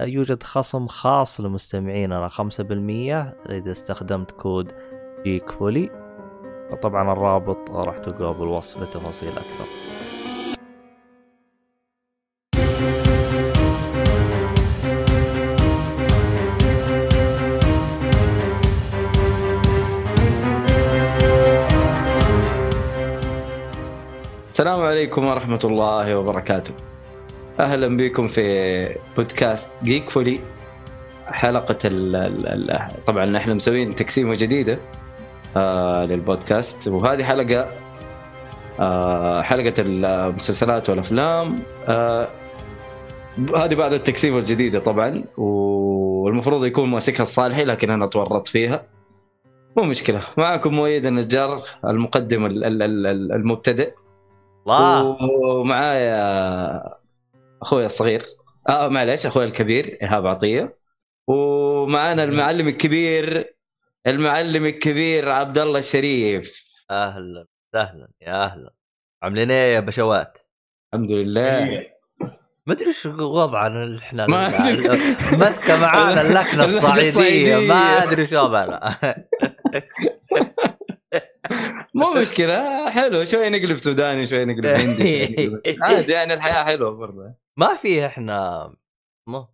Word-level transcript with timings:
يوجد 0.00 0.42
خصم 0.42 0.86
خاص 0.86 1.40
لمستمعيننا 1.40 2.28
5% 2.28 2.40
إذا 3.50 3.70
استخدمت 3.70 4.30
كود 4.30 4.72
جيك 5.24 5.50
فولي 5.50 5.90
طبعا 6.82 7.12
الرابط 7.12 7.70
راح 7.70 7.98
تلقاه 7.98 8.32
بالوصف 8.32 8.82
لتفاصيل 8.82 9.28
أكثر. 9.28 9.64
السلام 24.50 24.80
عليكم 24.80 25.28
ورحمة 25.28 25.60
الله 25.64 26.18
وبركاته. 26.18 26.95
أهلا 27.60 27.96
بكم 27.96 28.28
في 28.28 28.96
بودكاست 29.16 29.70
جيك 29.84 30.10
فولي 30.10 30.40
حلقة 31.26 31.78
ال 31.84 32.16
ال 32.70 32.88
طبعا 33.06 33.36
إحنا 33.36 33.54
مسوين 33.54 33.94
تقسيمة 33.94 34.34
جديدة 34.34 34.78
آه 35.56 36.04
للبودكاست. 36.04 36.88
وهذه 36.88 37.24
حلقة 37.24 37.70
آه 38.80 39.42
حلقة 39.42 39.74
المسلسلات 39.78 40.90
والأفلام 40.90 41.58
آه 41.88 42.28
هذه 43.56 43.74
بعد 43.74 43.92
التقسيمة 43.92 44.38
الجديدة 44.38 44.78
طبعا. 44.78 45.24
والمفروض 45.36 46.64
يكون 46.64 46.88
ماسكها 46.88 47.22
الصالحي 47.22 47.64
لكن 47.64 47.90
أنا 47.90 48.06
تورطت 48.06 48.48
فيها. 48.48 48.82
مو 49.76 49.82
مشكلة 49.84 50.20
معكم 50.36 50.74
مؤيد 50.74 51.06
النجار 51.06 51.62
المقدم 51.84 52.46
المبتدئ. 52.46 53.94
الله. 54.66 55.16
ومعايا 55.44 56.95
أخوي 57.66 57.86
الصغير. 57.86 58.22
آه 58.68 58.88
معلش 58.88 59.26
أخوي 59.26 59.44
الكبير 59.44 59.98
إيهاب 60.02 60.26
عطية. 60.26 60.78
ومعانا 61.26 62.24
المعلم 62.24 62.68
الكبير 62.68 63.54
المعلم 64.06 64.66
الكبير 64.66 65.28
عبد 65.30 65.58
الله 65.58 65.78
الشريف. 65.78 66.64
أهلا. 66.90 67.46
سهلا 67.72 68.08
يا 68.20 68.44
أهلا. 68.44 68.70
عاملين 69.22 69.50
إيه 69.50 69.74
يا 69.74 69.80
بشوات؟ 69.80 70.38
الحمد 70.94 71.10
لله. 71.10 71.86
ما 72.66 72.72
أدري 72.72 72.88
إيش 72.88 73.06
وضعنا 73.06 73.98
إحنا 73.98 74.26
ماسكه 75.36 75.80
معانا 75.82 76.20
اللكنة 76.28 76.64
الصعيدية. 76.64 77.56
ما 77.56 77.74
أدري 77.74 78.26
شو 78.26 78.36
وضعنا. 78.38 78.96
مو 81.94 82.14
مشكلة 82.14 82.90
حلو 82.90 83.24
شوي 83.24 83.50
نقلب 83.50 83.76
سوداني 83.76 84.26
شوي 84.26 84.44
نقلب 84.44 84.66
هندي 84.66 85.36
عادي 85.82 86.12
يعني 86.12 86.34
الحياة 86.34 86.64
حلوة 86.64 86.90
برضه. 86.90 87.34
ما 87.58 87.74
في 87.74 88.06
إحنا 88.06 88.72
مو 89.28 89.48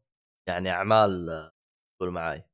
يعني 0.49 0.71
أعمال 0.71 1.29
قول 2.01 2.11
معاي. 2.11 2.45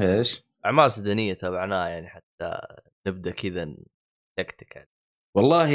إيش؟ 0.00 0.44
أعمال 0.66 0.92
سودانية 0.92 1.34
تابعناها 1.34 1.88
يعني 1.88 2.08
حتى 2.08 2.58
نبدأ 3.06 3.30
كذا 3.30 3.64
نتكتك 3.64 4.76
يعني. 4.76 4.88
والله 5.36 5.68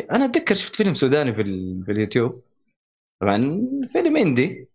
أنا 0.00 0.24
أتذكر 0.24 0.54
شفت 0.54 0.76
فيلم 0.76 0.94
سوداني 0.94 1.34
في, 1.34 1.42
في 1.86 1.92
اليوتيوب. 1.92 2.42
طبعا 3.22 3.60
فيلم 3.92 4.16
اندي 4.16 4.68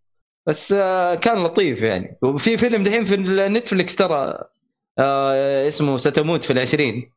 بس 0.48 0.72
آه، 0.72 1.14
كان 1.14 1.44
لطيف 1.44 1.82
يعني. 1.82 2.18
وفي 2.22 2.56
فيلم 2.56 2.82
دحين 2.82 3.04
في 3.04 3.16
نتفلكس 3.48 3.96
ترى 3.96 4.44
آه، 4.98 5.68
اسمه 5.68 5.96
ستموت 5.96 6.44
في 6.44 6.52
العشرين. 6.52 7.08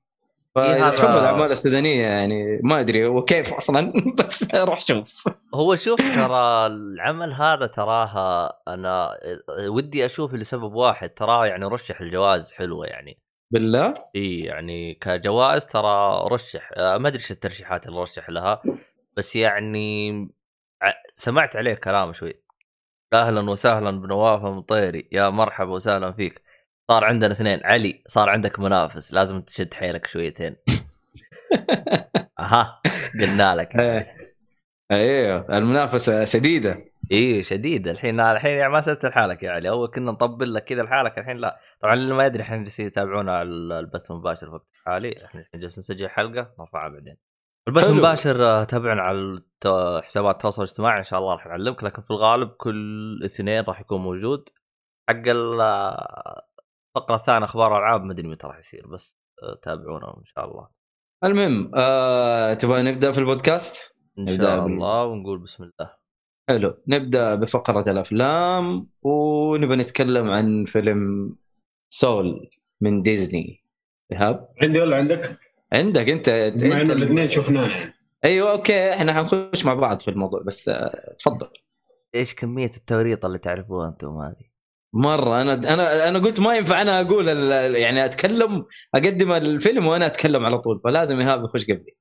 تحب 0.55 1.09
الاعمال 1.09 1.51
السودانية 1.51 2.03
يعني 2.07 2.59
ما 2.63 2.79
أدري 2.79 3.05
هو 3.05 3.23
كيف 3.23 3.53
أصلا 3.53 3.93
بس 4.19 4.55
روح 4.55 4.79
شوف 4.79 5.27
هو 5.55 5.75
شوف 5.75 5.99
ترى 5.99 6.67
العمل 6.67 7.33
هذا 7.33 7.67
تراها 7.67 8.59
أنا 8.67 9.17
ودي 9.67 10.05
أشوف 10.05 10.33
لسبب 10.33 10.73
واحد 10.73 11.09
تراه 11.09 11.45
يعني 11.45 11.65
رشح 11.65 12.01
الجوائز 12.01 12.51
حلوة 12.51 12.85
يعني. 12.85 13.19
بالله؟ 13.51 13.93
إي 14.15 14.35
يعني 14.35 14.93
كجوائز 14.93 15.67
ترى 15.67 16.27
رشح 16.31 16.71
آه، 16.77 16.97
ما 16.97 17.07
أدري 17.07 17.19
إيش 17.19 17.31
الترشيحات 17.31 17.87
اللي 17.87 18.01
رشح 18.01 18.29
لها 18.29 18.61
بس 19.17 19.35
يعني 19.35 20.11
سمعت 21.13 21.55
عليه 21.55 21.73
كلام 21.73 22.13
شوي. 22.13 22.33
أهلا 23.13 23.49
وسهلا 23.49 23.91
بنواف 23.91 24.43
مطيري 24.43 25.09
يا 25.11 25.29
مرحبا 25.29 25.71
وسهلا 25.71 26.11
فيك. 26.11 26.41
صار 26.91 27.03
عندنا 27.03 27.31
اثنين. 27.31 27.59
علي 27.63 28.03
صار 28.07 28.29
عندك 28.29 28.59
منافس. 28.59 29.13
لازم 29.13 29.41
تشد 29.41 29.73
حيلك 29.73 30.07
شويتين. 30.07 30.55
أها 32.39 32.81
قلنا 33.19 33.55
لك. 33.55 33.75
أيوه 34.91 35.57
المنافسة 35.57 36.23
شديدة. 36.23 36.85
إيه 37.11 37.43
شديدة. 37.43 37.91
الحين 37.91 38.19
الحين 38.19 38.57
يعني 38.57 38.73
ما 38.73 38.81
سألت 38.81 39.05
لحالك 39.05 39.43
يا 39.43 39.51
علي. 39.51 39.69
أول 39.69 39.87
كنا 39.87 40.11
نطبل 40.11 40.53
لك 40.53 40.63
كذا 40.63 40.83
لحالك 40.83 41.19
الحين 41.19 41.37
لا. 41.37 41.59
طبعا 41.81 41.93
اللي 41.93 42.13
ما 42.13 42.25
يدري 42.25 42.43
إحنا 42.43 42.57
جالسين 42.57 42.87
يتابعونا 42.87 43.37
على 43.37 43.49
البث 43.49 44.11
المباشر 44.11 44.47
في 44.47 44.53
وقت 44.53 44.81
حالي. 44.85 45.15
إحنا 45.25 45.45
جالسين 45.55 45.81
نسجل 45.81 46.09
حلقة 46.09 46.53
نرفعها 46.59 46.89
بعدين. 46.89 47.17
البث 47.67 47.83
المباشر 47.83 48.43
آه، 48.45 48.63
تابعنا 48.63 49.01
على 49.01 49.41
حسابات 50.03 50.35
التواصل 50.35 50.63
الاجتماعي. 50.63 50.99
إن 50.99 51.03
شاء 51.03 51.19
الله 51.19 51.33
راح 51.33 51.47
نعلمك. 51.47 51.83
لكن 51.83 52.01
في 52.01 52.11
الغالب 52.11 52.49
كل 52.49 53.21
اثنين 53.25 53.63
راح 53.63 53.81
يكون 53.81 54.01
موجود. 54.01 54.49
حق 55.09 55.23
الفقره 56.97 57.15
الثانية 57.15 57.45
أخبار 57.45 57.77
ألعاب 57.77 58.03
ما 58.03 58.11
أدري 58.11 58.27
متى 58.27 58.47
راح 58.47 58.57
يصير 58.57 58.87
بس 58.87 59.17
آه، 59.43 59.59
تابعونا 59.61 60.17
إن 60.17 60.25
شاء 60.25 60.45
الله 60.45 60.67
المهم 61.23 61.71
آه، 61.75 62.53
تبغى 62.53 62.81
نبدأ 62.81 63.11
في 63.11 63.17
البودكاست؟ 63.17 63.95
إن 64.19 64.27
شاء 64.27 64.65
الله 64.65 65.05
ونقول 65.05 65.39
بسم 65.39 65.63
الله 65.63 65.93
حلو 66.49 66.77
نبدأ 66.87 67.35
بفقرة 67.35 67.91
الأفلام 67.91 68.87
ونبغى 69.01 69.75
نتكلم 69.75 70.29
عن 70.29 70.65
فيلم 70.65 71.35
سول 71.89 72.49
من 72.81 73.01
ديزني 73.01 73.63
إيهاب 74.11 74.49
عندي 74.61 74.81
ولا 74.81 74.97
عندك؟ 74.97 75.39
عندك 75.73 76.09
أنت 76.09 76.29
بما 76.55 76.81
إنه 76.81 76.93
الاثنين 76.93 77.27
شفناه 77.27 77.67
يعني 77.67 77.93
أيوه 78.25 78.51
أوكي 78.51 78.93
إحنا 78.93 79.13
حنخش 79.13 79.65
مع 79.65 79.73
بعض 79.73 79.99
في 79.99 80.07
الموضوع 80.07 80.41
بس 80.41 80.69
آه، 80.69 81.15
تفضل 81.19 81.47
إيش 82.15 82.35
كمية 82.35 82.71
التوريطه 82.77 83.25
اللي 83.25 83.37
تعرفوها 83.37 83.87
أنتم 83.87 84.17
هذه؟ 84.17 84.50
مرة. 84.93 85.41
أنا 85.41 85.53
أنا 85.53 86.09
أنا 86.09 86.19
قلت 86.19 86.39
ما 86.39 86.55
ينفع 86.57 86.81
أنا 86.81 87.01
أقول 87.01 87.27
يعني 87.75 88.05
أتكلم 88.05 88.65
أقدم 88.95 89.31
الفيلم 89.31 89.87
وأنا 89.87 90.05
أتكلم 90.05 90.45
على 90.45 90.57
طول 90.57 90.81
فلازم 90.83 91.19
إيهاب 91.19 91.45
يخش 91.45 91.63
قبلي. 91.63 91.95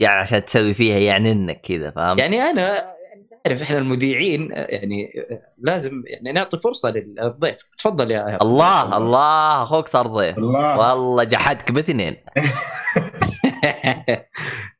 يعني 0.00 0.20
عشان 0.20 0.44
تسوي 0.44 0.74
فيها 0.74 0.98
يعني 0.98 1.32
إنك 1.32 1.60
كذا 1.60 1.90
فاهم 1.90 2.18
يعني 2.18 2.42
أنا 2.42 2.96
تعرف 3.44 3.62
إحنا 3.62 3.78
المذيعين 3.78 4.48
يعني 4.52 5.12
لازم 5.58 6.02
يعني 6.06 6.32
نعطي 6.32 6.58
فرصة 6.58 6.90
للضيف. 6.90 7.58
تفضل 7.78 8.10
يا 8.10 8.28
إيهاب. 8.28 8.42
الله 8.42 8.96
الله 8.96 9.62
أخوك 9.62 9.88
صار 9.88 10.06
ضيف. 10.06 10.38
الله. 10.38 10.78
والله 10.78 11.24
جحدك 11.24 11.72
باثنين. 11.72 12.16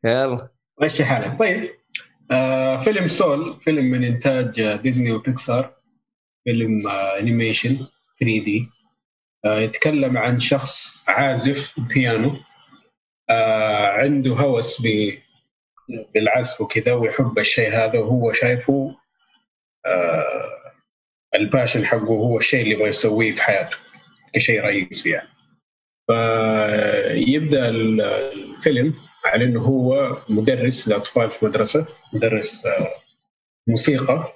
يلا. 0.04 0.48
مشي 0.82 1.04
حالك. 1.04 1.38
طيب 1.38 1.70
آه 2.30 2.76
فيلم 2.76 3.06
Soul 3.06 3.60
فيلم 3.64 3.84
من 3.84 4.04
إنتاج 4.04 4.76
ديزني 4.82 5.12
وبيكسار. 5.12 5.75
فيلم 6.46 6.88
animation 6.88 7.76
3D 7.76 8.68
يتكلم 9.46 10.18
عن 10.18 10.38
شخص 10.38 11.02
عازف 11.08 11.80
بيانو. 11.80 12.36
آه، 13.30 13.86
عنده 13.86 14.32
هوس 14.34 14.82
بالعزف 16.14 16.60
وكذا 16.60 16.92
ويحب 16.92 17.38
الشيء 17.38 17.68
هذا 17.68 17.98
وهو 17.98 18.32
شايفه 18.32 18.96
آه، 19.86 20.72
ال 21.34 21.41
passion 21.41 21.86
حقه 21.86 22.08
هو 22.14 22.38
الشيء 22.38 22.60
اللي 22.62 22.70
يبغى 22.70 22.88
يسويه 22.88 23.32
في 23.32 23.42
حياته 23.42 23.76
كشيء 24.32 24.60
رئيسي 24.60 25.10
يعني. 25.10 25.28
فيبدأ 26.06 27.68
الفيلم 27.68 28.94
على 29.24 29.44
إنه 29.44 29.60
هو 29.60 30.18
مدرس 30.28 30.88
لأطفال 30.88 31.30
في 31.30 31.44
مدرسة 31.46 31.86
مدرس 32.12 32.66
آه، 32.66 32.88
موسيقى. 33.66 34.32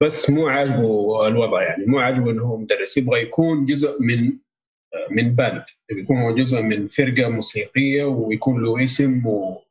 بس 0.00 0.30
مو 0.30 0.48
عاجبه 0.48 1.26
الوضع 1.26 1.62
يعني 1.62 1.84
مو 1.86 1.98
عاجبه 1.98 2.30
إنه 2.30 2.42
هو 2.42 2.56
مدرس. 2.56 2.96
يبغى 2.96 3.22
يكون 3.22 3.66
جزء 3.66 4.02
من 4.02 4.32
من 5.10 5.34
band 5.34 5.64
يكون 5.90 6.22
هو 6.22 6.34
جزء 6.34 6.60
من 6.62 6.86
فرقة 6.86 7.28
موسيقية 7.28 8.04
ويكون 8.04 8.62
له 8.62 8.84
اسم 8.84 9.26
و... 9.26 9.62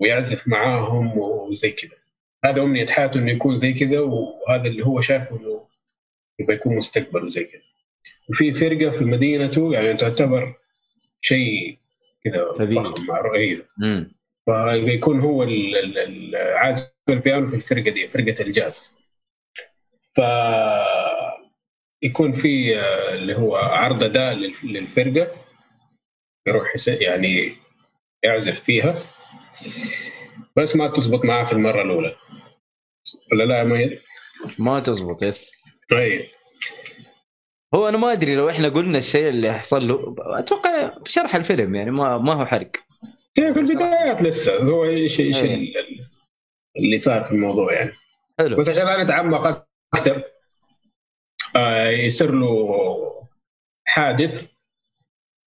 ويعزف 0.00 0.48
معاهم 0.48 1.18
وزي 1.18 1.70
كذا. 1.70 1.96
هذا 2.44 2.62
أمنية 2.62 2.86
حياته 2.86 3.18
إنه 3.18 3.32
يكون 3.32 3.56
زي 3.56 3.72
كذا 3.72 4.00
وهذا 4.00 4.64
اللي 4.68 4.86
هو 4.86 5.00
شايفه 5.00 5.36
إنه 5.36 5.64
يبغى 6.38 6.54
يكون 6.54 6.76
مستقبله 6.76 7.28
زي 7.28 7.44
كذا. 7.44 7.60
وفي 8.30 8.52
فرقة 8.52 8.90
في 8.90 9.04
مدينته 9.04 9.72
يعني 9.72 9.94
تعتبر 9.94 10.54
شيء 11.20 11.78
كذا. 12.24 12.52
فخم 12.52 13.10
رهيب 13.10 13.64
فيكون 14.86 15.20
هو 15.20 15.42
ال- 15.42 15.76
ال- 15.76 15.98
ال- 15.98 16.36
عازف 16.56 16.92
البيانو 17.08 17.46
في 17.46 17.56
الفرقة 17.56 17.90
دي 17.90 18.08
فرقة 18.08 18.34
الجاز. 18.42 18.97
ف 20.18 20.20
يكون 22.04 22.32
في 22.32 22.78
آه، 22.78 23.14
اللي 23.14 23.34
هو 23.36 23.56
عرض 23.56 24.04
أداء 24.04 24.34
للف- 24.34 24.64
للفرقة 24.64 25.32
يروح 26.48 26.72
يعني 26.86 27.56
يعزف 28.24 28.60
فيها. 28.60 29.02
بس 30.56 30.76
ما 30.76 30.88
تزبط 30.88 31.24
معاه 31.24 31.44
في 31.44 31.52
المرة 31.52 31.82
الأولى. 31.82 32.16
ولا 33.32 33.44
لا 33.44 33.64
ما. 33.64 33.90
ما 34.58 34.80
تزبط 34.80 35.22
يس. 35.22 35.64
طيب. 35.90 36.26
هو 37.74 37.88
أنا 37.88 37.98
ما 37.98 38.12
أدري 38.12 38.34
لو 38.34 38.50
إحنا 38.50 38.68
قلنا 38.68 38.98
الشيء 38.98 39.28
اللي 39.28 39.52
حصل 39.52 39.88
له 39.88 40.14
أتوقع 40.18 40.86
بشرح 40.98 41.34
الفيلم 41.34 41.74
يعني 41.74 41.90
ما 41.90 42.18
ما 42.18 42.34
هو 42.34 42.46
حرق. 42.46 42.70
في 43.34 43.54
في 43.54 43.60
البدايات 43.60 44.22
لسه 44.22 44.62
هو 44.62 44.84
إيش 44.84 45.20
إيش 45.20 45.36
اللي 46.76 46.98
صار 46.98 47.24
في 47.24 47.32
الموضوع 47.32 47.72
يعني. 47.72 47.92
حلو. 48.38 48.56
بس 48.56 48.68
عشان 48.68 48.86
لا 48.86 49.02
نتعمق 49.02 49.67
أكثر. 49.94 50.22
آه 51.56 51.88
يصير 51.88 52.30
له 52.34 53.28
حادث 53.86 54.52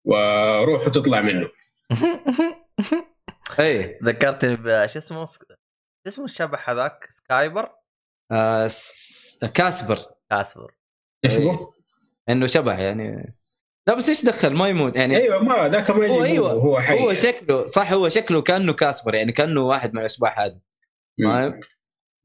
وروحه 0.05 0.89
تطلع 0.91 1.21
منه. 1.21 1.49
اي 3.59 3.99
ذكرتني 4.03 4.55
بش 4.55 4.97
اسمه؟ 4.97 5.25
شو 5.25 5.39
اسمه 6.07 6.25
الشبح 6.25 6.69
هذاك؟ 6.69 7.07
سكايبر؟ 7.09 7.71
آه 8.31 8.67
س- 8.67 9.39
كاسبر. 9.53 9.99
كاسبر. 10.29 10.73
إيش 11.25 11.37
إيه. 11.37 11.43
هو؟ 11.51 11.73
إنه 12.29 12.47
شبه 12.47 12.79
يعني. 12.79 13.35
لا 13.87 13.93
بس 13.93 14.09
إيش 14.09 14.25
دخل؟ 14.25 14.53
ما 14.53 14.67
يموت 14.67 14.95
يعني. 14.95 15.17
أيوه 15.17 15.43
ما 15.43 15.67
ذاك 15.69 15.91
ما 15.91 16.07
هو 16.07 16.23
أيوة. 16.23 16.51
هو 16.51 16.79
حي 16.79 16.99
هو 16.99 17.13
شكله 17.13 17.67
صح 17.67 17.91
هو 17.91 18.09
شكله 18.09 18.41
كأنه 18.41 18.73
كاسبر 18.73 19.15
يعني 19.15 19.31
كأنه 19.31 19.61
واحد 19.61 19.93
من 19.93 19.99
الأشباح 19.99 20.39
هذه. 20.39 20.59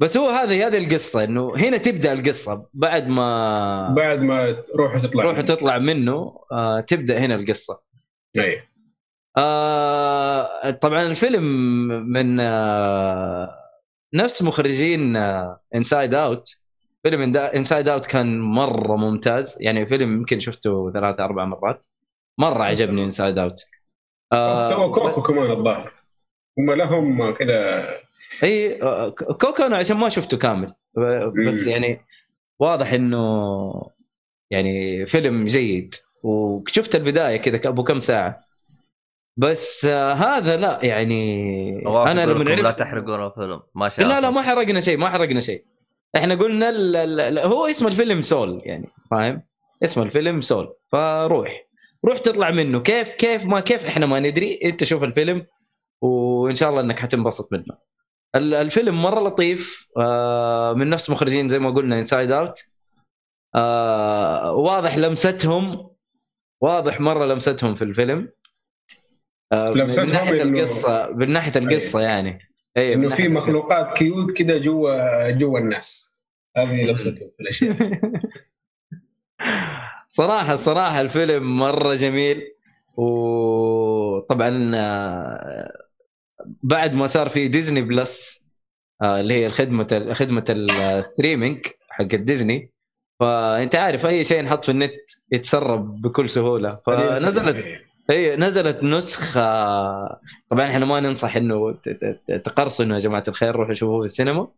بس 0.00 0.16
هو 0.16 0.28
هذه 0.28 0.66
هذه 0.66 0.78
القصة 0.78 1.24
إنه 1.24 1.56
هنا 1.56 1.76
تبدأ 1.76 2.12
القصة 2.12 2.66
بعد 2.74 3.08
ما 3.08 3.94
بعد 3.96 4.22
ما 4.22 4.56
روحه 4.78 4.98
تطلع 4.98 5.24
روحه 5.24 5.36
منه. 5.36 5.46
تطلع 5.46 5.78
منه 5.78 6.38
آه 6.52 6.80
تبدأ 6.80 7.18
هنا 7.18 7.34
القصة. 7.34 7.80
أيوه 8.38 8.62
آه 9.36 10.70
طبعا 10.70 11.02
الفيلم 11.02 11.44
من 12.12 12.40
آه 12.40 13.58
نفس 14.14 14.42
مخرجين 14.42 15.16
Inside 15.74 16.14
Out 16.14 16.56
فيلم 17.02 17.36
Inside 17.36 17.88
Out 17.88 18.06
كان 18.06 18.40
مرة 18.40 18.96
ممتاز. 18.96 19.58
يعني 19.60 19.86
فيلم 19.86 20.12
يمكن 20.12 20.40
شفته 20.40 20.92
ثلاثة 20.92 21.24
أربع 21.24 21.44
مرات. 21.44 21.86
مرة 22.38 22.62
عجبني 22.62 23.04
Inside 23.04 23.38
Out 23.38 23.58
سووا 24.68 24.92
Coco 24.92 25.22
كمان 25.22 25.50
الظاهر. 25.50 25.92
هم 26.58 26.72
لهم 26.72 27.30
كذا 27.30 27.88
إي 28.42 28.78
كوكو 29.14 29.62
أنا 29.62 29.76
عشان 29.76 29.96
ما 29.96 30.08
شفته 30.08 30.36
كامل. 30.36 30.74
بس. 31.46 31.66
يعني 31.66 32.00
واضح 32.60 32.92
إنه 32.92 33.90
يعني 34.50 35.06
فيلم 35.06 35.44
جيد. 35.44 35.94
وشفت 36.22 36.94
البداية 36.94 37.36
كذا 37.36 37.68
أبو 37.68 37.84
كم 37.84 37.98
ساعة. 37.98 38.46
بس 39.36 39.84
آه 39.84 40.12
هذا 40.12 40.56
لا 40.56 40.80
يعني 40.82 41.86
أنا 41.86 42.26
لما 42.26 42.44
لا 42.44 42.68
عرفت 42.68 42.78
تحرقون 42.78 43.26
الفيلم. 43.26 43.60
ما 43.74 43.88
شاء 43.88 44.06
لا 44.08 44.20
لا 44.20 44.30
ما 44.30 44.42
حرقنا 44.42 44.80
شيء 44.80 44.96
ما 44.96 45.08
حرقنا 45.08 45.40
شيء. 45.40 45.64
إحنا 46.16 46.34
قلنا 46.34 46.68
ال 46.68 46.96
ال 46.96 47.38
هو 47.38 47.66
اسم 47.66 47.86
الفيلم 47.86 48.20
سول 48.20 48.60
يعني 48.64 48.88
فاهم؟ 49.10 49.42
اسم 49.84 50.02
الفيلم 50.02 50.40
سول. 50.40 50.74
فروح. 50.88 51.66
روح 52.04 52.18
تطلع 52.18 52.50
منه. 52.50 52.80
كيف 52.80 53.12
كيف 53.12 53.46
ما 53.46 53.60
كيف 53.60 53.86
إحنا 53.86 54.06
ما 54.06 54.20
ندري. 54.20 54.60
أنت 54.64 54.84
شوف 54.84 55.04
الفيلم 55.04 55.46
وإن 56.00 56.54
شاء 56.54 56.70
الله 56.70 56.80
إنك 56.80 56.98
حتنبسط 56.98 57.52
منه. 57.52 57.64
ال- 57.64 57.78
الفيلم 58.36 59.02
مرة 59.02 59.20
لطيف 59.20 59.88
آه، 59.96 60.72
من 60.72 60.90
نفس 60.90 61.10
مخرجين 61.10 61.48
زي 61.48 61.58
ما 61.58 61.70
قلنا 61.70 61.96
Inside 61.96 62.30
Out 62.30 62.64
واضح 64.64 64.98
لمستهم 64.98 65.70
واضح 66.60 67.00
مرة 67.00 67.24
لمستهم 67.24 67.74
في 67.74 67.82
الفيلم. 67.82 68.28
آه، 69.52 69.70
من 69.70 69.86
ناحية 69.86 70.42
القصة 70.42 71.10
من 71.10 71.30
ناحية 71.30 71.60
القصة 71.60 72.00
يعني. 72.00 72.38
أيوه 72.76 72.94
إنه 72.94 73.08
في. 73.08 73.28
مخلوقات 73.28 73.98
cute 73.98 74.32
كذا 74.32 74.58
جوا 74.58 75.30
جوا 75.30 75.58
الناس. 75.58 76.16
هذه 76.56 76.84
لمستهم 76.84 77.14
في 77.14 77.40
الأشياء. 77.40 77.76
صراحة 80.08 80.54
صراحة 80.54 81.00
الفيلم 81.00 81.58
مرة 81.58 81.94
جميل. 81.94 82.42
وطبعا 82.96 84.72
آه، 84.74 85.85
بعد 86.44 86.94
ما 86.94 87.06
صار 87.06 87.28
في 87.28 87.48
Disney 87.48 87.82
Plus 87.82 88.42
آه، 89.02 89.20
اللي 89.20 89.34
هي 89.34 89.48
خدمة 89.48 90.12
خدمه 90.12 90.44
ال 90.48 90.60
streaming 90.60 91.66
حق 91.88 92.04
ديزني 92.04 92.70
فأنت 93.20 93.74
عارف 93.74 94.06
أي 94.06 94.24
شيء 94.24 94.38
ينحط 94.38 94.64
في 94.64 94.70
النت 94.70 94.94
يتسرب 95.32 96.02
بكل 96.02 96.30
سهولة. 96.30 96.76
فنزلت 96.76 97.64
هي 98.10 98.36
نزلت 98.36 98.82
نسخة. 98.82 99.40
طبعا 100.50 100.70
إحنا 100.70 100.84
ما 100.84 101.00
ننصح 101.00 101.36
إنه 101.36 101.78
تقرصنوا 102.44 102.94
يا 102.94 103.00
جماعة 103.00 103.24
الخير 103.28 103.56
روحوا 103.56 103.74
شوفوه 103.74 103.98
في 103.98 104.04
السينما. 104.04 104.48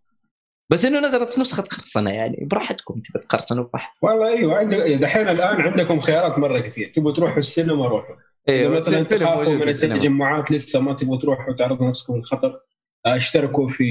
بس 0.70 0.84
إنه 0.84 1.00
نزلت 1.00 1.38
نسخة 1.38 1.62
قرصنه 1.62 2.10
يعني 2.10 2.46
براحتكم 2.50 3.00
تبي 3.00 3.19
تقرصنوا 3.19 3.64
براحتكم. 3.64 4.06
والله 4.06 4.28
إيوه 4.28 4.58
عندك 4.58 4.76
دحين 4.76 5.28
الآن 5.28 5.60
عندكم 5.60 6.00
خيارات 6.00 6.38
مرة 6.38 6.58
كثير. 6.58 6.92
تبغوا 6.94 7.12
تروحوا 7.12 7.38
السينما 7.38 7.88
روحوا. 7.88 8.16
أيوه 8.48 8.74
مثلا 8.74 8.98
الفيلم 8.98 9.20
تخافوا 9.20 9.52
من. 9.52 9.68
التجمعات 9.68 10.50
لسه 10.50 10.80
ما 10.80 10.92
تبغوا 10.92 11.16
تروحوا 11.16 11.54
تعرضوا 11.54 11.88
نفسكم 11.88 12.16
للخطر 12.16 12.60
آه، 13.06 13.16
اشتركوا 13.16 13.68
في 13.68 13.84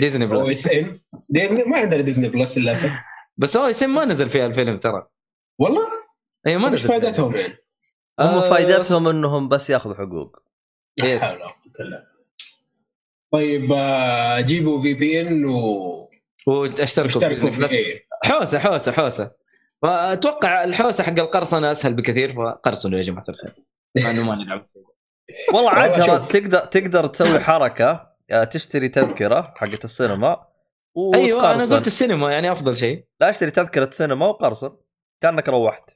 Disney 0.00 0.26
Plus. 0.26 0.38
OSN. 0.38 1.00
ديزني؟ 1.28 1.64
ما 1.64 1.76
عندنا 1.76 2.00
Disney 2.00 2.28
Plus 2.28 2.58
للأسف. 2.58 2.92
بس 3.40 3.56
هو 3.56 3.64
OSN 3.64 3.94
ما 3.94 4.04
نزل 4.04 4.30
فيها 4.30 4.46
الفيلم 4.46 4.78
ترى. 4.78 5.06
والله؟ 5.58 5.86
اي 6.46 6.58
ما 6.58 6.68
إيش 6.72 6.74
نزل 6.80 6.88
فائدتهم 6.88 7.34
يعني؟ 7.34 7.54
هم 8.20 8.26
آه، 8.26 8.50
فائدتهم 8.50 9.08
إنهم 9.08 9.48
بس 9.48 9.70
ياخذوا 9.70 9.94
حقوق. 9.94 10.38
لا 10.98 11.12
يس. 11.12 11.22
حول 11.22 11.30
ولا 11.32 11.44
قوة 11.44 11.62
إلا 11.80 11.84
بالله. 11.84 12.04
طيب 13.32 13.72
آه، 13.72 14.40
جيبوا 14.40 14.82
VPN 14.82 15.44
و 15.44 16.10
واشتركوا 16.46 17.20
في 17.20 17.50
في 17.50 17.60
plus. 17.60 17.72
إيه. 17.72 18.06
حوسة 18.24 18.58
حوسة 18.58 18.92
حوسة. 18.92 19.30
فاتوقع 19.82 20.64
الحوسة 20.64 21.04
حق 21.04 21.18
القرصنة 21.18 21.70
أسهل 21.70 21.94
بكثير 21.94 22.32
فقرصنوا 22.32 22.96
يا 22.96 23.02
جماعة 23.02 23.24
الخير. 23.28 23.67
مع 23.96 24.10
انه 24.10 24.24
ما 24.26 24.34
نلعب 24.34 24.66
والله 25.54 25.70
عاد 25.70 25.92
ترى. 25.92 26.18
تقدر 26.18 26.58
تقدر 26.58 27.06
تسوي 27.06 27.40
حركة 27.40 28.08
آه، 28.30 28.44
تشتري 28.44 28.88
تذكرة 28.88 29.54
حقت 29.56 29.84
السينما 29.84 30.46
أيوه 31.14 31.52
أنا 31.54 31.64
قلت 31.64 31.86
السينما 31.86 32.32
يعني 32.32 32.52
أفضل 32.52 32.76
شيء. 32.76 33.04
لا 33.20 33.30
اشتري 33.30 33.50
تذكرة 33.50 33.90
سينما 33.90 34.26
وقرصن 34.26 34.76
كأنك 35.22 35.48
روحت. 35.48 35.90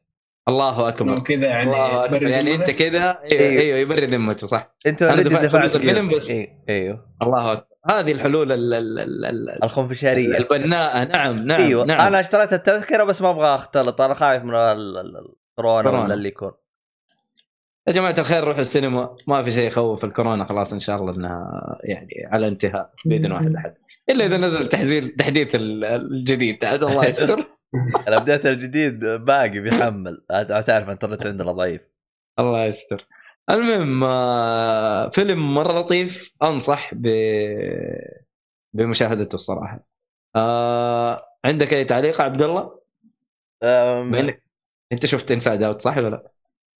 الله 0.48 0.88
أكبر. 0.88 1.16
وكذا 1.16 1.46
يعني 1.46 1.70
الله 1.70 2.06
تبرد 2.06 2.30
يعني 2.30 2.54
أنت. 2.54 2.70
كذا 2.70 3.18
أيوه 3.22 3.40
أيوه. 3.42 3.62
أيوه 3.62 3.78
يبرد 3.78 4.02
ذمته 4.04 4.46
صح. 4.46 4.74
أنت 4.86 5.02
already 5.02 5.28
دفعت 5.28 5.74
الفيلم. 5.76 6.16
بس. 6.16 6.30
إيه، 6.30 6.64
أيوه. 6.68 7.06
الله 7.22 7.52
أكبر. 7.52 7.66
هذه 7.90 8.12
الحلول 8.12 8.52
ال 8.52 8.74
ال 8.74 8.98
ال 8.98 9.24
ال 9.24 9.64
الخنفشارية. 9.64 10.36
البناءة. 10.38 11.04
نعم 11.04 11.36
نعم 11.36 11.60
أيوه. 11.60 11.84
نعم. 11.84 12.00
أنا 12.06 12.20
اشتريت 12.20 12.52
التذكرة 12.52 13.04
بس 13.04 13.22
ما 13.22 13.30
أبغى 13.30 13.54
أختلط. 13.54 14.00
أنا 14.00 14.14
خايف 14.14 14.42
من 14.44 14.54
ال- 14.54 14.58
ال- 14.98 14.98
الكورونا 15.58 15.82
كورونا. 15.82 16.04
ولا 16.04 16.14
اللي 16.14 16.28
يكون. 16.28 16.52
يا 17.88 17.92
جماعة 17.92 18.14
الخير 18.18 18.44
روحوا 18.44 18.60
السينما. 18.60 19.16
ما 19.28 19.42
في 19.42 19.50
شيء 19.52 19.66
يخوف 19.66 20.04
الكورونا 20.04 20.44
خلاص 20.44 20.72
إن 20.72 20.80
شاء 20.80 20.96
الله 20.96 21.14
إنها 21.14 21.78
يعني 21.84 22.26
على 22.32 22.48
انتهاء 22.48 22.90
بإذن 23.04 23.32
واحد 23.32 23.54
أحد. 23.56 23.74
إلا 24.10 24.26
إذا 24.26 24.36
نزل 24.36 24.68
تحزيل 24.68 25.16
تحديث 25.18 25.54
ال- 25.54 25.84
الجديد. 25.84 26.64
عاد 26.64 26.84
الله 26.84 27.06
يستر. 27.06 27.44
ال 28.08 28.13
update 28.13 28.46
الجديد 28.46 29.04
باقي 29.04 29.60
بيحمل. 29.60 30.24
تعرف 30.66 30.86
الانترنت 30.86 31.26
عندنا 31.26 31.52
ضعيف. 31.52 31.80
الله 32.38 32.64
يستر. 32.64 33.06
المهم 33.50 34.04
آه، 34.04 35.08
فيلم 35.08 35.54
مرة 35.54 35.72
لطيف. 35.80 36.34
أنصح 36.42 36.90
ب 36.94 37.06
بمشاهدته 38.74 39.34
الصراحة. 39.36 39.86
آه 40.36 41.22
عندك 41.44 41.74
أي 41.74 41.84
تعليق 41.84 42.20
عبد 42.20 42.42
الله؟ 42.42 42.80
أنت 44.92 45.06
شفت 45.06 45.32
Inside 45.32 45.62
Out 45.62 45.80
صح 45.80 45.96
ولا 45.96 46.08
لا؟ 46.08 46.32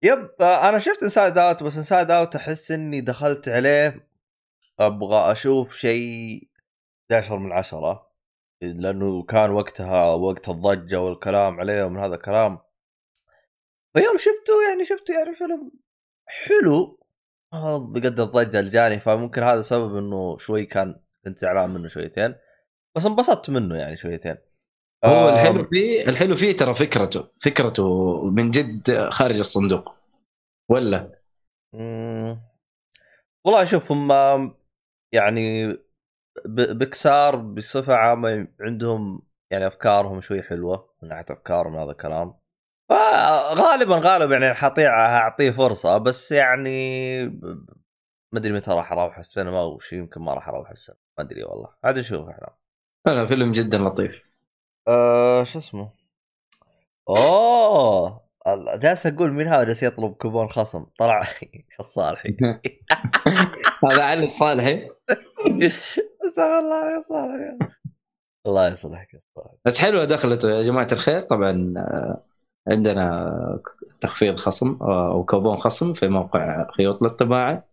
yep 0.02 0.42
أنا 0.42 0.78
شفت 0.78 1.02
Inside 1.02 1.38
Out 1.38 1.62
بس 1.62 1.76
Inside 1.76 2.10
Out 2.10 2.36
أحس 2.36 2.70
إني 2.70 3.00
دخلت 3.00 3.48
عليه 3.48 4.08
أبغى 4.80 5.32
أشوف 5.32 5.76
شيء 5.76 6.48
11 7.10 7.38
من 7.38 7.52
عشرة 7.52 8.12
لأنه 8.62 9.22
كان 9.22 9.50
وقتها 9.50 10.14
وقت 10.14 10.48
الضجة 10.48 11.00
والكلام 11.00 11.60
عليه 11.60 11.84
ومن 11.84 12.00
هذا 12.00 12.14
الكلام. 12.14 12.58
فيوم 13.96 14.16
شفته 14.16 14.68
يعني 14.68 14.84
شفته 14.84 15.14
يعني 15.14 15.34
فيلم 15.34 15.70
حلو. 16.26 17.00
آه، 17.52 17.78
بقد 17.78 18.20
الضجة 18.20 18.60
اللي 18.60 18.70
جاني 18.70 19.00
فممكن 19.00 19.42
هذا 19.42 19.60
سبب 19.60 19.96
إنه 19.96 20.38
شوي 20.38 20.66
كان 20.66 21.00
كنت 21.24 21.38
زعلان 21.38 21.70
منه 21.70 21.88
شويتين. 21.88 22.34
بس 22.96 23.06
انبسطت 23.06 23.50
منه 23.50 23.76
يعني 23.76 23.96
شويتين. 23.96 24.36
هو 25.04 25.28
آم، 25.28 25.34
الحلو 25.34 25.64
فيه 25.64 26.08
الحلو 26.08 26.36
فيه 26.36 26.56
ترى 26.56 26.74
فكرته 26.74 27.28
فكرته 27.40 28.20
من 28.24 28.50
جد 28.50 29.08
خارج 29.10 29.38
الصندوق. 29.38 29.94
ولا؟ 30.70 31.18
مم. 31.74 32.40
والله 33.46 33.64
شوف 33.64 33.92
هم 33.92 34.12
يعني 35.14 35.76
بكسار 36.46 37.36
بصفة 37.36 37.94
عامة 37.94 38.48
عندهم 38.60 39.22
يعني 39.52 39.66
أفكارهم 39.66 40.20
شوي 40.20 40.42
حلوة 40.42 40.94
من 41.02 41.08
ناحية 41.08 41.24
أفكارهم 41.30 41.76
هذا 41.76 41.90
الكلام. 41.90 42.34
فغالبا 42.90 43.96
غالبا 43.96 44.36
يعني 44.36 44.54
حطيع 44.54 45.16
اعطيه 45.16 45.50
فرصة 45.50 45.98
بس 45.98 46.32
يعني 46.32 47.24
ما 48.32 48.38
أدري 48.38 48.52
متى 48.52 48.70
راح 48.70 48.92
أروح 48.92 49.18
السينما 49.18 49.60
أو 49.60 49.78
شيء 49.78 49.98
يمكن 49.98 50.20
ما 50.20 50.34
راح 50.34 50.48
أروح 50.48 50.70
السينما 50.70 51.00
ما 51.18 51.24
أدري 51.24 51.44
والله. 51.44 51.74
عاد 51.84 51.98
نشوف 51.98 52.28
إحنا. 52.28 52.48
لا 53.06 53.26
فيلم 53.26 53.52
جدا 53.52 53.78
لطيف. 53.78 54.31
أه 54.88 55.42
شو 55.44 55.58
اسمه؟ 55.58 55.90
أوه 57.08 58.20
ال- 58.48 58.78
جالس 58.80 59.06
أقول 59.06 59.32
مين 59.32 59.48
هذا 59.48 59.64
جالس 59.64 59.82
يطلب 59.82 60.12
كوبون 60.12 60.48
خصم. 60.48 60.86
طلع 60.98 61.22
الصالحي. 61.80 62.36
هذا 63.84 64.02
علي 64.02 64.24
الصالحي؟ 64.24 64.88
استغفر 66.26 66.58
الله 66.58 66.94
يا 66.94 67.00
صالح 67.00 67.56
الله 68.46 68.68
يصلحك 68.68 69.14
يا 69.14 69.20
صالح 69.36 69.54
بس 69.64 69.78
حلوة 69.80 70.04
دخلته 70.04 70.50
يا 70.50 70.62
جماعة 70.62 70.88
الخير. 70.92 71.22
طبعا 71.22 71.74
آه، 71.76 72.22
عندنا 72.68 73.30
تخفيض 74.00 74.36
خصم 74.36 74.78
آه، 74.82 75.12
أو 75.12 75.24
كوبون 75.24 75.56
خصم 75.56 75.94
في 75.94 76.08
موقع 76.08 76.70
خيوط 76.70 77.02
للطباعه 77.02 77.52
آه، 77.52 77.64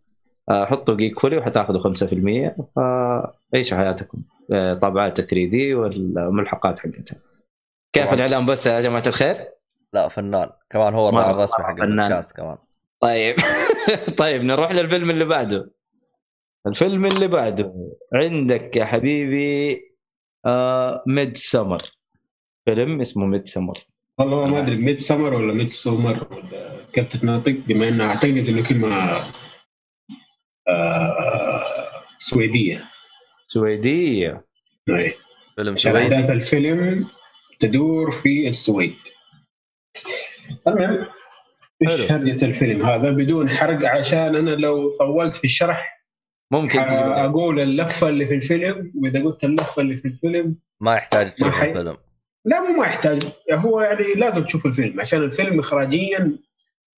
حطوا 0.51 0.95
جيك 0.95 1.19
فولي 1.19 1.37
وحتاخذوا 1.37 1.81
5% 1.81 2.55
فعيشوا 2.75 3.77
حياتكم. 3.77 4.21
آه، 4.53 4.73
طابعات 4.73 5.21
3D 5.21 5.73
والملحقات 5.73 6.79
حقتها. 6.79 7.17
كيف. 7.93 8.13
الاعلان 8.13 8.45
بس 8.45 8.67
يا 8.67 8.79
جماعة 8.79 9.03
الخير؟ 9.07 9.35
لا 9.93 10.07
فنان. 10.07 10.49
كمان 10.69 10.93
هو 10.93 11.09
الراعي 11.09 11.31
الرسمي 11.31 11.65
حق. 11.65 11.81
البودكاست 11.81 12.35
كمان. 12.37 12.57
طيب. 13.01 13.35
طيب 14.17 14.43
نروح 14.43 14.71
للفيلم 14.71 15.09
اللي 15.09 15.25
بعده. 15.25 15.71
الفيلم 16.67 17.05
اللي 17.05 17.27
بعده. 17.27 17.93
عندك 18.13 18.75
يا 18.75 18.85
حبيبي 18.85 19.81
آه 20.45 21.03
Midsommar 21.07 21.81
فيلم 22.65 23.01
اسمه 23.01 23.25
Midsommar 23.25 23.79
والله 24.17 24.45
ما 24.45 24.59
أدري 24.59 24.75
Midsummer 24.75 25.33
ولا 25.33 25.53
Midsommar 25.53 26.27
ولا 26.31 26.85
كيف 26.93 27.07
تتنطق 27.07 27.55
بما 27.67 27.87
انه 27.87 28.05
أعتقد 28.05 28.47
إنه 28.49 28.63
كلمة 28.63 28.87
آه 28.87 29.33
سويدية. 32.17 32.89
سويدية. 33.41 34.45
أي. 34.89 35.13
فيلم 35.55 35.73
عشان 35.73 35.95
أحداث 35.95 36.11
سويدي 36.25 36.33
الفيلم 36.33 37.07
تدور 37.59 38.11
في 38.11 38.47
السويد. 38.47 38.95
المهم 40.67 41.05
إيش. 41.89 42.11
هرجة 42.11 42.45
الفيلم 42.45 42.85
هذا؟ 42.85 43.11
بدون 43.11 43.49
حرق 43.49 43.89
عشان 43.89 44.35
أنا 44.35 44.49
لو 44.49 44.97
طولت 44.97 45.33
في 45.33 45.43
الشرح 45.43 46.05
ممكن 46.51 46.79
أقول 46.79 47.59
اللفة 47.59 48.09
اللي 48.09 48.25
في 48.25 48.35
الفيلم 48.35 48.91
وإذا 48.95 49.23
قلت 49.23 49.43
اللفة 49.43 49.81
اللي 49.81 49.97
في 49.97 50.07
الفيلم 50.07 50.55
ما 50.81 50.95
يحتاج 50.95 51.31
تشوف 51.35 51.55
حي- 51.55 51.69
الفيلم. 51.69 51.97
لا 52.45 52.59
مو 52.61 52.79
ما 52.79 52.85
يحتاج. 52.85 53.23
هو 53.53 53.81
يعني 53.81 54.13
لازم 54.13 54.43
تشوف 54.43 54.65
الفيلم 54.65 54.99
عشان 55.01 55.23
الفيلم 55.23 55.59
اخراجيا 55.59 56.37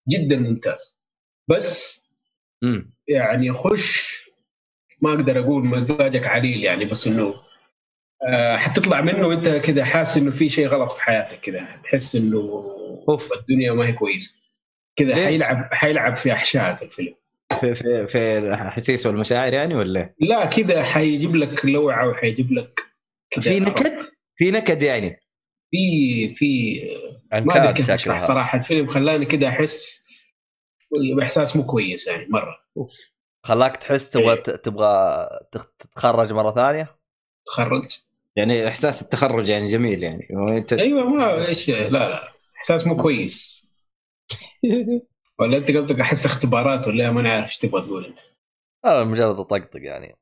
جدا 0.10 0.40
ممتاز. 0.40 1.02
بس 1.50 2.02
مم. 2.64 2.94
يعني 3.12 3.52
خش 3.52 4.22
ما 5.02 5.10
أقدر 5.14 5.40
أقول 5.40 5.66
مزاجك 5.66 6.28
عليل 6.28 6.64
يعني 6.64 6.86
بس 6.86 7.08
إنه 7.08 7.34
آه، 8.28 8.56
حتطلع 8.56 9.02
منه 9.02 9.34
انت 9.34 9.48
كده 9.50 9.86
حاسس 9.86 10.18
إنه 10.18 10.32
في 10.32 10.50
شيء 10.50 10.68
غلط 10.68 10.92
في 10.92 11.04
حياتك 11.04 11.40
كده 11.40 11.68
تحس 11.84 12.16
إنه 12.16 12.38
أوف. 13.10 13.30
الدنيا 13.40 13.74
ما 13.74 13.88
هي 13.88 13.94
كويسة. 13.94 14.42
ليش؟ 15.00 15.26
حيلعب 15.26 15.74
حيلعب 15.74 16.16
في 16.16 16.32
أحشائك 16.32 16.84
الفيلم. 16.84 17.16
في 17.62 17.76
في 17.76 18.08
في 18.08 18.38
الاحاسيس 18.38 19.06
والمشاعر 19.06 19.54
يعني 19.54 19.76
ولا؟ 19.76 20.14
لا 20.20 20.46
كده 20.46 20.84
حيجيب 20.84 21.36
لك 21.36 21.66
لوعة 21.66 22.10
وحيجيب 22.10 22.52
لك 22.52 22.80
في 23.42 23.60
نكد؟ 23.60 24.02
في 24.36 24.52
نكد 24.52 24.84
يعني؟ 24.84 25.20
في 25.72 26.34
في 26.34 26.82
ما 27.34 27.64
أدري 27.64 27.74
كيف 27.74 27.92
صراحة 28.18 28.58
الفيلم 28.58 28.88
خلاني 28.88 29.26
كده 29.26 29.48
أحس 29.50 30.02
بإحساس 31.18 31.56
مو 31.56 31.66
كويس 31.66 32.08
يعني 32.08 32.28
مرة. 32.30 32.58
خلاك 33.46 33.78
تحس 33.78 34.10
تبغى 34.10 34.36
تبغى 34.36 35.28
تخ- 35.52 35.72
تتخرج 35.80 36.34
مرة 36.34 36.52
ثانية؟ 36.52 36.96
تخرج. 37.46 37.86
يعني 38.36 38.68
إحساس 38.68 39.02
التخرج 39.02 39.50
يعني 39.50 39.66
جميل 39.68 40.04
يعني. 40.04 40.28
وانت 40.32 40.74
أيوه 40.74 41.10
ما 41.10 41.48
إيش 41.48 41.70
لا 41.70 41.90
لا. 41.90 42.32
إحساس 42.58 42.88
مو 42.88 42.98
كويس. 42.98 43.62
ولا 45.40 45.58
أنت 45.58 45.72
قصدك 45.72 46.00
أحس 46.00 46.26
اختبارات 46.26 46.88
ولا 46.88 47.06
إيه؟ 47.06 47.12
ما 47.12 47.22
أنا 47.22 47.32
عارف 47.32 47.48
إيش 47.48 47.58
تبغى 47.58 47.82
تقول 47.82 48.06
أنت؟ 48.06 48.20
أنا 48.86 49.04
مجرد 49.04 49.40
أطقطق 49.40 49.80
يعني. 49.82 50.18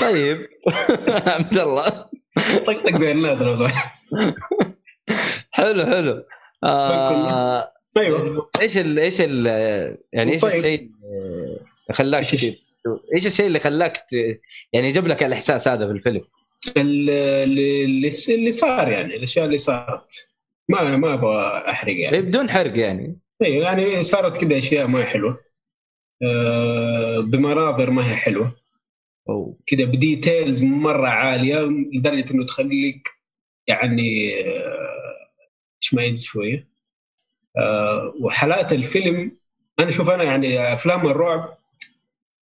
طيب. 0.00 0.48
عبد 1.26 1.58
الله. 1.58 2.10
طقطق 2.66 2.96
زي 2.96 3.12
الناس 3.12 3.42
لو 3.42 3.54
سمحت. 3.54 3.98
حلو 5.50 5.84
حلو. 5.86 6.24
آه 6.64 7.72
أيوه 7.96 8.50
إيش 8.60 8.78
ال 8.78 8.98
إيش 8.98 9.20
ال 9.20 9.46
يعني 10.12 10.32
إيش 10.32 10.40
طيب. 10.40 10.52
الشيء 10.54 10.80
اللي 10.80 11.92
خلاك؟ 11.92 12.26
إيش 13.14 13.26
الشيء 13.26 13.46
اللي 13.46 13.58
خلاك. 13.58 13.96
يعني 14.72 14.88
جاب 14.90 15.06
لك 15.06 15.24
الإحساس 15.24 15.68
هذا 15.68 15.86
في 15.86 15.92
الفيلم؟ 15.92 16.24
ال- 16.76 17.10
اللي 17.10 18.10
اللي 18.28 18.50
صار 18.52 18.88
يعني 18.88 19.16
الأشياء 19.16 19.44
اللي 19.46 19.58
صارت 19.58 20.28
ما 20.68 20.96
ما 20.96 21.14
أبغى 21.14 21.64
أحرق 21.70 21.94
يعني 22.00 22.20
بدون 22.20 22.50
حرق 22.50 22.78
يعني 22.78 23.18
أيوه 23.42 23.64
يعني 23.64 24.02
صارت 24.02 24.44
كذا 24.44 24.58
أشياء 24.58 24.86
ما 24.86 24.98
هي 24.98 25.04
حلوة 25.04 25.40
آه، 26.22 27.20
بمناظر 27.20 27.90
ما 27.90 28.10
هي 28.10 28.16
حلوة. 28.16 28.56
كذا 29.66 29.84
بديتيلز 29.84 30.62
مرة 30.62 31.08
عالية 31.08 31.60
لدرجة 31.92 32.32
إنه 32.34 32.46
تخليك 32.46 33.08
يعني 33.66 34.34
آه، 34.40 35.30
تشمئز 35.80 36.22
شوية 36.22 36.56
آه، 36.56 36.77
وحالات 38.20 38.72
الفيلم 38.72 39.38
أنا 39.80 39.90
شوف 39.90 40.10
أنا 40.10 40.24
يعني 40.24 40.72
أفلام 40.72 41.06
الرعب 41.06 41.58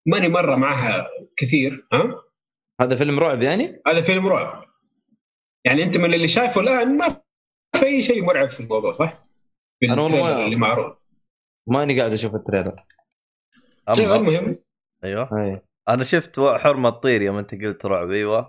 ماني 0.07 0.29
مرة 0.29 0.57
معها 0.57 1.09
كثير 1.37 1.87
ها؟ 1.93 2.23
هذا 2.81 2.97
فيلم 2.97 3.19
رعب 3.19 3.43
يعني؟ 3.43 3.83
هذا 3.87 4.01
فيلم 4.01 4.27
رعب. 4.27 4.65
يعني 5.65 5.83
أنت 5.83 5.97
من 5.97 6.15
اللي 6.15 6.29
شايفه 6.29 6.61
الآن 6.61 6.97
ما 6.97 7.23
في 7.77 7.87
أي 7.87 8.03
شيء 8.03 8.25
مرعب 8.25 8.49
في 8.49 8.61
الموضوع 8.61 8.93
صح؟ 8.93 9.27
في 9.81 9.93
أنا 9.93 10.03
والله 10.03 10.45
اللي 10.45 10.57
معروض. 10.57 10.97
ماني 11.69 11.99
قاعد 11.99 12.13
أشوف 12.13 12.35
التريلر. 12.35 12.85
أيوة، 13.99 14.17
أما 14.17 14.29
المهم. 14.29 14.59
أيوه. 15.05 15.41
أي. 15.41 15.61
أنا 15.89 16.05
شفت 16.05 16.41
حرمة 16.41 16.91
تطير 16.91 17.23
يوم 17.23 17.37
أنت 17.37 17.55
قلت 17.55 17.87
رعب 17.87 18.11
أيوه. 18.11 18.49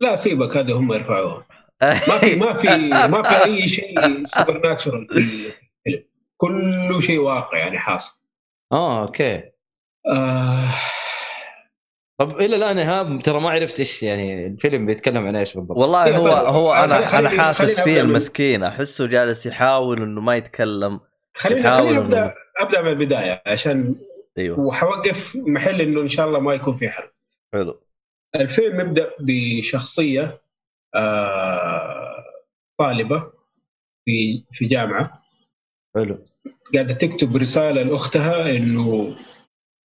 لا 0.00 0.16
سيبك 0.16 0.56
هذا 0.56 0.74
هم 0.74 0.92
يرفعوها 0.92 1.46
ما 2.08 2.18
في 2.18 2.36
ما 2.36 2.52
في 2.52 2.68
ما 2.88 3.22
في 3.22 3.44
أي 3.44 3.68
شيء 3.68 4.22
supernatural 4.22 5.08
في 5.08 5.52
كله 6.36 7.00
شيء 7.00 7.18
واقع 7.18 7.58
يعني 7.58 7.78
حاصل. 7.78 8.24
آه 8.72 9.02
أوكي. 9.02 9.42
آه. 10.12 10.68
طب 12.20 12.40
إلى 12.40 12.56
الآن 12.56 12.78
إيهاب 12.78 13.22
ترى 13.22 13.40
ما 13.40 13.50
عرفت 13.50 13.78
إيش 13.78 14.02
يعني 14.02 14.46
الفيلم 14.46 14.86
بيتكلم 14.86 15.26
عن 15.26 15.36
إيش 15.36 15.54
بالضبط. 15.54 15.76
والله 15.78 16.16
هو. 16.16 16.28
هو 16.28 16.72
أنا 16.72 17.18
أنا 17.18 17.28
حاسس 17.28 17.80
فيه 17.80 18.00
المسكين 18.00 18.62
أحسه 18.64 19.06
جالس 19.06 19.46
يحاول 19.46 20.02
إنه 20.02 20.20
ما 20.20 20.36
يتكلم 20.36 21.00
خليني 21.36 21.62
إنه- 21.62 21.66
ابدا 21.98 22.34
أبدأ 22.60 22.82
من 22.82 22.88
البداية 22.88 23.42
عشان 23.46 23.94
أيوه. 24.38 24.60
وحوقف 24.60 25.36
محل 25.36 25.80
إنه 25.80 26.00
إن 26.00 26.08
شاء 26.08 26.26
الله 26.26 26.40
ما 26.40 26.54
يكون 26.54 26.74
في 26.74 26.88
حرق. 26.88 27.12
حلو. 27.52 27.80
الفيلم 28.34 28.80
يبدأ 28.80 29.10
بشخصية 29.20 30.40
آه 30.94 32.24
طالبة 32.78 33.32
في 34.04 34.44
في 34.50 34.66
جامعة. 34.66 35.23
حلو. 35.94 36.24
قاعدة 36.74 36.94
تكتب 36.94 37.36
رسالة 37.36 37.82
لأختها 37.82 38.50
إنه 38.56 39.16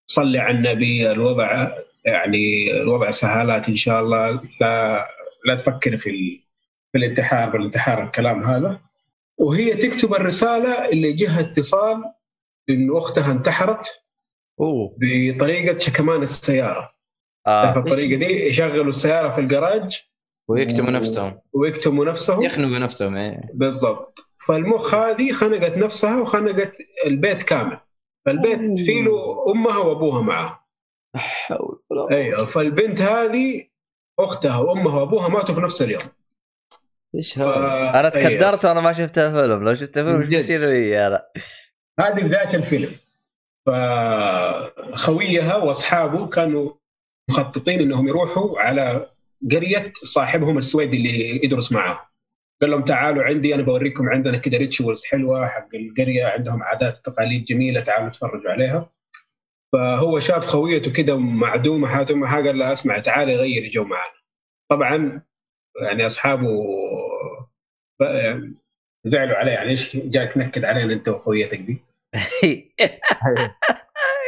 صلي 0.07 0.39
على 0.39 0.57
النبي 0.59 1.11
الوضع 1.11 1.69
يعني 2.05 2.71
الوضع 2.71 3.11
سهالات 3.11 3.69
إن 3.69 3.77
شاء 3.77 4.01
الله. 4.03 4.41
لا 4.61 5.07
لا 5.47 5.55
تفكر 5.55 5.97
في 5.97 6.11
ال- 6.11 6.43
في 6.93 6.99
الانتحار 6.99 7.51
بالانتحار 7.51 8.05
الكلام 8.05 8.45
هذا. 8.45 8.81
وهي 9.39 9.75
تكتب 9.75 10.15
الرسالة 10.15 10.89
اللي 10.89 11.13
جهة 11.13 11.41
اتصال 11.41 12.05
انه 12.71 12.99
أختها 12.99 13.33
انتحرت 13.33 14.03
أوه. 14.61 14.97
بطريقة 15.01 15.79
شكمان 15.79 16.23
السيارة. 16.23 16.93
آه. 17.47 17.79
الطريقة 17.79 18.19
دي 18.19 18.47
يشغلوا 18.47 18.89
السيارة 18.89 19.29
في 19.29 19.41
الجراج 19.41 20.03
ويكتموا 20.49 20.89
و- 20.89 20.93
نفسهم. 20.93 21.41
ويكتموا 21.53 22.05
نفسهم. 22.05 22.43
يخنقوا 22.43 22.79
نفسهم 22.79 23.17
إيه. 23.17 23.41
بالضبط. 23.55 24.31
فالمخ 24.47 24.95
هذه 24.95 25.33
خنقت 25.33 25.77
نفسها 25.79 26.23
وخنقت 26.23 26.79
البيت 27.07 27.43
كامل. 27.43 27.81
فالبيت 28.27 28.81
فيه 28.81 29.03
له 29.05 29.53
أمها 29.53 29.79
وأبوها 29.79 30.23
معها 30.23 30.67
لا 31.15 31.21
حول 31.21 31.83
ولا 31.91 32.01
قوة. 32.01 32.11
أيوه 32.11 32.45
فالبنت 32.45 33.01
هذه 33.01 33.65
أختها 34.19 34.59
وأمها 34.59 35.01
وأبوها 35.01 35.29
ماتوا 35.29 35.55
في 35.55 35.61
نفس 35.61 35.83
اليوم. 35.83 36.01
إيش 37.15 37.35
ف... 37.35 37.39
هذا؟ 37.39 38.01
أنا 38.01 38.09
تكدرت 38.09 38.65
وأنا 38.65 38.81
ما 38.81 38.93
شفت 38.93 39.19
الفيلم 39.19 39.65
لو 39.65 39.75
شفت 39.75 39.99
الفيلم 39.99 40.21
إيش. 40.21 40.29
بيصير 40.29 40.67
لي؟ 40.69 41.07
أنا 41.07 41.23
هذه 42.01 42.21
بداية 42.23 42.55
الفيلم. 42.57 42.95
فخويها 43.67 45.57
وأصحابه 45.57 46.27
كانوا 46.27 46.73
مخططين 47.31 47.81
إنهم 47.81 48.09
يروحوا 48.09 48.61
على 48.61 49.11
قريه 49.53 49.93
صاحبهم 50.03 50.59
السويدي 50.59 50.97
اللي 50.97 51.45
يدرس 51.45 51.73
معاه 51.73 52.09
قال 52.63 52.71
لهم 52.71 52.85
تعالوا 52.85 53.25
عندي 53.25 53.55
أنا 53.55 53.63
بوريكم 53.63 54.09
عندنا 54.09 54.37
كده 54.37 54.59
rituals 54.59 55.05
حلوة 55.05 55.47
حق 55.47 55.69
القرية 55.75 56.27
عندهم 56.27 56.63
عادات 56.63 56.99
وتقاليد 56.99 57.45
جميلة 57.45 57.81
تعالوا 57.81 58.09
تفرجوا 58.09 58.51
عليها. 58.51 58.93
فهو 59.73 60.19
شاف 60.19 60.47
خويته 60.47 60.93
كده 60.93 61.19
معدومة 61.19 61.89
حالتها 61.89 62.37
قال 62.37 62.59
لها 62.59 62.73
اسمع 62.73 62.99
تعالي 62.99 63.37
غيري 63.37 63.69
جو 63.69 63.85
معنا. 63.85 64.13
طبعا 64.71 65.23
يعني 65.83 66.07
أصحابه 66.07 66.49
ف- 68.01 68.41
زعلوا 69.05 69.37
عليه 69.37 69.53
يعني 69.53 69.71
إيش 69.71 69.97
جاي 69.97 70.27
تنكد 70.27 70.65
علينا 70.65 70.93
أنت 70.93 71.09
وخويتك 71.09 71.59
دي؟ 71.59 71.79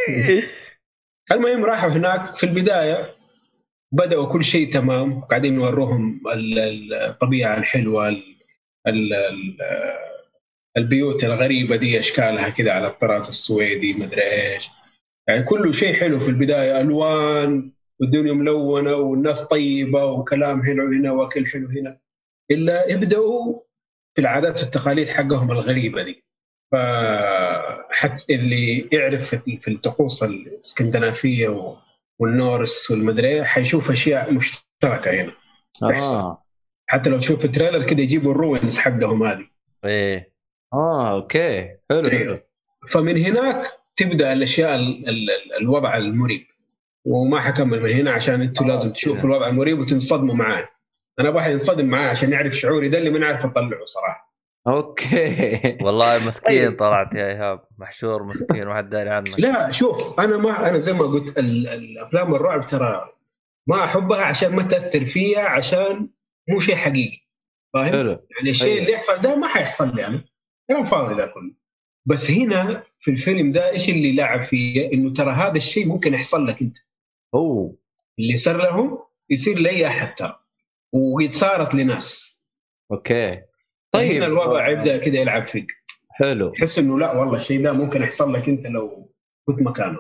المهم 1.33 1.65
راحوا 1.65 1.91
هناك 1.91 2.37
في 2.37 2.45
البداية. 2.45 3.18
بدأوا 3.93 4.27
كل 4.29 4.45
شيء 4.45 4.73
تمام. 4.73 5.21
قاعدين 5.21 5.55
نوروهم 5.55 6.21
ال- 6.33 6.59
ال- 6.59 6.95
الطبيعة 6.95 7.59
الحلوة 7.59 8.09
ال- 8.09 8.37
ال- 8.87 9.15
ال- 9.15 9.57
البيوت 10.77 11.25
الغريبة 11.25 11.77
دي 11.77 11.99
أشكالها 11.99 12.49
كده 12.49 12.73
على 12.73 12.87
الطراز 12.87 13.29
السويدي 13.29 13.93
مدري 13.95 14.23
إيش. 14.23 14.69
يعني 15.29 15.43
كله 15.43 15.73
شيء 15.73 15.93
حلو 15.95 16.19
في 16.19 16.29
البداية 16.29 16.81
ألوان 16.81 17.73
والدنيا 18.01 18.33
ملونة 18.33 18.95
والناس 18.95 19.43
طيبة 19.49 20.05
وكلام 20.05 20.63
حلو 20.63 20.87
هنا 20.87 21.13
وأكل 21.13 21.47
حلو 21.47 21.69
هنا. 21.69 21.99
إلا 22.51 22.91
يبداوا 22.93 23.61
في 24.15 24.21
العادات 24.21 24.63
والتقاليد 24.63 25.09
حقهم 25.09 25.51
الغريبة 25.53 26.03
دي. 26.03 26.25
فحتى 26.73 28.35
اللي 28.35 28.89
يعرف 28.93 29.35
في 29.35 29.69
الطقوس 29.69 30.23
الإسكندنافية 30.23 31.49
و- 31.49 31.77
وال 32.19 32.39
Norse 32.39 32.91
والمدري 32.91 33.29
إيه 33.29 33.43
حيشوف 33.43 33.91
أشياء 33.91 34.33
مشتركة 34.35 35.11
هنا. 35.11 35.33
تحصل. 35.81 36.15
آه. 36.15 36.45
حتى 36.87 37.11
لو 37.11 37.19
تشوف 37.19 37.45
ال 37.45 37.50
trailer 37.50 37.83
كده 37.87 38.03
يجيبوا 38.03 38.33
ال 38.33 38.41
runes 38.41 38.79
حقهم 38.79 39.23
هذه. 39.23 39.47
إيه. 39.85 40.33
آه 40.73 41.13
أوكي. 41.15 41.69
حلو. 41.91 42.11
حلو 42.11 42.39
فمن 42.89 43.19
هناك 43.19 43.67
تبدأ 43.97 44.33
الأشياء 44.33 44.75
ال 44.75 45.09
ال 45.09 45.31
ال 45.31 45.55
الوضع 45.61 45.97
المريب. 45.97 46.47
وما 47.05 47.41
حكمل 47.41 47.83
من 47.83 47.91
هنا 47.93 48.11
عشان 48.13 48.41
أنتم 48.41 48.65
خلاص 48.65 48.81
لازم 48.81 48.95
تشوفوا. 48.95 49.25
الوضع 49.31 49.49
المريب 49.49 49.79
وتنصدموا 49.79 50.35
معاه 50.35 50.69
أنا 51.21 51.29
أبغى 51.29 51.53
ينصدم 51.53 51.87
معاه 51.87 52.09
عشان 52.09 52.33
يعرف 52.33 52.55
شعوري 52.55 52.89
ده 52.89 52.99
اللي 52.99 53.11
ما 53.11 53.19
نعرف 53.19 53.47
اطلعه 53.47 53.85
صراحة. 53.85 54.28
أوكي. 54.67 55.79
والله 55.83 56.27
مسكين 56.27 56.69
طيب. 56.69 56.79
طلعت 56.79 57.15
يا 57.15 57.27
إيهاب. 57.29 57.65
محشور 57.79 58.23
مسكين 58.23 58.65
ما 58.67 58.75
حد 58.77 58.91
داري 58.91 59.11
عنك 59.11 59.41
لا 59.41 59.71
شوف 59.73 60.21
أنا 60.21 60.37
ما 60.37 60.69
أنا 60.69 60.79
زي 60.79 60.93
ما 60.93 61.05
قلت 61.05 61.39
ال- 61.39 61.69
الأفلام 61.69 62.35
الرعب 62.35 62.67
ترى 62.67 63.13
ما 63.69 63.85
أحبها 63.85 64.25
عشان 64.25 64.53
ما 64.57 64.63
تأثر 64.63 65.05
فيها 65.05 65.49
عشان 65.49 66.09
مو 66.49 66.61
شيء 66.61 66.75
حقيقي. 66.75 67.21
فاهم؟ 67.75 67.93
حلو. 67.93 68.11
يعني 68.37 68.51
الشيء 68.51 68.69
أيوة. 68.69 68.79
اللي 68.81 68.93
يحصل 68.93 69.17
ده 69.23 69.37
ما 69.37 69.47
حيحصل 69.49 69.97
لي 69.97 70.03
يعني 70.03 70.25
كلام 70.71 70.85
فاضي 70.85 71.15
ده 71.15 71.27
كله. 71.27 71.55
بس 72.07 72.31
هنا 72.31 72.83
في 72.99 73.11
الفيلم 73.11 73.53
ده 73.53 73.71
إيش 73.71 73.89
اللي 73.89 74.13
لعب 74.17 74.43
فيه؟ 74.43 74.93
إنه 74.93 75.13
ترى 75.13 75.31
هذا 75.31 75.57
الشيء 75.57 75.87
ممكن 75.89 76.15
يحصل 76.15 76.47
لك 76.47 76.63
أنت. 76.63 76.77
أوه. 77.35 77.77
اللي 78.19 78.37
صار 78.37 78.57
لهم 78.57 78.99
يصير 79.31 79.59
لاي 79.59 79.87
أحد 79.87 80.15
ترى 80.15 80.41
وقد 80.93 81.33
صارت 81.33 81.75
لناس. 81.75 82.39
أوكي. 82.93 83.31
طيب. 83.95 84.13
هنا 84.13 84.27
الوضع 84.27 84.69
يبدأ 84.69 84.97
كده 84.99 85.19
يلعب 85.19 85.47
فيك. 85.47 85.67
حلو. 86.11 86.49
تحس 86.49 86.79
إنه 86.79 86.99
لا 86.99 87.13
والله 87.13 87.37
الشيء 87.37 87.63
ده 87.63 87.73
ممكن 87.73 88.03
يحصل 88.03 88.35
لك 88.35 88.49
أنت 88.49 88.67
لو 88.67 89.13
كنت 89.49 89.63
مكانه. 89.63 89.99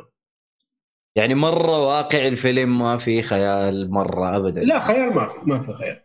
يعني 1.16 1.34
مرة 1.34 1.86
واقع 1.86 2.28
الفيلم 2.28 2.78
ما 2.78 2.98
في 2.98 3.22
خيال 3.22 3.90
مرة 3.90 4.36
ابدا. 4.36 4.60
لا 4.60 4.78
خيال 4.78 5.14
ما 5.14 5.28
في 5.28 5.38
ما 5.42 5.62
في 5.62 5.72
خيال. 5.72 6.02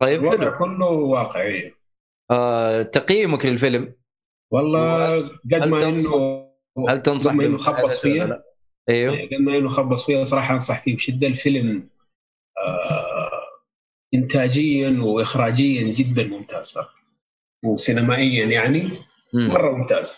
طيب 0.00 0.20
الوضع 0.20 0.50
حلو. 0.50 0.58
كله 0.58 0.86
واقعي. 0.86 1.74
آه 2.30 2.82
تقييمك 2.82 3.46
للفيلم؟ 3.46 3.94
والله 4.52 5.18
قد 5.54 5.68
ما 5.68 5.88
انه 5.88 6.46
هل 6.88 7.02
تنصح 7.02 7.30
قد 7.30 7.36
ما 7.36 7.46
إنه 7.46 7.56
خبص 7.56 8.00
فيها 8.00 8.26
لا؟ 8.26 8.44
أيوه. 8.88 9.20
قد 9.22 9.34
ما 9.34 9.56
إنه 9.56 9.68
خبص 9.68 10.06
فيها 10.06 10.24
صراحة 10.24 10.54
أنصح 10.54 10.82
فيه 10.82 10.96
بشدة. 10.96 11.26
الفيلم 11.26 11.88
آه 12.58 13.40
انتاجيا 14.14 15.00
واخراجيا 15.02 15.92
جدا 15.92 16.24
ممتاز 16.24 16.72
ترى 16.72 16.88
وسينمائيا 17.64 18.44
يعني. 18.46 18.98
مرة 19.34 19.70
ممتاز 19.76 20.16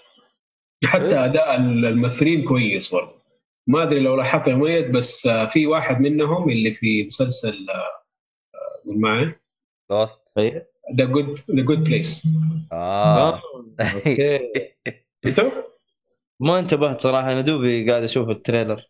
حتى 0.84 1.08
حلو. 1.08 1.18
أداء 1.24 1.56
الممثلين 1.56 2.42
كويس 2.44 2.94
برضه 2.94 3.22
ما 3.66 3.82
أدري 3.82 4.00
لو 4.00 4.16
لاحظت 4.16 4.48
يا 4.48 4.54
مؤيد 4.54 4.92
بس 4.92 5.26
آه، 5.26 5.46
في 5.46 5.66
واحد 5.66 6.00
منهم 6.00 6.50
اللي 6.50 6.74
في 6.74 7.06
مسلسل 7.06 7.66
آه، 7.70 8.84
قول 8.86 9.00
معي 9.00 9.34
Lost 9.90 10.32
the 10.98 11.04
good 11.04 11.40
The 11.56 11.62
Good 11.62 11.84
Place 11.84 12.22
آه 12.72 13.34
آه. 13.34 13.42
أوكي 13.94 14.40
شفته؟ 15.26 15.52
ما 16.40 16.58
انتبهت 16.58 17.00
صراحة 17.00 17.32
أنا 17.32 17.40
دوبي 17.40 17.90
قاعد 17.90 18.02
أشوف 18.02 18.28
ال 18.28 18.35
trailer 18.35 18.82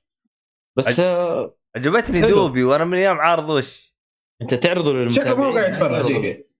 بس 0.79 1.01
آه 1.01 1.55
عجبتني. 1.77 2.21
دوبي 2.21 2.65
وأنا 2.65 2.85
من 2.85 2.99
أيام 2.99 3.17
عارض 3.19 3.49
وش 3.49 3.95
أنت 4.43 4.55
تعرضوا 4.55 4.93
للمتابعين 4.93 5.25
شكله 5.25 5.37
ما 5.37 5.47
هو 5.47 5.57
قاعد 5.57 5.69
يتفرج. 5.73 6.25
إيه. 6.25 6.52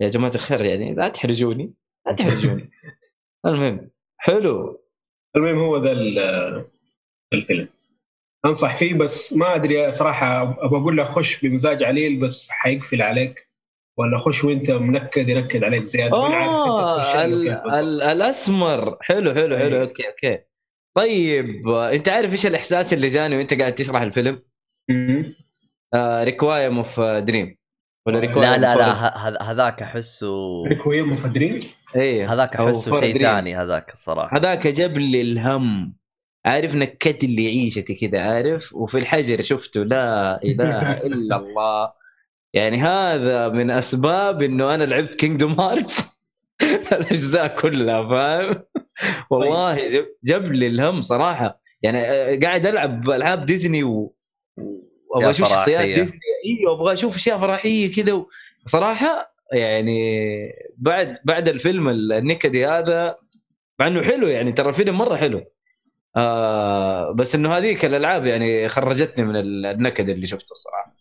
يا 0.00 0.08
جماعة 0.08 0.32
الخير 0.34 0.64
يعني 0.64 0.94
لا 0.94 1.08
تحرجوني 1.08 1.72
لا 2.06 2.12
تحرجوني. 2.12 2.70
المهم 3.46 3.90
حلو. 4.16 4.82
المهم 5.36 5.58
هو 5.58 5.76
the 5.76 5.92
ال- 5.92 6.64
الفيلم. 7.32 7.68
أنصح 8.46 8.76
فيه 8.76 8.94
بس 8.94 9.32
ما 9.32 9.54
أدري 9.54 9.90
صراحة 9.90 10.42
أبغى 10.42 10.80
أقول 10.80 10.96
لك 10.98 11.04
خش 11.04 11.40
بمزاج 11.40 11.82
عليل 11.82 12.20
بس 12.20 12.50
حيقفل 12.50 13.02
عليك. 13.02 13.50
ولا 13.98 14.18
خش 14.18 14.44
وأنت 14.44 14.70
منكد 14.70 15.28
ينكد 15.28 15.64
عليك 15.64 15.82
زيادة. 15.82 16.16
آه 16.16 17.26
له. 17.26 17.80
ال- 17.80 18.02
الأسمر. 18.02 18.96
حلو 19.00 19.34
حلو 19.34 19.56
حلو. 19.56 19.74
أيوة. 19.76 19.80
أوكي 19.82 20.08
أوكي. 20.08 20.38
طيب 20.96 21.68
آه، 21.68 21.92
أنت 21.92 22.08
عارف 22.08 22.32
إيش 22.32 22.46
الإحساس 22.46 22.92
اللي 22.92 23.08
جاني 23.08 23.36
وأنت 23.36 23.54
قاعد 23.54 23.74
تشرح 23.74 24.00
الفيلم؟ 24.02 24.42
مم. 24.90 25.34
ريكوايم 25.96 26.76
اوف 26.76 27.00
دريم 27.00 27.56
ولا 28.06 28.18
لا، 28.18 28.34
Requiem 28.34 28.38
لا 28.38 28.58
لا 28.58 28.74
لا 28.76 29.50
هذاك 29.50 29.82
أحسه 29.82 30.64
ريكويم 30.66 31.10
مفدرين 31.10 31.60
إيه 31.96 32.32
هذاك 32.32 32.56
أو 32.56 32.68
أحسه 32.68 33.00
شيء. 33.00 33.22
ثاني 33.22 33.56
هذاك 33.56 33.92
الصراحة. 33.92 34.36
هذاك 34.36 34.66
جاب 34.66 34.98
لي 34.98 35.20
الهم. 35.22 35.94
عارف 36.46 36.74
نكت 36.74 37.24
اللي 37.24 37.46
عيشتي 37.46 37.94
كذا 37.94 38.20
عارف؟ 38.20 38.74
وفي 38.74 38.98
الحجر 38.98 39.40
شفته 39.40 39.82
لا 39.84 40.42
إله 40.42 40.92
إلا 41.06 41.36
الله. 41.36 41.92
يعني 42.54 42.76
هذا 42.78 43.48
من 43.48 43.70
أسباب 43.70 44.42
إنه 44.42 44.74
أنا 44.74 44.84
لعبت 44.84 45.14
Kingdom 45.14 45.60
Hearts 45.60 45.92
الأجزاء 46.92 47.56
كلها 47.56 48.08
فاهم؟ 48.08 48.62
والله 49.30 49.92
جاب, 49.92 50.06
جاب 50.24 50.52
لي 50.52 50.66
الهم 50.66 51.00
صراحة. 51.02 51.60
يعني 51.82 51.98
آه، 51.98 52.38
قاعد 52.42 52.66
ألعب 52.66 53.10
ألعاب 53.10 53.44
ديزني 53.46 53.84
و 53.84 54.14
وأبغى 55.10 55.24
يا 55.26 55.30
أشوف 55.30 55.48
شخصيات. 55.48 55.84
ديزني. 55.86 56.20
أيوه 56.46 56.72
أبغى 56.74 56.92
أشوف 56.92 57.16
أشياء 57.16 57.38
فرحيه 57.38 57.92
كذا. 57.94 58.12
و- 58.12 58.28
صراحة 58.66 59.26
يعني 59.52 60.18
بعد 60.78 61.16
بعد 61.24 61.48
الفيلم 61.48 61.88
النكدي 61.88 62.66
هذا 62.66 63.16
مع 63.80 63.86
إنه 63.86 64.02
حلو 64.02 64.26
يعني 64.26 64.52
ترى 64.52 64.68
الفيلم 64.68 64.98
مرة 64.98 65.16
حلو. 65.16 65.44
آه 66.16 67.12
بس 67.12 67.34
إنه 67.34 67.52
هذيك 67.56 67.84
الألعاب 67.84 68.26
يعني 68.26 68.68
خرجتني 68.68 69.24
من 69.24 69.36
النكد 69.36 70.08
اللي 70.08 70.26
شفته 70.26 70.52
الصراحة. 70.52 70.96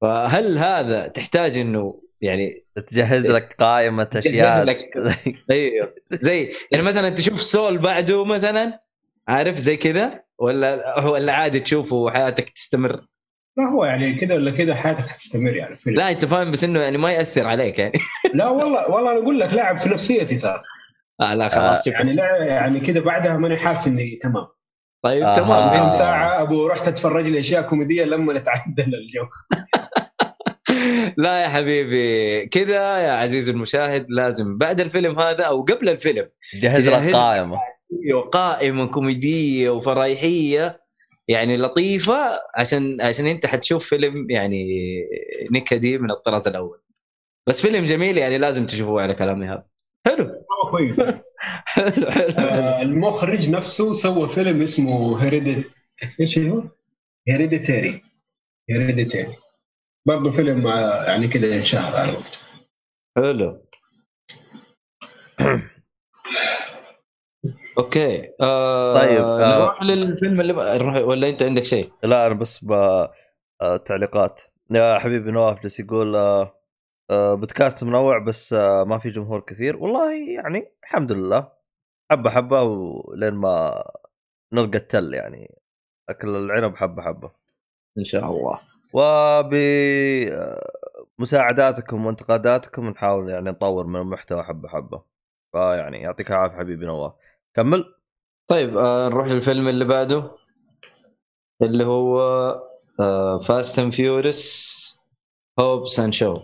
فهل 0.00 0.58
هذا 0.58 1.08
تحتاج 1.08 1.58
إنه 1.58 2.00
يعني 2.20 2.64
تجهز 2.88 3.30
لك 3.30 3.54
قائمة 3.58 4.10
اشياء 4.16 4.64
لك 4.64 4.90
أيوه. 5.50 5.94
زي 6.12 6.52
يعني 6.72 6.84
مثلا 6.84 7.10
تشوف 7.10 7.42
سول 7.42 7.78
بعده 7.78 8.24
مثلا 8.24 8.80
عارف؟ 9.28 9.56
زي 9.58 9.76
كذا؟ 9.76 10.22
ولا 10.38 11.04
ولا 11.04 11.32
عادي 11.32 11.60
تشوفه 11.60 11.96
وحياتك 11.96 12.48
تستمر؟ 12.50 13.06
لا 13.56 13.64
هو 13.64 13.84
يعني 13.84 14.14
كذا 14.14 14.34
ولا 14.34 14.50
كذا 14.50 14.74
حياتك 14.74 15.08
حتستمر 15.08 15.56
يعني 15.56 15.72
الفيلم 15.72 15.96
لا 15.96 16.10
أنت 16.10 16.24
فاهم 16.24 16.50
بس 16.50 16.64
إنه 16.64 16.80
يعني 16.80 16.98
ما 16.98 17.12
يأثر 17.12 17.46
عليك 17.46 17.78
يعني. 17.78 17.92
لا 18.34 18.48
والله 18.48 18.90
والله 18.90 19.12
أنا 19.12 19.20
أقول 19.20 19.40
لك 19.40 19.52
لاعب 19.52 19.78
في 19.78 19.88
نفسيتي 19.88 20.36
ترى. 20.36 20.62
آه 21.20 21.34
لا 21.34 21.48
خلاص 21.48 21.84
شكرا. 21.84 21.92
يعني 21.92 22.12
لا 22.12 22.36
يعني 22.44 22.80
كذا 22.80 23.00
بعدها 23.00 23.36
ماني 23.36 23.56
حاسس 23.56 23.86
إني 23.86 24.18
تمام. 24.22 24.46
طيب 25.02 25.22
آه. 25.22 25.34
تمام. 25.34 25.70
كم 25.70 25.84
آه. 25.84 25.90
ساعة 25.90 26.42
أبو 26.42 26.66
رحت 26.66 26.88
أتفرج 26.88 27.26
لي 27.26 27.38
أشياء 27.38 27.62
كوميدية 27.62 28.04
لما 28.04 28.32
نتعدل 28.32 28.94
الجو 28.94 29.26
لا 31.16 31.42
يا 31.42 31.48
حبيبي 31.48 32.46
كذا 32.46 32.98
يا 32.98 33.12
عزيز 33.12 33.48
المشاهد 33.48 34.06
لازم 34.08 34.58
بعد 34.58 34.80
الفيلم 34.80 35.20
هذا 35.20 35.44
أو 35.44 35.62
قبل 35.62 35.88
الفيلم 35.88 36.28
جهز 36.60 36.88
لك 36.88 37.14
قائمة. 37.14 37.58
قائمة 38.32 38.86
كوميدية 38.86 39.70
وفرايحيه 39.70 40.80
يعني 41.30 41.56
لطيفة 41.56 42.40
عشان 42.54 43.00
عشان 43.00 43.26
أنت 43.26 43.46
حتشوف 43.46 43.88
فيلم 43.88 44.30
يعني 44.30 44.66
نكدي 45.50 45.98
من 45.98 46.10
الطراز 46.10 46.48
الأول. 46.48 46.80
بس 47.48 47.60
فيلم 47.62 47.84
جميل 47.84 48.18
يعني 48.18 48.38
لازم 48.38 48.66
تشوفوه 48.66 49.02
على 49.02 49.14
كلامي 49.14 49.46
هذا. 49.46 49.66
حلو. 50.06 50.44
كويس. 50.70 51.00
حلو 51.74 52.10
حلو. 52.10 52.34
آه، 52.38 52.82
المخرج 52.82 53.50
نفسه 53.50 53.92
سوى 53.92 54.28
فيلم 54.28 54.62
اسمه 54.62 55.24
Heredit 55.24 55.66
إيش 56.20 56.38
هو؟ 56.38 56.62
Hereditary 57.28 58.02
Hereditary 58.70 59.34
برضه 60.06 60.30
فيلم 60.30 60.66
آه، 60.66 61.04
يعني 61.04 61.28
كده 61.28 61.56
انشهر 61.56 61.96
على 61.96 62.12
وقته. 62.12 62.38
حلو. 63.16 63.66
أوكي. 67.78 68.32
آه 68.40 68.94
طيب، 68.94 69.24
آه. 69.24 69.58
نروح 69.58 69.82
للفيلم 69.82 70.40
اللي 70.40 70.52
بقى 70.52 70.78
نروح 70.78 70.96
ولا 70.96 71.28
أنت 71.28 71.42
عندك 71.42 71.62
شيء؟ 71.62 71.92
لا 72.02 72.26
أنا 72.26 72.34
بس 72.34 72.64
ب 72.64 72.72
آه، 73.62 73.76
تعليقات. 73.76 74.40
يا 74.70 74.98
حبيبي 74.98 75.30
نواف 75.30 75.60
جالس 75.60 75.80
يقول 75.80 76.16
آه، 76.16 76.54
آه، 77.10 77.34
بودكاست 77.34 77.84
منوع 77.84 78.18
بس 78.18 78.52
آه، 78.52 78.84
ما 78.84 78.98
في 78.98 79.10
جمهور 79.10 79.40
كثير. 79.40 79.76
والله 79.76 80.12
يعني 80.34 80.72
الحمد 80.84 81.12
لله. 81.12 81.52
حبة 82.10 82.30
حبة 82.30 82.62
ولين 82.62 83.34
ما 83.34 83.84
نلقى 84.52 84.78
التل 84.78 85.14
يعني. 85.14 85.60
أكل 86.08 86.36
العنب 86.36 86.76
حبة 86.76 87.02
حبة. 87.02 87.30
إن 87.98 88.04
شاء 88.04 88.24
الله. 88.30 88.60
وبمساعداتكم 91.18 92.06
وانتقاداتكم 92.06 92.88
نحاول 92.88 93.30
يعني 93.30 93.50
نطور 93.50 93.86
من 93.86 94.00
المحتوى 94.00 94.42
حبة 94.42 94.68
حبة. 94.68 95.02
فيعني 95.52 96.00
يعطيك 96.00 96.30
العافية 96.30 96.56
حبيبي 96.56 96.86
نواف. 96.86 97.12
كمل 97.56 97.84
طيب 98.48 98.76
آه 98.76 99.08
نروح 99.08 99.26
للفيلم 99.26 99.68
اللي 99.68 99.84
بعده 99.84 100.30
اللي 101.62 101.84
هو 101.84 102.20
Fast 103.40 103.78
and 103.78 103.92
Furious 103.92 104.80
Hobbs 105.60 106.00
and 106.00 106.12
Shaw 106.12 106.36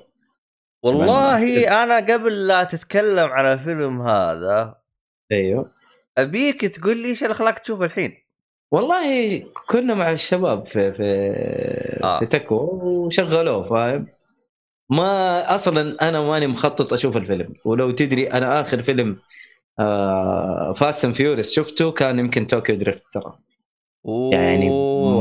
والله 0.83 1.69
أنا 1.83 1.97
قبل 1.97 2.47
لا 2.47 2.65
تتكلم 2.65 3.31
عن 3.31 3.53
الفيلم 3.53 4.03
هذا 4.03 4.81
أيوه 5.33 5.73
أبيك 6.19 6.67
تقول 6.67 6.97
لي 6.97 7.09
إيش 7.09 7.23
اللي 7.23 7.35
خلاك 7.35 7.59
تشوف 7.59 7.83
الحين 7.83 8.27
والله 8.73 9.39
كنا 9.69 9.95
مع 9.95 10.11
الشباب 10.11 10.67
في 10.67 10.93
في. 10.93 11.03
آه. 12.05 12.19
في 12.19 12.27
تكو 12.27 12.57
وشغلوه 12.83 13.69
فاهم 13.69 14.09
ما 14.91 15.55
أصلا 15.55 16.09
أنا 16.09 16.21
ماني 16.21 16.47
مخطط 16.47 16.93
أشوف 16.93 17.17
الفيلم 17.17 17.55
ولو 17.65 17.91
تدري 17.91 18.33
أنا 18.33 18.61
آخر 18.61 18.83
فيلم 18.83 19.19
آه 19.81 20.73
Fast 20.73 21.05
and 21.05 21.15
Furious 21.15 21.53
شفته 21.53 21.93
كان 21.93 22.19
يمكن 22.19 22.47
Tokyo 22.47 22.77
Drift 22.77 23.05
ترى. 23.13 23.39
يعني 24.33 24.71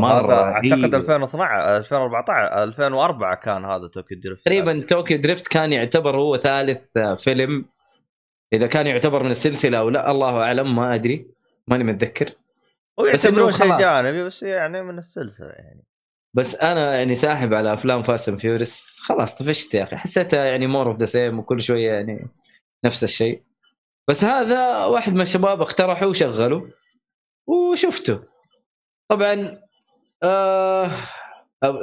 هذا 0.06 0.34
أعتقد 0.34 0.72
رهيب. 0.72 0.96
2012 0.96 1.78
2014 1.78 2.63
2004 2.63 3.36
كان 3.36 3.65
هذا 3.65 3.88
Tokyo 3.88 4.20
Drift 4.20 4.46
تقريبا 4.46 4.86
Tokyo 4.89 5.18
Drift 5.18 5.48
كان 5.48 5.74
يعتبر 5.74 6.18
هو 6.18 6.38
ثالث 6.38 6.82
فيلم. 7.18 7.65
إذا 8.54 8.68
كان 8.68 8.88
يعتبر 8.88 9.24
من 9.24 9.32
السلسلة 9.32 9.78
أو 9.78 9.89
لا 9.89 10.12
الله 10.12 10.41
أعلم 10.44 10.76
ما 10.76 10.96
أدري. 10.96 11.28
ماني 11.68 11.84
متذكر. 11.84 12.26
بس 12.26 13.26
إنه 13.26 13.44
ويعتبرون 13.44 13.52
شيء. 13.52 13.78
جانبي 13.78 14.24
بس 14.24 14.44
يعني 14.44 14.84
من 14.84 14.98
السلسلة 14.98 15.50
يعني. 15.50 15.84
بس 16.34 16.56
أنا 16.56 16.96
يعني 16.96 17.15
ساحب 17.15 17.54
على 17.54 17.74
أفلام 17.74 18.04
Fast 18.04 18.30
and 18.30 18.39
Furious 18.39 19.00
خلاص 19.02 19.38
طفشت 19.38 19.74
يا 19.74 19.84
أخي. 19.84 19.96
حسيتها 19.96 20.46
يعني 20.46 20.68
more 20.68 20.88
of 20.88 20.98
the 20.98 21.06
same 21.06 21.39
وكل 21.39 21.62
شوية 21.62 21.91
يعني 21.91 22.28
نفس 22.86 23.04
الشيء. 23.04 23.41
بس 24.10 24.24
هذا 24.24 24.86
واحد 24.86 25.13
من 25.13 25.22
الشباب 25.22 25.62
اقترحه 25.62 26.08
وشغله 26.08 26.72
وشفته. 27.48 28.24
طبعا 29.10 29.62
آه 30.24 30.91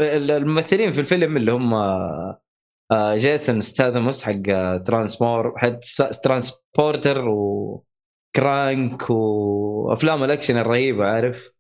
الممثلين 0.01 0.93
في 0.93 1.01
الفيلم 1.01 1.37
اللي 1.37 1.53
هم 1.53 1.75
آه 1.75 3.15
جيسون 3.17 3.61
ستاثم 3.61 4.23
حق 4.23 4.49
آه، 4.49 4.77
Transformer 4.79 5.59
حق 5.59 5.79
Transporter 6.25 7.29
و 7.29 7.59
Crank 7.59 9.11
وأفلام 9.11 10.25
الأكشن 10.25 10.57
الرهيبة 10.59 11.05
عارف؟ 11.05 11.53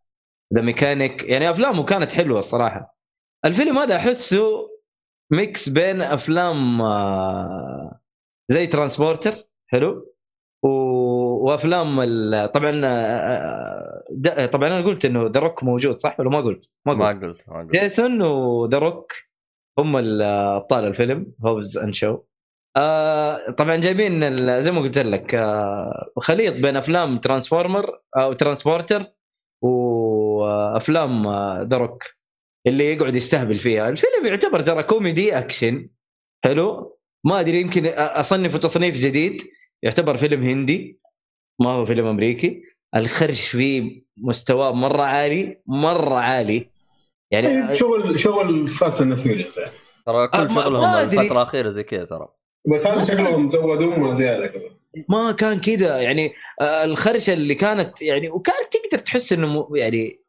The 0.54 0.60
Mechanic 0.62 1.24
يعني 1.24 1.50
أفلامه 1.50 1.84
كانت 1.84 2.12
حلوة 2.12 2.38
الصراحه 2.38 2.96
الفيلم 3.44 3.78
هذا 3.78 3.96
أحسه 3.96 4.68
mix 5.32 5.68
بين 5.68 6.02
أفلام 6.02 6.82
آه، 6.82 8.00
زي 8.48 8.66
Transporter 8.66 9.32
حلو. 9.66 10.11
وأفلام 10.62 12.00
ال... 12.00 12.52
طبعا 12.52 12.80
آه، 12.84 14.04
د... 14.10 14.46
طبعا 14.46 14.68
أنا 14.68 14.80
قلت 14.86 15.04
إنه 15.04 15.26
The 15.26 15.40
Rock 15.40 15.64
موجود 15.64 15.98
صح؟ 15.98 16.20
ولا 16.20 16.30
ما 16.30 16.38
قلت؟ 16.40 16.72
ما 16.86 16.94
ما 16.94 17.08
قلت. 17.08 17.24
قلت 17.24 17.48
ما 17.48 17.58
قلت. 17.58 17.70
جيسون 17.72 18.22
و 18.22 18.36
The 18.36 18.78
Rock 18.78 19.12
هم 19.78 19.96
ال- 19.96 20.22
ابطال 20.22 20.84
الفيلم 20.84 21.32
Hobbs 21.44 21.78
and 21.78 21.94
Shaw 21.94 22.18
آه 22.76 23.50
طبعا 23.50 23.76
جايبين 23.76 24.20
زي 24.62 24.70
ما 24.70 24.80
قلت 24.80 24.98
لك 24.98 25.34
آه 25.34 26.12
خليط 26.18 26.54
بين 26.54 26.76
أفلام 26.76 27.18
Transformer 27.18 27.98
أو 28.16 28.32
Transporter 28.32 29.04
وافلام 29.62 31.28
The 31.68 31.76
Rock 31.76 32.02
اللي 32.66 32.92
يقعد 32.92 33.14
يستهبل 33.14 33.58
فيها. 33.58 33.88
الفيلم 33.88 34.26
يعتبر 34.26 34.60
ترى 34.60 34.82
كوميدي 34.82 35.38
أكشن 35.38 35.88
حلو. 36.44 36.98
ما 37.26 37.40
أدري 37.40 37.60
يمكن 37.60 37.86
أصنفه 37.96 38.58
تصنيف 38.58 38.96
جديد. 38.96 39.42
يعتبر 39.82 40.16
فيلم 40.16 40.42
هندي 40.42 41.00
ما 41.60 41.70
هو 41.70 41.84
فيلم 41.86 42.06
أمريكي. 42.06 42.62
الخرش 42.96 43.34
فيه 43.34 44.02
مستواه 44.16 44.72
مرة 44.72 45.02
عالي 45.02 45.62
مرة 45.66 46.14
عالي. 46.14 46.70
يعني 47.30 47.66
طيب، 47.68 47.74
شغل 47.74 48.18
شغل 48.20 48.68
Fast 48.68 49.00
and 49.00 49.14
Furious 49.14 49.58
يعني 49.58 49.70
ترى 50.06 50.16
آه، 50.24 50.26
كل 50.26 50.38
ما- 50.54 50.62
شغلهم. 50.62 50.84
الفترة 50.84 51.32
الأخيرة 51.32 51.68
زي 51.68 51.82
كذا 51.82 52.04
ترى. 52.04 52.28
بس 52.72 52.86
هذا 52.86 53.04
شكلهم 53.04 53.48
زودوا 53.48 54.12
زياده 54.14 54.46
كمان. 54.46 54.70
ما 55.08 55.32
كان 55.32 55.60
كذا 55.60 56.00
يعني 56.00 56.32
آه، 56.60 56.84
الخرشه 56.84 57.32
اللي 57.32 57.54
كانت 57.54 58.02
يعني 58.02 58.30
وكانت 58.30 58.68
تقدر 58.72 58.98
تحس 59.04 59.32
إنه 59.32 59.68
يعني 59.74 60.20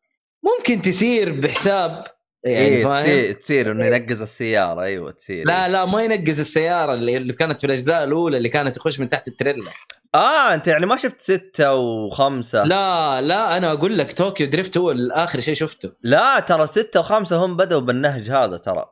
ممكن 0.44 0.82
تصير 0.82 1.32
بحساب 1.32 2.04
يعني 2.46 2.84
فاهم؟ 2.84 2.94
تصير 2.94 3.34
تصير 3.34 3.72
إنه 3.72 3.86
ينقز 3.86 4.22
السيارة. 4.22 4.82
أيوه 4.82 5.12
تصير 5.12 5.46
لا 5.46 5.70
لا 5.70 5.86
ما 5.86 6.04
ينقز 6.04 6.40
السيارة 6.40 6.94
اللي, 6.94 7.18
اللي 7.18 7.34
كانت 7.34 7.60
في 7.62 7.68
الأجزاء 7.68 8.04
الأولى 8.04 8.38
اللي 8.38 8.50
كانت 8.50 8.76
تخش 8.76 9.00
من 9.00 9.10
تحت 9.10 9.28
التريلا 9.28 9.72
آه 10.16 10.54
أنت 10.54 10.68
يعني 10.68 10.86
ما 10.86 10.98
شفت 10.98 11.22
ستة 11.22 11.74
وخمسة. 11.76 12.64
لا 12.64 13.22
لا 13.22 13.58
أنا 13.58 13.72
أقول 13.72 13.98
لك 13.98 14.14
Tokyo 14.14 14.48
Drift 14.48 14.78
هو 14.78 14.92
اخر 15.12 15.40
شيء 15.40 15.54
شفته. 15.54 15.92
لا 16.04 16.40
ترى 16.40 16.68
ستة 16.68 17.00
وخمسة 17.00 17.46
هم 17.46 17.58
بدأوا 17.58 17.82
بالنهج 17.82 18.32
هذا 18.32 18.58
ترى. 18.58 18.86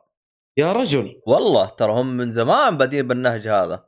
يا 0.56 0.72
رجل. 0.72 1.20
والله 1.26 1.66
ترى 1.66 1.92
هم 1.92 2.16
من 2.16 2.30
زمان 2.30 2.76
بادين 2.76 3.08
بالنهج 3.08 3.48
هذا. 3.48 3.84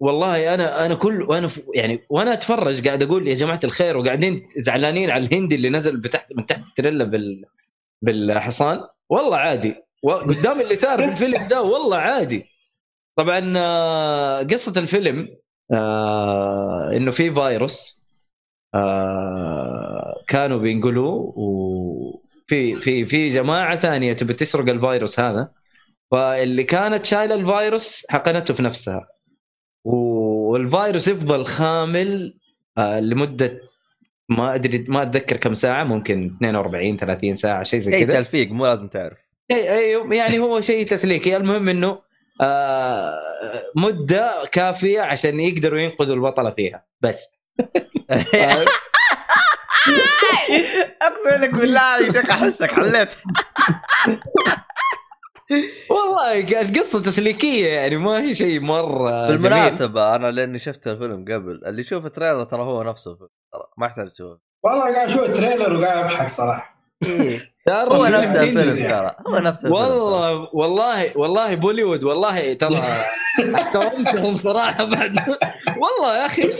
والله 0.00 0.54
أنا 0.54 0.86
أنا 0.86 0.94
كل 0.94 1.22
وأنا 1.22 1.48
يعني 1.74 2.06
وأنا 2.10 2.32
أتفرج 2.32 2.86
قاعد 2.86 3.02
أقول 3.02 3.28
يا 3.28 3.34
جماعة 3.34 3.60
الخير 3.64 3.96
وقاعدين 3.96 4.48
زعلانين 4.56 5.10
على 5.10 5.26
الهندي 5.26 5.54
اللي 5.54 5.70
نزل 5.70 5.96
بتحت 5.96 6.26
من 6.36 6.46
تحت 6.46 6.68
التريلا 6.68 7.04
بال 7.04 7.44
بالحصان. 8.02 8.80
والله 9.10 9.36
عادي. 9.36 9.74
قدام 10.04 10.60
اللي 10.60 10.76
صار 10.76 10.98
في 10.98 11.08
الفيلم 11.08 11.48
ده 11.48 11.62
والله 11.62 11.96
عادي. 11.96 12.44
طبعا 13.16 13.54
آه، 13.56 14.42
قصة 14.42 14.80
الفيلم 14.80 15.28
آه، 15.72 16.90
إنه 16.96 17.10
في 17.10 17.34
فيروس 17.34 18.02
آه، 18.74 20.24
كانوا 20.28 20.58
بينقلوه 20.58 21.34
وفي 21.36 22.72
في 22.72 23.04
في 23.06 23.28
جماعة 23.28 23.76
ثانية 23.76 24.12
تبي 24.12 24.34
تسرق 24.34 24.68
الفيروس 24.68 25.20
هذا. 25.20 25.48
فاللي 26.10 26.64
كانت 26.64 27.04
شايلة 27.04 27.34
الفيروس 27.34 28.06
حقنته 28.10 28.54
في 28.54 28.62
نفسها. 28.62 29.06
والفيروس 29.84 31.08
يفضل 31.08 31.44
خامل 31.44 32.34
لمدة 32.78 33.60
ما 34.28 34.54
أدري 34.54 34.84
ما 34.88 35.02
أتذكر 35.02 35.36
كم 35.36 35.54
ساعة 35.54 35.84
ممكن 35.84 36.36
42 36.36 36.96
30 36.96 37.36
ساعة 37.36 37.62
شيء 37.62 37.80
زي 37.80 37.92
شيء 37.92 38.06
كذا. 38.06 38.18
تلفيق 38.18 38.50
مو 38.50 38.66
لازم 38.66 38.88
تعرف. 38.88 39.18
إي 39.50 39.72
أيوه 39.72 40.14
يعني 40.14 40.38
هو 40.38 40.60
شيء 40.60 40.86
تسليكي 40.86 41.36
المهم 41.36 41.68
إنه 41.68 41.98
آه، 42.40 43.12
مدة 43.76 44.32
كافية 44.52 45.00
عشان 45.00 45.40
يقدروا 45.40 45.80
ينقذوا 45.80 46.14
البطلة 46.14 46.50
فيها. 46.50 46.86
بس. 47.00 47.28
أقسم 51.02 51.42
لك 51.42 51.54
بالله 51.54 51.98
يا 51.98 52.12
شيخ 52.12 52.30
أحسك 52.30 52.72
حليت. 52.72 53.14
والله 55.90 56.62
قصه 56.80 57.02
تسليكية 57.02 57.68
يعني 57.68 57.96
ما 57.96 58.22
هي 58.22 58.34
شيء 58.34 58.60
مرة 58.60 59.26
جميل. 59.28 59.42
بالمناسبة 59.42 60.16
أنا 60.16 60.30
لأني 60.30 60.58
شفت 60.58 60.86
الفيلم 60.88 61.24
قبل 61.24 61.60
اللي 61.66 61.80
يشوف 61.80 62.06
ال 62.06 62.11
trailer 62.11 62.44
ترى 62.44 62.62
هو 62.62 62.82
نفسه. 62.82 63.18
ما 63.78 63.86
يحتاج 63.86 64.08
تشوفه. 64.08 64.38
والله 64.62 64.94
قاعد 64.94 65.08
أشوف 65.08 65.20
ال 65.22 65.29
trailer 65.29 65.76
وقاعد 65.76 66.04
أضحك 66.04 66.28
صراحة. 66.28 66.74
يا 67.68 67.74
هو 67.88 68.04
رجل، 68.04 68.12
نفس 68.20 68.36
الفيلم. 68.36 68.88
ترى 68.88 69.10
هو 69.26 69.38
نفس 69.38 69.64
الفيلم 69.64 69.74
ترى. 69.84 69.88
والله 69.88 70.48
والله 70.54 71.18
والله 71.18 71.54
Bollywood 71.54 72.04
والله 72.04 72.52
ترى 72.52 72.82
احترمتهم 73.54 74.36
صراحة 74.36 74.84
بعد. 74.84 75.18
والله 75.76 76.16
يا 76.16 76.26
أخي 76.26 76.50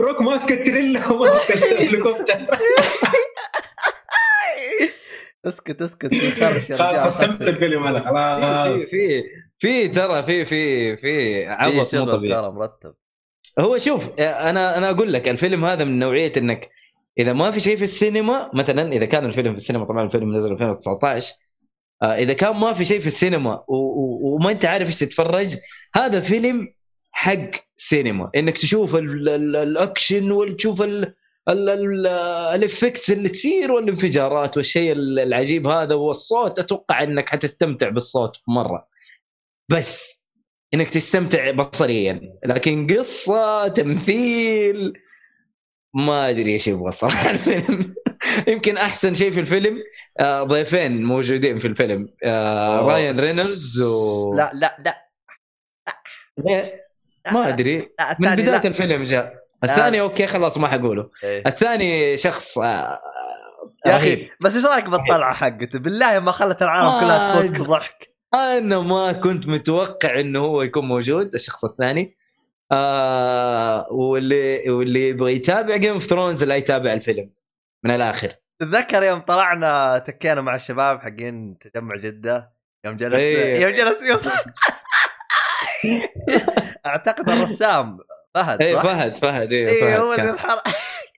روك 0.00 0.20
ماسك 0.22 0.52
التريلا 0.52 1.12
وماسك 1.12 1.50
الهليكوبتر. 1.62 2.34
اسكت 5.46 5.82
اسكت 5.82 6.14
خرش 6.40 6.72
خلاص 6.72 7.14
ختمت. 7.14 7.42
الفيلم 7.48 7.98
في 7.98 8.04
خلاص. 8.04 8.82
في. 8.90 9.22
في 9.62 9.88
ترى 9.88 10.22
في 10.22 10.44
في 10.44 10.96
في 10.96 11.44
عبط 11.46 11.94
مو 11.94 12.04
طبيعي. 12.04 12.40
ترى 12.40 12.50
مرتب. 12.52 12.94
هو 13.58 13.78
شوف 13.78 14.10
أنا 14.18 14.78
أنا 14.78 14.90
أقول 14.90 15.12
لك 15.12 15.28
الفيلم 15.28 15.64
هذا 15.64 15.84
من 15.84 15.98
نوعية 15.98 16.32
إنك 16.36 16.70
إذا 17.18 17.32
ما 17.32 17.50
في 17.50 17.60
شيء 17.60 17.76
في 17.76 17.84
السينما 17.84 18.50
مثلا 18.54 18.92
إذا 18.92 19.04
كان 19.04 19.24
الفيلم 19.24 19.50
في 19.50 19.56
السينما 19.56 19.84
طبعا 19.84 20.04
الفيلم 20.04 20.36
نزل 20.36 20.52
2019 20.52 21.32
آه، 22.02 22.06
إذا 22.06 22.32
كان 22.32 22.56
ما 22.56 22.72
في 22.72 22.84
شيء 22.84 22.98
في 23.00 23.06
السينما 23.06 23.64
وما 23.68 24.50
أنت 24.50 24.64
عارف 24.64 24.86
إيش 24.88 24.98
تتفرج 24.98 25.56
هذا 25.94 26.20
فيلم 26.20 26.74
حق 27.12 27.50
سينما. 27.76 28.30
إنك 28.36 28.58
تشوف 28.58 28.96
ال- 28.96 29.28
ال- 29.28 29.56
الأكشن 29.56 30.32
وتشوف 30.32 30.82
ال- 30.82 31.14
ال- 31.48 31.68
ال- 31.68 32.06
ال 32.54 32.61
effects 32.61 33.10
اللي 33.10 33.28
تصير 33.28 33.72
والانفجارات 33.72 34.56
والشيء 34.56 34.92
ال- 34.92 35.18
العجيب 35.18 35.66
هذا 35.66 35.94
والصوت 35.94 36.58
أتوقع 36.58 37.02
إنك 37.02 37.28
حتستمتع 37.28 37.88
بالصوت 37.88 38.36
مرة. 38.48 38.92
بس 39.68 40.24
إنك 40.74 40.90
تستمتع 40.90 41.50
بصريا 41.50 42.20
لكن 42.44 42.86
قصة 42.86 43.68
تمثيل 43.68 44.92
ما 45.94 46.30
أدري 46.30 46.52
إيش 46.52 46.68
يبغى 46.68 46.88
الصراحه 46.88 47.30
الفيلم 47.30 47.94
يمكن 48.48 48.76
أحسن 48.76 49.14
شيء 49.14 49.30
في 49.30 49.40
الفيلم 49.40 49.78
آه، 50.20 50.42
ضيفين 50.42 51.04
موجودين 51.04 51.58
في 51.58 51.68
الفيلم 51.68 52.08
آه، 52.24 52.78
أوه. 52.78 52.92
رايان 52.92 53.20
رينولدز 53.20 53.80
و 53.80 54.34
لا 54.34 54.50
لا 54.54 54.76
لا 54.78 55.02
ما 57.32 57.48
أدري 57.48 57.78
من 58.18 58.34
بداية 58.34 58.50
لا. 58.50 58.66
الفيلم 58.66 59.04
جاء 59.04 59.42
الثاني 59.64 60.00
أوكي 60.00 60.26
خلاص 60.26 60.58
ما 60.58 60.68
حقوله 60.68 61.10
إيه. 61.24 61.42
الثاني 61.46 62.16
شخص 62.16 62.58
آه، 62.58 63.00
يا. 63.86 63.96
أخي 63.96 64.30
بس 64.40 64.56
إيش 64.56 64.64
رأيك 64.64 64.88
بالطلعة 64.88 65.34
حقته 65.34 65.78
بالله 65.78 66.18
ما 66.18 66.32
خلت 66.32 66.62
العالم 66.62 67.00
كلها 67.00 67.42
تفك. 67.42 67.60
ضحك 67.60 68.11
أنا 68.34 68.80
ما 68.80 69.12
كنت 69.12 69.48
متوقع 69.48 70.20
إنه 70.20 70.38
هو 70.38 70.62
يكون 70.62 70.84
موجود 70.88 71.34
الشخص 71.34 71.64
الثاني 71.64 72.16
آه 72.72 73.92
واللي 73.92 74.70
واللي 74.70 75.08
يبغى 75.08 75.32
يتابع 75.34 75.76
Game 75.76 75.92
of 75.92 76.02
Thrones 76.02 76.44
لا 76.44 76.56
يتابع 76.56 76.92
الفيلم 76.92 77.30
من 77.84 77.90
الآخر 77.90 78.32
تتذكر 78.58 79.02
يوم 79.02 79.20
طلعنا 79.20 79.98
تكينا 79.98 80.40
مع 80.40 80.54
الشباب 80.54 81.00
حقين 81.00 81.58
تجمع 81.58 81.96
جدة 81.96 82.52
يوم 82.84 82.96
جلس 82.96 83.14
إيه. 83.14 83.60
يوم 83.60 83.72
جلس 83.72 84.02
يوصل 84.02 84.30
أعتقد 86.86 87.30
الرسام 87.30 87.98
فهد 88.34 88.62
إيه 88.62 88.74
صح؟ 88.74 88.82
فهد 88.82 89.18
فهد 89.18 89.52
إيه 89.52 89.68
إيه 89.68 89.94
فهد 89.94 90.00
هو. 90.00 90.14
اللي 90.14 90.30
انحرق 90.30 90.62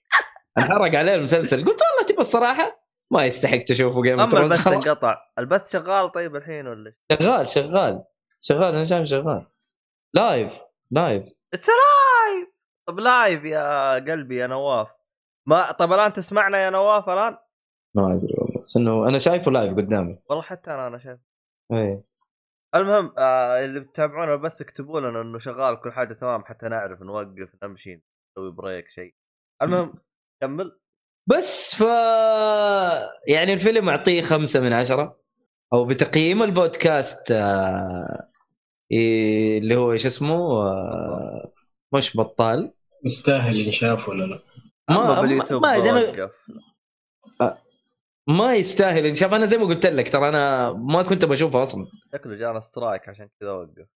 انحرق 0.59 0.95
عليه 0.95 1.15
المسلسل 1.15 1.65
قلت 1.65 1.83
والله 1.83 2.07
تبى 2.09 2.21
الصراحة 2.21 2.84
ما 3.15 3.25
يستحق 3.25 3.59
تشوفه 3.59 4.03
Game 4.03 4.21
of 4.21 4.31
Thrones 4.31 4.53
البث 4.53 4.67
انقطع. 4.67 5.17
البث 5.39 5.73
شغال 5.73 6.13
طيب 6.13 6.37
الحين 6.37 6.67
ولا؟ 6.67 6.95
شغال 7.13 7.49
شغال. 7.49 8.05
شغال 8.41 8.75
أنا 8.75 8.85
شايف 8.85 9.09
شغال. 9.09 9.47
live 10.15 10.61
live 10.91 11.25
it's 11.55 11.69
live 11.69 12.49
طب 12.89 12.99
live 12.99 13.45
يا 13.45 13.95
قلبي 13.95 14.37
يا 14.37 14.47
نواف. 14.47 14.89
ما 15.47 15.73
طب 15.73 15.93
الآن 15.93 16.13
تسمعنا 16.13 16.59
يا 16.59 16.71
نواف 16.71 17.09
الآن؟ 17.09 17.37
ما 17.95 18.15
أدري 18.15 18.35
والله. 18.39 18.63
بس 18.63 18.77
إنه 18.77 19.09
أنا 19.09 19.19
شايفه 19.19 19.51
live 19.51 19.77
قدامي. 19.77 20.19
والله 20.31 20.43
حتى 20.43 20.71
أنا 20.71 20.87
أنا 20.87 20.99
شايف. 20.99 21.21
إيه. 21.73 22.05
المهم 22.75 23.15
آه 23.19 23.65
اللي 23.65 23.81
بتتابعون 23.81 24.33
البث 24.33 24.61
اكتبوا 24.61 25.01
لنا 25.01 25.21
إنه 25.21 25.39
شغال 25.39 25.81
كل 25.81 25.93
حاجة 25.93 26.13
تمام 26.13 26.45
حتى 26.45 26.69
نعرف 26.69 27.03
نوقف 27.03 27.49
نمشي 27.63 28.03
نسوي 28.31 28.53
break 28.53 28.91
شيء. 28.91 29.15
المهم 29.63 29.95
كمل. 30.43 30.81
بس 31.27 31.75
ف 31.75 31.81
يعني 33.29 33.53
الفيلم 33.53 33.89
اعطيه 33.89 34.23
خمسة 34.23 34.61
من 34.61 34.73
عشرة. 34.73 35.21
أو 35.73 35.85
بتقييم 35.85 36.43
البودكاست 36.43 37.31
آه، 37.31 38.29
اللي 38.93 39.77
هو 39.77 39.93
إيش 39.93 40.07
اسمه 40.07 40.63
آه، 40.63 41.53
مش 41.95 42.17
بطال. 42.17 42.73
يستاهل 43.05 43.57
ينشاف 43.57 44.09
ولا 44.09 44.25
لا؟ 44.25 45.21
باليوتيوب 45.21 45.63
ما, 45.63 45.79
ما, 45.79 45.91
أنا 45.91 46.13
بوقف 46.13 46.31
ما 48.29 48.55
يستاهل 48.55 49.07
انشاف 49.07 49.35
أنا 49.35 49.47
زي 49.47 49.59
ما 49.59 49.65
قلت 49.65 49.87
لك 49.87 50.09
ترى 50.13 50.29
أنا 50.29 50.73
ما 50.73 51.03
كنت 51.03 51.25
بشوفه 51.25 51.63
أصلا. 51.63 51.87
شكله 52.15 52.35
جانا 52.37 52.61
strike 52.61 53.09
عشان 53.09 53.29
كذا 53.41 53.53
وقف. 53.53 53.87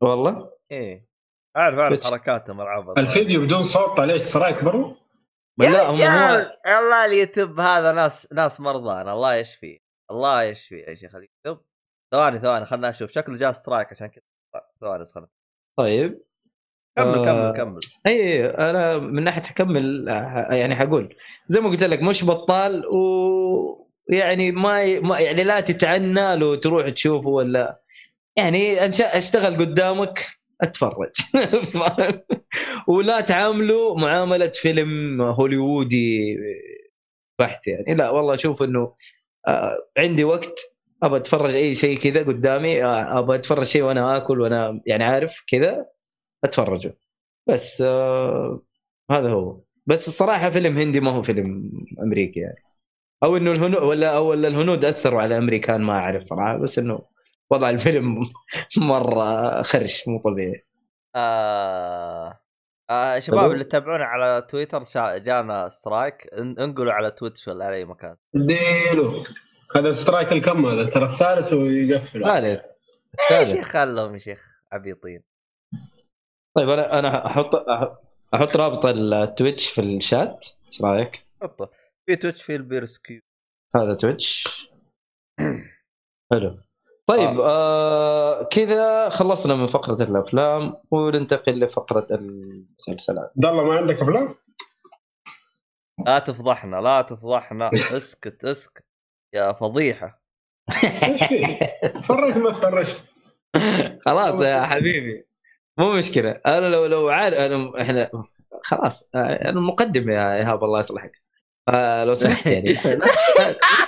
والله؟ 0.00 0.34
إيه. 0.70 1.08
أعرف 1.56 1.78
أعرف 1.78 1.88
Twitch. 1.88 2.10
حركاتهم 2.10 2.60
العبط 2.60 2.98
الفيديو 2.98 3.40
بدون 3.40 3.62
صوت 3.62 4.00
عليه 4.00 4.16
strike 4.16 4.64
bro؟ 4.64 4.96
لا 5.58 5.90
هم 5.90 5.96
يا 5.96 6.36
هو 6.36 6.50
الله 6.78 7.04
اليوتيوب 7.04 7.60
هذا 7.60 7.92
ناس 7.92 8.32
ناس 8.32 8.60
مرضى 8.60 9.00
الله 9.00 9.34
يشفي 9.34 9.80
الله 10.10 10.42
يشفي 10.42 10.78
يا 10.78 10.94
شيخ 10.94 11.14
اليوتيوب. 11.14 11.66
ثواني 12.12 12.38
ثواني 12.38 12.64
خلنا 12.64 12.88
أشوف 12.88 13.10
شكله 13.10 13.36
جاء 13.36 13.52
strike 13.52 13.92
عشان 13.92 14.06
كذا. 14.06 14.22
ثواني 14.80 15.04
خلنا 15.04 15.28
طيب. 15.78 16.22
كمل 16.96 17.18
آه. 17.18 17.24
كمل. 17.24 17.52
كمل 17.56 17.80
إي 18.06 18.46
أنا 18.46 18.98
من 18.98 19.24
ناحية 19.24 19.42
حكمل 19.42 20.08
آه، 20.08 20.54
يعني 20.54 20.76
حقول 20.76 21.16
زي 21.48 21.60
ما 21.60 21.68
قلت 21.68 21.82
لك 21.82 22.02
مش 22.02 22.24
بطال 22.24 22.86
و 22.86 23.88
يعني 24.08 24.52
ما, 24.52 24.82
ي... 24.82 25.00
ما 25.00 25.18
يعني 25.18 25.44
لا 25.44 25.60
تتعنى 25.60 26.36
له 26.36 26.56
تروح 26.56 26.88
تشوفه 26.88 27.30
ولا 27.30 27.82
يعني 28.36 28.84
أنش... 28.84 29.00
أشتغل 29.00 29.56
قدامك. 29.56 30.37
أتفرج؟ 30.62 31.10
ولا 32.88 33.20
تعامله 33.20 33.94
معاملة 33.96 34.48
فيلم 34.54 35.20
هوليوودي 35.22 36.36
بحت 37.38 37.66
يعني. 37.66 37.94
لا 37.94 38.10
والله 38.10 38.34
أشوف 38.34 38.62
إنه 38.62 38.94
آه، 39.48 39.78
عندي 39.98 40.24
وقت 40.24 40.60
أبى 41.02 41.16
أتفرج 41.16 41.56
أي 41.56 41.74
شيء 41.74 41.98
كذا 41.98 42.22
قدامي 42.24 42.84
آه، 42.84 43.18
أبى 43.18 43.34
أتفرج 43.34 43.64
شيء 43.64 43.82
وأنا 43.82 44.16
آكل 44.16 44.40
وأنا 44.40 44.80
يعني 44.86 45.04
عارف 45.04 45.44
كذا 45.48 45.86
أتفرجه. 46.44 46.98
بس 47.48 47.80
آه 47.82 48.62
هذا 49.10 49.30
هو. 49.30 49.60
بس 49.86 50.08
الصراحة 50.08 50.50
فيلم 50.50 50.78
هندي 50.78 51.00
ما 51.00 51.10
هو 51.10 51.22
فيلم 51.22 51.72
أمريكي 52.02 52.40
يعني. 52.40 52.64
أو 53.24 53.36
إنه 53.36 53.52
الهنود 53.52 53.82
ولا 53.82 54.16
أو 54.16 54.26
ولا 54.30 54.48
الهنود 54.48 54.84
أثروا 54.84 55.22
على 55.22 55.36
الامريكان 55.36 55.82
ما 55.82 55.92
أعرف 55.92 56.22
صراحة 56.22 56.56
بس 56.58 56.78
إنه 56.78 57.00
وضع 57.50 57.70
الفيلم 57.70 58.22
مرة 58.90 59.62
خرش 59.62 60.08
مو 60.08 60.18
طبيعي. 60.18 60.64
آه... 61.16 62.40
آه 62.90 63.18
شباب 63.18 63.40
حلو. 63.40 63.52
اللي 63.52 63.64
تتابعونا 63.64 64.04
على 64.04 64.46
تويتر 64.50 64.84
شا... 64.84 65.18
جانا 65.18 65.68
strike. 65.68 66.22
إن- 66.34 66.60
انقلوا 66.60 66.92
على 66.92 67.10
Twitch 67.10 67.48
ولا 67.48 67.64
على 67.64 67.76
اي 67.76 67.84
مكان. 67.84 68.16
ديلو. 68.34 69.24
هذا 69.76 69.92
strike 69.92 70.32
الكم 70.32 70.66
هذا؟ 70.66 70.90
ترى 70.90 71.04
الثالث 71.04 71.52
ويقفل. 71.52 72.24
ثالث 72.24 72.60
يا 72.60 73.28
ثالث. 73.28 73.50
شيخ 73.52 73.66
خلهم 73.68 74.12
يا 74.14 74.18
شيخ 74.18 74.60
عبيطين. 74.72 75.22
طيب 76.56 76.68
أنا 76.68 76.98
أنا 76.98 77.26
أحط 77.26 77.56
أح- 77.56 77.96
أحط 78.34 78.56
رابط 78.56 78.86
ال 78.86 78.98
Twitch 78.98 79.70
في 79.70 79.80
الشات. 79.80 80.46
إيش 80.68 80.82
رأيك؟ 80.82 81.26
حطه. 81.42 81.70
في 82.06 82.16
Twitch 82.16 82.42
في 82.42 82.56
البيرسكيو. 82.56 83.20
هذا 83.76 83.94
Twitch. 83.94 84.44
حلو. 86.32 86.58
طيب 87.08 87.40
آه. 87.40 88.42
كذا 88.42 89.08
خلصنا 89.08 89.54
من 89.54 89.66
فقرة 89.66 90.02
الأفلام 90.02 90.74
وننتقل 90.90 91.60
لفقرة 91.60 92.06
المسلسلات. 92.10 93.32
عبد 93.36 93.46
الله 93.46 93.64
ما 93.64 93.76
عندك 93.76 94.00
أفلام؟ 94.00 94.34
لا 96.06 96.18
تفضحنا 96.18 96.76
لا 96.76 97.02
تفضحنا. 97.02 97.70
اسكت 97.96 98.44
اسكت. 98.44 98.84
يا 99.34 99.52
فضيحة. 99.52 100.22
إيش 101.04 101.24
فيه؟ 101.24 101.58
تفرجت 101.88 102.36
ما 102.44 102.50
تفرجت. 102.50 103.02
خلاص 104.06 104.40
يا 104.40 104.66
حبيبي. 104.66 105.26
مو 105.78 105.92
مشكلة. 105.92 106.30
أنا 106.46 106.68
لو 106.68 106.86
لو 106.86 107.08
عارف 107.08 107.34
أنا 107.38 107.82
إحنا 107.82 108.10
خلاص 108.62 109.08
آه، 109.14 109.18
أنا 109.18 109.58
المقدم 109.58 110.10
يا 110.10 110.36
إيهاب 110.36 110.64
الله 110.64 110.78
يصلحك. 110.78 111.22
آه 111.68 112.04
لو 112.04 112.14
سمحت 112.14 112.46
يعني. 112.54 112.72
لا 112.72 113.06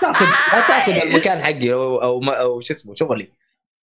تاخذ 0.01 0.25
لا 0.53 0.69
تاخذ 0.69 0.93
المكان 0.93 1.43
حقي 1.43 1.73
أو 1.73 2.03
أو, 2.03 2.21
ما- 2.21 2.41
أو 2.41 2.61
شو 2.61 2.73
اسمه 2.75 2.95
شغلي. 2.95 3.33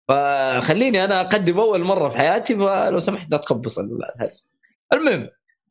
فخليني 0.08 1.04
أنا 1.04 1.20
أقدم 1.20 1.60
أول 1.60 1.82
مرة 1.84 2.08
في 2.08 2.18
حياتي 2.18 2.56
فلو 2.56 2.98
سمحت 2.98 3.30
لا 3.30 3.38
تخبص 3.38 3.78
الهرس. 3.78 4.50
المهم 4.92 5.28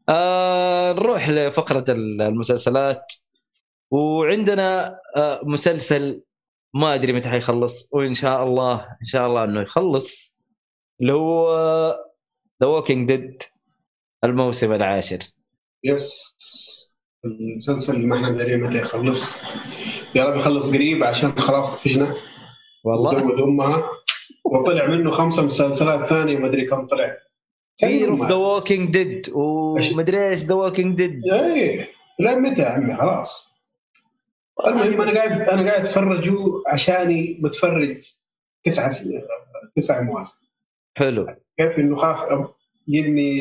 آه 0.10 0.94
نروح 0.94 1.30
لفقرة 1.30 1.86
المسلسلات. 1.90 3.14
وعندنا 3.92 5.00
آه 5.16 5.42
مسلسل 5.44 6.22
ما 6.74 6.94
أدري 6.94 7.14
متى 7.14 7.30
حيخلص 7.30 7.88
وإن 7.92 8.14
شاء 8.14 8.44
الله 8.44 8.76
إن 8.84 9.06
شاء 9.06 9.28
الله 9.28 9.44
إنه 9.44 9.62
يخلص. 9.62 10.38
اللي 11.02 11.14
هو 11.14 11.50
The 12.62 12.68
Walking 12.68 13.08
Dead 13.12 13.44
الموسم 14.24 14.74
العاشر. 14.74 15.20
Yes. 15.84 16.34
المسلسل 17.26 17.96
اللي 17.96 18.08
ما 18.08 18.16
إحنا 18.16 18.30
دارين 18.30 18.64
متى 18.64 18.78
يخلص؟ 18.78 19.42
يا 20.16 20.24
رب 20.24 20.36
يخلص 20.36 20.70
قريب 20.70 21.04
عشان 21.04 21.32
خلاص 21.40 21.76
طفشنا. 21.78 22.16
والله. 22.84 23.16
وزود 23.16 23.40
أمها. 23.42 23.90
وطلع 24.46 24.88
منه 24.88 25.12
خمسة 25.12 25.42
مسلسلات 25.42 26.06
ثانية 26.06 26.38
ما 26.38 26.48
أدري 26.48 26.66
كم 26.66 26.88
طلع. 26.88 27.18
Fear 27.78 28.10
of 28.10 28.28
The 28.28 28.36
Walking 28.36 28.90
Dead 28.94 29.30
ومدري 29.34 30.30
إيش 30.30 30.44
The 30.44 30.54
Walking 30.56 30.98
Dead 30.98 31.22
إيه. 31.34 31.90
لا 32.20 32.36
متى 32.36 32.62
يا 32.62 32.68
عمي؟ 32.68 32.96
خلاص. 32.96 33.54
المهم 34.68 35.02
أنا 35.02 35.12
قاعد 35.14 35.32
أنا 35.32 35.70
قاعد 35.72 35.82
اتفرجه 35.86 36.36
عشاني 36.68 37.40
بتفرج 37.44 37.98
تسعة 38.64 38.90
س- 38.90 39.10
تسع 39.76 40.02
مواسم. 40.02 40.38
حلو. 40.98 41.26
كيف 41.58 41.80
إنه 41.80 41.96
خلاص 41.96 42.22
جدني 42.90 43.40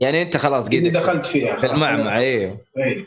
يعني 0.00 0.22
انت 0.22 0.36
خلاص 0.36 0.66
قد 0.68 0.74
دخلت 0.74 1.26
فيها. 1.26 1.56
في 1.56 1.66
المعمعة، 1.66 2.18
أيوه. 2.18 2.60
أيوه 2.78 3.06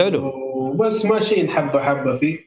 حلو. 0.00 0.32
وبس 0.54 1.04
ماشيين 1.04 1.50
حبة 1.50 1.82
حبة 1.82 2.16
فيه. 2.18 2.38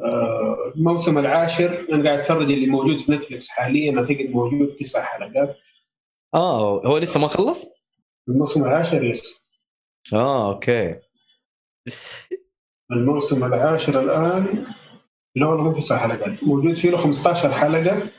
آه، 0.00 0.72
الموسم 0.76 1.18
العاشر 1.18 1.86
أنا 1.92 2.04
قاعد 2.04 2.18
أتفرج 2.18 2.52
اللي 2.52 2.66
موجود 2.66 2.98
في 3.00 3.12
نتفلكس 3.12 3.48
حاليا 3.48 3.98
أعتقد 3.98 4.30
موجود 4.30 4.74
تسع 4.74 5.02
حلقات. 5.04 5.56
آه 6.34 6.86
هو 6.86 6.98
لسه 6.98 7.20
ما 7.20 7.28
خلص؟ 7.28 7.66
الموسم 8.28 8.64
العاشر 8.64 9.02
لسه. 9.02 9.40
آه 10.12 10.52
أوكي. 10.52 10.94
الموسم 12.92 13.44
العاشر 13.44 14.00
الآن 14.00 14.66
لا 15.36 15.46
والله 15.46 15.64
مو 15.64 15.72
تسع 15.72 15.98
حلقات. 15.98 16.44
موجود 16.44 16.76
فيه 16.76 16.90
له 16.90 16.96
15 16.96 17.52
حلقة 17.52 18.10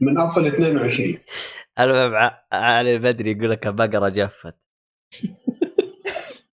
من 0.00 0.18
أصل 0.18 0.46
22 0.46 1.18
المهم 1.80 2.14
ع- 2.14 2.40
علي 2.52 2.98
بدري 2.98 3.30
يقول 3.30 3.50
لك 3.50 3.66
البقرة 3.66 4.08
جفت. 4.08 4.54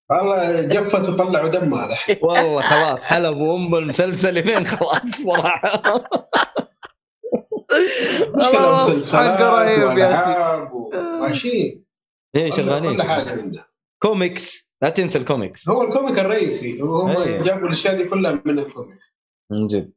والله 0.10 0.62
جفت 0.62 1.10
وطلعوا 1.10 1.48
دمها 1.50 1.86
الحين 1.86 2.18
والله 2.24 2.62
خلاص 2.62 3.06
حلبوا 3.06 3.58
ام 3.58 3.76
المسلسل 3.76 4.34
لين 4.34 4.66
خلاص 4.66 5.06
صراحة. 5.06 5.82
والله 8.34 8.86
الوصف 8.88 9.16
حقه 9.16 9.50
رهيب 9.50 9.98
يا 9.98 10.14
أخي. 10.14 10.70
وماشيين 10.74 11.86
إيه 12.36 12.52
شغالين 12.52 12.96
كل 12.96 13.04
حاجة 13.04 13.34
منه 13.34 13.66
كوميكس 14.02 14.76
لا 14.82 14.90
تنسى 14.90 15.18
الكوميكس. 15.18 15.70
هو 15.70 15.84
ال 15.84 15.90
comic 15.90 16.20
الرئيسي 16.20 16.82
هم 16.82 17.10
أيوة. 17.18 17.44
جابوا 17.44 17.68
الأشياء 17.68 17.98
دي 17.98 18.04
كلها 18.10 18.42
من 18.46 18.60
ال 18.60 18.66
comic. 18.66 19.00
من 19.52 19.68
جد. 19.68 19.94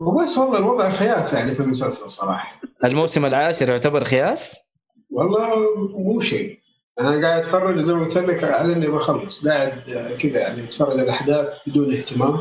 وبس 0.00 0.38
والله 0.38 0.58
الوضع 0.58 0.90
خياس 0.90 1.32
يعني 1.34 1.54
في 1.54 1.60
المسلسل 1.60 2.10
صراحة. 2.10 2.60
الموسم 2.84 3.26
العاشر 3.26 3.68
يعتبر 3.70 4.04
خياس؟ 4.04 4.69
والله 5.10 5.76
مو 5.98 6.20
شيء. 6.20 6.58
أنا 7.00 7.10
قاعد 7.28 7.38
أتفرج 7.38 7.80
زي 7.80 7.94
ما 7.94 8.04
قلت 8.04 8.18
لك 8.18 8.44
على 8.44 8.72
إني 8.72 8.88
بخلص. 8.88 9.46
قاعد 9.48 9.82
كذا 10.18 10.40
يعني 10.40 10.64
أتفرج 10.64 10.90
على 10.90 11.02
الأحداث 11.02 11.58
بدون 11.66 11.94
اهتمام. 11.94 12.40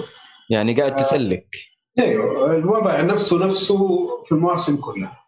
يعني 0.49 0.73
قاعد 0.73 0.95
تسلك. 0.95 1.55
أيوه 1.99 2.55
الوضع 2.55 3.01
نفسه 3.01 3.45
نفسه 3.45 4.07
في 4.23 4.31
المواسم 4.31 4.77
كلها. 4.77 5.19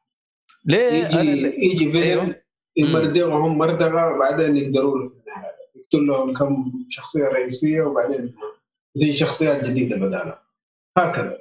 ليه؟ 0.65 0.89
أنا 0.89 1.21
يجي 1.21 1.21
اللي- 1.21 1.55
يجي 1.65 2.03
أيوه. 2.03 2.35
يمردغهم 2.77 3.57
مردغه 3.57 4.17
بعدين 4.19 4.57
يقدروا 4.57 4.97
له 4.99 5.05
في 5.05 5.13
النهاية. 5.13 5.51
يقتل 5.75 6.07
لهم 6.07 6.33
كم 6.33 6.71
شخصية 6.89 7.27
رئيسية 7.27 7.81
وبعدين 7.81 8.33
تجي 8.95 9.13
شخصيات 9.13 9.69
جديدة 9.69 9.95
بدالها 9.95 10.43
هكذا. 10.97 11.37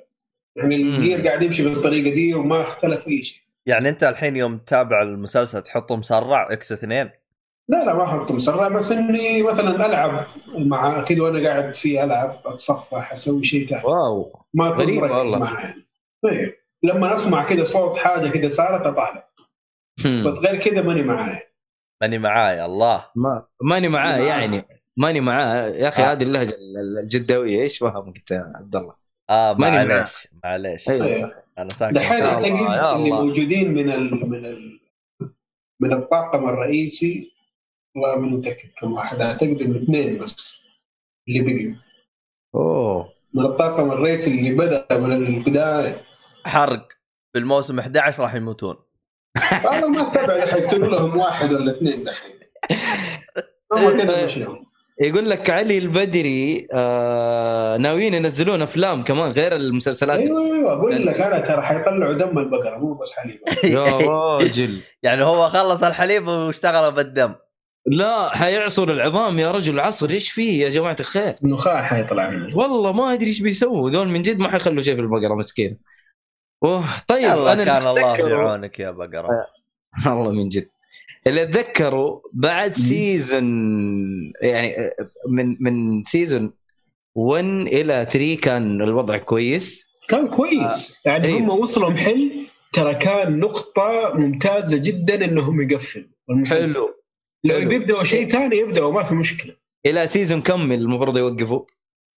يعني. 0.56 0.76
الجير 0.76 1.26
قاعد 1.26 1.42
يمشي 1.42 1.62
بالطريقة 1.64 2.14
دي 2.14 2.34
وما 2.34 2.60
اختلف 2.60 3.08
أي 3.08 3.22
شيء. 3.24 3.38
يعني 3.70 3.88
انت 3.88 4.04
الحين 4.04 4.36
يوم 4.36 4.58
تتابع 4.58 5.02
المسلسل 5.02 5.62
تحطه 5.62 5.96
مسرع 5.96 6.52
X 6.52 6.72
اثنين 6.72 7.10
لا 7.70 7.84
لا 7.84 7.94
ما 7.94 8.04
أحط 8.04 8.32
مسرع 8.32 8.68
بس 8.68 8.92
إني 8.92 9.42
مثلا 9.42 9.86
ألعب 9.86 10.26
مع 10.58 11.02
كذا 11.02 11.22
وأنا 11.22 11.48
قاعد 11.48 11.74
في 11.74 12.04
ألعب 12.04 12.40
أتصفح 12.44 13.12
أسوي 13.12 13.44
شيء 13.44 13.68
ثاني 13.68 13.84
واو 13.84 14.44
ما 14.54 14.64
غريب 14.64 15.02
والله. 15.02 15.38
معها 15.38 15.74
طيب 16.24 16.54
لما 16.82 17.14
أسمع 17.14 17.48
كذا 17.48 17.64
صوت 17.64 17.96
حاجة 17.96 18.28
كذا 18.28 18.48
صارت 18.48 18.86
أطالع. 18.86 19.30
بس 20.26 20.38
غير 20.38 20.56
كذا 20.56 20.82
ماني 20.82 21.02
معايا 21.02 21.42
ماني 22.02 22.18
معاي 22.18 22.64
الله 22.64 23.04
ما 23.16 23.46
ماني 23.62 23.88
معاه 23.88 24.18
معاه. 24.18 24.28
يعني 24.28 24.64
ماني 24.96 25.20
معاه 25.20 25.68
يا 25.68 25.88
أخي 25.88 26.02
آه. 26.02 26.12
هذه 26.12 26.22
اللهجة 26.22 26.56
الجداويه 27.02 27.62
إيش 27.62 27.78
فهمك 27.78 28.30
يا 28.30 28.52
عبد 28.56 28.76
الله 28.76 28.94
آه. 29.30 29.54
معليش 29.54 30.28
معليش 30.44 30.88
أيوة. 30.88 31.34
أنا 31.62 31.70
ساكن 31.70 31.92
دحين 31.92 32.22
اعتقد 32.22 32.50
اللي. 32.96 33.10
موجودين 33.10 33.74
من 33.74 33.90
ال 33.90 34.28
من 34.30 34.46
ال 34.46 34.80
من 35.80 35.92
الطاقم 35.92 36.48
الرئيسي. 36.48 37.32
والله 37.96 38.20
ما 38.20 38.36
متأكد 38.36 38.68
كم 38.80 38.92
واحد. 38.92 39.20
أعتقد 39.20 39.62
إنه 39.62 39.82
اثنين 39.82 40.18
بس 40.18 40.62
اللي 41.28 41.40
بقي. 41.40 41.74
أوه. 42.54 43.12
من 43.34 43.46
الطاقم 43.46 43.92
الرئيسي 43.92 44.30
اللي 44.30 44.52
بدأ 44.52 44.86
من 44.98 45.12
البداية. 45.12 46.04
حرق. 46.44 46.88
بالموسم 47.34 47.78
11 47.78 48.22
راح 48.22 48.34
يموتون. 48.34 48.76
والله 49.64 49.88
ما 49.88 50.02
استبعد 50.02 50.40
حيقتلوا 50.40 50.88
لهم 50.88 51.18
واحد 51.18 51.52
ولا 51.52 51.76
اثنين 51.76 52.04
دحين. 52.04 52.40
هم 53.72 53.90
كذا 53.90 54.26
مشيهم. 54.26 54.69
يقول 55.00 55.30
لك 55.30 55.50
علي 55.50 55.78
البدري 55.78 56.68
آه 56.72 57.76
ناويين 57.76 58.14
ينزلون 58.14 58.62
أفلام 58.62 59.04
كمان 59.04 59.30
غير 59.30 59.56
المسلسلات. 59.56 60.18
أيوه 60.18 60.44
أيوه 60.44 60.72
أقول 60.72 61.06
لك 61.06 61.20
أنا 61.20 61.40
ترى 61.40 61.62
حيطلعوا 61.62 62.12
دم 62.12 62.38
البقرة 62.38 62.78
مو 62.78 62.94
بس 62.94 63.12
حليب. 63.12 63.40
يا 63.74 63.98
راجل. 63.98 64.80
يعني 65.02 65.22
هو 65.22 65.48
خلص 65.48 65.82
الحليب 65.82 66.28
واشتغل 66.28 66.92
بالدم. 66.92 67.34
لا 67.86 68.36
حيعصر 68.36 68.90
العظام 68.90 69.38
يا 69.38 69.50
رجل 69.50 69.80
عصر. 69.80 70.10
إيش 70.10 70.30
فيه 70.30 70.64
يا 70.64 70.68
جماعة 70.68 70.96
الخير؟ 71.00 71.36
نخاع 71.42 71.82
حيطلع 71.82 72.30
منه. 72.30 72.56
والله 72.56 72.92
ما 72.92 73.12
أدري 73.12 73.26
إيش 73.26 73.40
بيسووا. 73.40 73.90
دول 73.90 74.08
من 74.08 74.22
جد 74.22 74.38
ما 74.38 74.50
حيخلوا 74.50 74.82
شيء 74.82 74.94
في 74.94 75.00
البقرة 75.00 75.34
مسكين. 75.34 75.78
أوه 76.64 76.84
طيب 77.08 77.22
يلا 77.22 77.52
أنا 77.52 77.64
كان 77.64 77.86
الله 77.86 78.14
في 78.14 78.32
عونك 78.32 78.80
يا 78.80 78.90
بقرة. 78.90 79.46
والله 80.06 80.32
من 80.32 80.48
جد. 80.48 80.68
اللي 81.26 81.42
اتذكره 81.42 82.22
بعد 82.32 82.76
season 82.76 83.44
يعني 84.42 84.90
من 85.28 85.56
من 85.60 86.04
season 86.04 86.52
1 87.14 87.44
إلى 87.44 88.08
3 88.12 88.36
كان 88.36 88.82
الوضع 88.82 89.16
كويس. 89.16 89.90
كان 90.08 90.28
كويس. 90.28 91.02
يعني 91.06 91.28
أيوه. 91.28 91.38
هم 91.38 91.48
وصلوا 91.48 91.90
محل 91.90 92.46
ترى 92.72 92.94
كان 92.94 93.38
نقطة 93.38 94.12
ممتازة 94.14 94.76
جدا 94.76 95.24
إنهم 95.24 95.60
يقفلوا 95.60 96.06
المسلسل 96.30 96.74
حلو. 96.74 96.94
لو 97.44 97.54
حلو. 97.54 97.68
بيبدأوا 97.68 98.02
شيء 98.02 98.28
ثاني 98.28 98.56
يبدأوا 98.56 98.92
ما 98.92 99.02
في 99.02 99.14
مشكلة. 99.14 99.56
إلى 99.86 100.06
season 100.06 100.40
كم 100.40 100.72
المفروض 100.72 101.16
يوقفوا؟ 101.16 101.64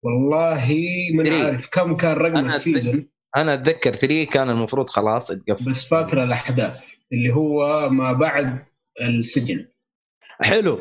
والله 0.05 0.75
من 1.15 1.27
Three. 1.27 1.45
عارف 1.45 1.69
كم 1.73 1.97
كان 1.97 2.13
رقم 2.13 2.37
أنا 2.37 2.57
ال 2.57 2.64
season 2.64 3.09
أنا 3.37 3.55
أتذكر 3.55 3.93
3 3.93 4.25
كان 4.25 4.51
المفروض 4.51 4.91
خلاص 4.91 5.31
يتقفل. 5.31 5.71
بس 5.71 5.85
فاكر 5.85 6.25
الأحداث 6.25 6.95
اللي 7.13 7.35
هو 7.35 7.89
ما 7.91 8.13
بعد 8.13 8.69
السجن. 9.01 9.69
حلو. 10.41 10.79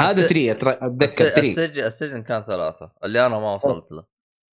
هذا 0.00 0.20
الس- 0.22 0.28
3 0.28 0.52
أتذكر 0.86 1.06
3 1.06 1.38
السجن 1.48 1.84
السجن 1.84 2.22
كان 2.22 2.42
ثلاثة. 2.42 2.92
اللي 3.04 3.26
أنا 3.26 3.38
ما 3.38 3.54
وصلت 3.54 3.92
له. 3.92 4.04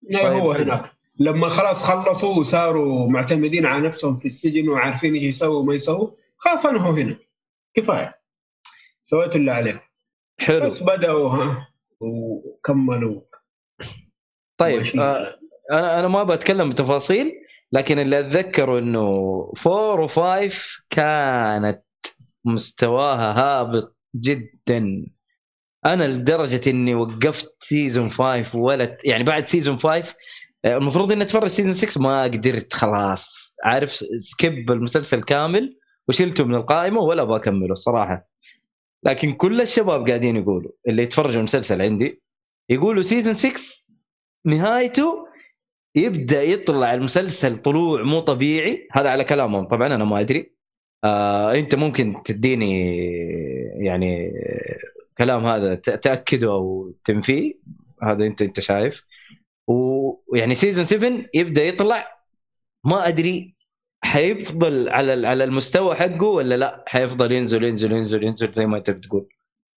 لا 0.10 0.28
هو. 0.28 0.52
هناك. 0.52 0.91
لما 1.20 1.48
خلاص 1.48 1.84
خلصوا 1.84 2.39
وصاروا 2.39 3.10
معتمدين 3.10 3.65
على 3.65 3.88
نفسهم 3.88 4.18
في 4.20 4.26
السجن 4.26 4.70
وعارفين 4.70 5.13
إيش 5.15 5.24
يسووا 5.24 5.60
وما 5.60 5.74
يسووا 5.74 6.12
خلاص 6.38 6.65
انهوا 6.65 6.94
هنا. 6.94 7.18
كفاية. 7.74 8.20
سويتوا 9.02 9.36
اللي 9.39 9.52
عليهم 9.52 9.80
حلو. 10.39 10.65
بس 10.65 10.84
بدأوا 10.84 11.30
ها 11.30 11.68
وكملوا. 12.00 13.22
طيب. 14.58 14.82
آه 15.00 15.39
أنا 15.72 16.00
أنا 16.00 16.08
ما 16.08 16.24
بتكلم 16.24 16.70
بتفاصيل 16.70 17.41
لكن 17.72 18.00
اللي 18.00 18.20
أتذكره 18.20 18.80
إنه 18.80 19.12
4 19.68 20.08
و5 20.08 20.54
كانت 20.89 21.85
مستواها 22.45 23.34
هابط 23.39 23.97
جدا. 24.15 25.05
أنا 25.86 26.08
لدرجة 26.08 26.69
إني 26.69 26.95
وقفت 26.95 27.55
season 27.62 28.10
5 28.10 28.58
ولا 28.60 28.97
يعني 29.03 29.23
بعد 29.23 29.47
season 29.48 29.78
5 29.77 30.15
آه، 30.65 30.77
المفروض 30.77 31.12
إني 31.12 31.23
أتفرج 31.23 31.47
season 31.48 31.74
6 31.73 32.01
ما 32.01 32.23
قدرت 32.23 32.73
خلاص. 32.73 33.55
عارف 33.63 33.91
skip 34.17 34.71
المسلسل 34.71 35.23
كامل 35.23 35.77
وشلته 36.08 36.43
من 36.45 36.55
القائمة 36.55 37.01
ولا 37.01 37.23
بكمله 37.23 37.73
صراحة. 37.75 38.29
لكن 39.03 39.34
كل 39.34 39.62
الشباب 39.62 40.08
قاعدين 40.08 40.38
يقولوا 40.38 40.71
اللي 40.88 41.03
يتفرجوا 41.03 41.39
المسلسل 41.39 41.81
عندي 41.81 42.21
يقولوا 42.69 43.01
season 43.02 43.34
6 43.34 43.62
نهايته 44.45 45.27
يبدأ 45.95 46.43
يطلع 46.43 46.93
المسلسل 46.93 47.58
طلوع 47.58 48.03
مو 48.03 48.19
طبيعي. 48.19 48.88
هذا 48.91 49.10
على 49.10 49.23
كلامهم. 49.23 49.65
طبعا 49.67 49.96
أنا 49.96 50.06
ما 50.06 50.19
أدري. 50.19 50.54
آه 51.06 51.53
انت 51.56 51.75
ممكن 51.75 52.23
تديني 52.25 52.87
يعني 53.85 54.31
كلام 55.17 55.45
هذا 55.45 55.75
تأكده 55.75 56.47
أو 56.51 56.93
تنفيه؟ 57.06 57.53
هذا 58.03 58.25
انت 58.25 58.41
انت 58.41 58.60
شايف. 58.60 59.06
ويعني 59.67 60.56
season 60.56 60.83
7 60.85 61.12
يبدأ 61.33 61.63
يطلع. 61.63 62.08
ما 62.85 63.08
أدري 63.08 63.56
حيفضل 64.03 64.89
على 64.89 65.27
على 65.27 65.43
المستوى 65.43 65.95
حقه 65.95 66.23
ولا 66.27 66.58
لا؟ 66.58 66.83
حيفضل 66.87 67.31
ينزل 67.31 67.63
ينزل 67.63 67.91
ينزل 67.91 68.23
ينزل 68.23 68.51
زي 68.51 68.65
ما 68.65 68.77
انت 68.77 68.89
بتقول 68.89 69.27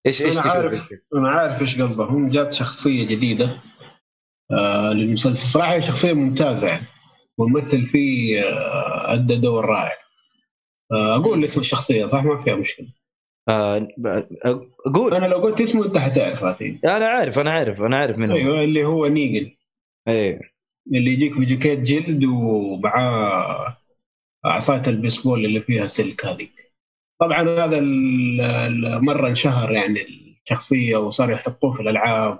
إيش 0.05 0.21
إيش 0.21 0.33
أنا 0.33 0.41
تشوف 0.41 0.55
عارف؟ 0.55 0.93
أنا 1.15 1.29
عارف 1.29 1.61
إيش 1.61 1.81
قصدهم 1.81 2.29
جات 2.29 2.53
شخصية 2.53 3.07
جديدة 3.07 3.61
آه 4.51 4.93
للمسلسل. 4.93 5.47
صراحة 5.51 5.79
شخصية 5.79 6.13
ممتازة 6.13 6.67
يعني. 6.67 6.85
والممثل 7.37 7.85
فيه 7.85 8.41
آه 8.41 9.13
أدى 9.13 9.35
دور 9.35 9.65
رائع. 9.65 10.08
أقول 10.91 11.43
اسم 11.43 11.59
الشخصيه 11.59 12.05
صح؟ 12.05 12.23
ما 12.23 12.37
فيها 12.37 12.55
مشكلة. 12.55 12.87
آه 13.49 13.87
أقول. 14.85 15.13
أنا 15.13 15.25
لو 15.25 15.37
قلت 15.37 15.61
اسمه 15.61 15.85
أنت 15.85 15.97
حتعرف 15.97 16.43
أنا 16.85 17.07
عارف 17.07 17.39
أنا 17.39 17.51
عارف 17.51 17.81
أنا 17.81 17.97
عارف 17.97 18.17
منه. 18.17 18.35
أيوه 18.35 18.63
اللي 18.63 18.85
هو 18.85 19.07
نيجن 19.07 19.51
إيه. 20.07 20.39
اللي 20.93 21.11
يجيك 21.11 21.37
بجاكيت 21.37 21.79
جلد 21.79 22.25
ومعاه 22.25 23.77
عصاية 24.45 24.81
البيسبول 24.87 25.45
اللي 25.45 25.61
فيها 25.61 25.85
سلك 25.85 26.25
هذه 26.25 26.47
طبعا 27.19 27.65
هذا 27.65 27.79
مرة 28.99 29.27
انشهر 29.27 29.71
يعني 29.71 29.99
الشخصية 30.43 30.97
وصار 30.97 31.29
يحطوه 31.31 31.71
في 31.71 31.81
الألعاب 31.81 32.39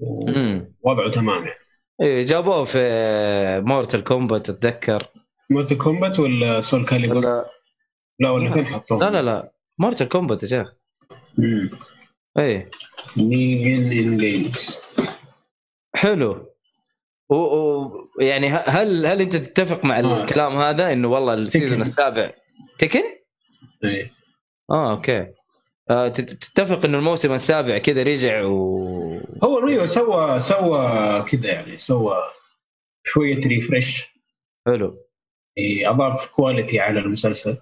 ووضعه 0.00 1.10
تمام 1.10 1.44
يعني. 1.46 1.60
إيه 2.02 2.22
جابوه 2.22 2.64
في 2.64 2.80
Mortal 3.64 4.04
Kombat 4.04 4.50
أتذكر. 4.50 5.08
Mortal 5.50 5.76
Kombat 5.76 6.18
ولا 6.20 6.60
Soulcalibur؟ 6.60 7.16
ولا 7.16 7.59
لا 8.20 8.30
ولا 8.30 8.50
فين 8.50 8.66
حطوه؟ 8.66 8.98
لا 8.98 9.10
لا 9.10 9.22
لا. 9.22 9.52
Mortal 9.78 10.08
Kombat 10.08 10.42
يا 10.42 10.48
شيخ. 10.48 10.72
مم. 11.38 11.70
إيه. 12.38 12.70
Negan 13.16 13.92
in 13.92 14.16
games 14.16 14.76
حلو. 15.94 16.50
و... 17.30 17.34
و... 17.34 17.90
يعني 18.20 18.48
هل 18.48 19.06
هل 19.06 19.20
أنت 19.20 19.36
تتفق 19.36 19.84
مع 19.84 19.98
آه. 19.98 20.22
الكلام 20.22 20.56
هذا 20.56 20.92
إنه 20.92 21.08
والله 21.08 21.34
ال 21.34 21.40
season. 21.40 21.80
السابع 21.80 22.32
تكن؟ 22.78 23.02
إيه. 23.84 24.10
آه 24.70 24.90
أوكي. 24.90 25.26
آه 25.90 26.08
تت- 26.08 26.30
تتفق 26.44 26.84
إنه 26.84 26.98
الموسم 26.98 27.32
السابع 27.32 27.78
كذا 27.78 28.02
رجع 28.02 28.42
و 28.44 29.20
هو 29.44 29.58
ريو 29.58 29.86
سوى 29.86 30.40
سوى 30.40 31.22
كذا 31.22 31.50
يعني 31.50 31.78
سوى 31.78 32.16
شوية 33.04 33.40
ريفرش 33.46 34.08
حلو. 34.66 34.98
إيه، 35.58 35.90
أضاف 35.90 36.26
كواليتي 36.30 36.80
على 36.80 37.00
المسلسل. 37.00 37.58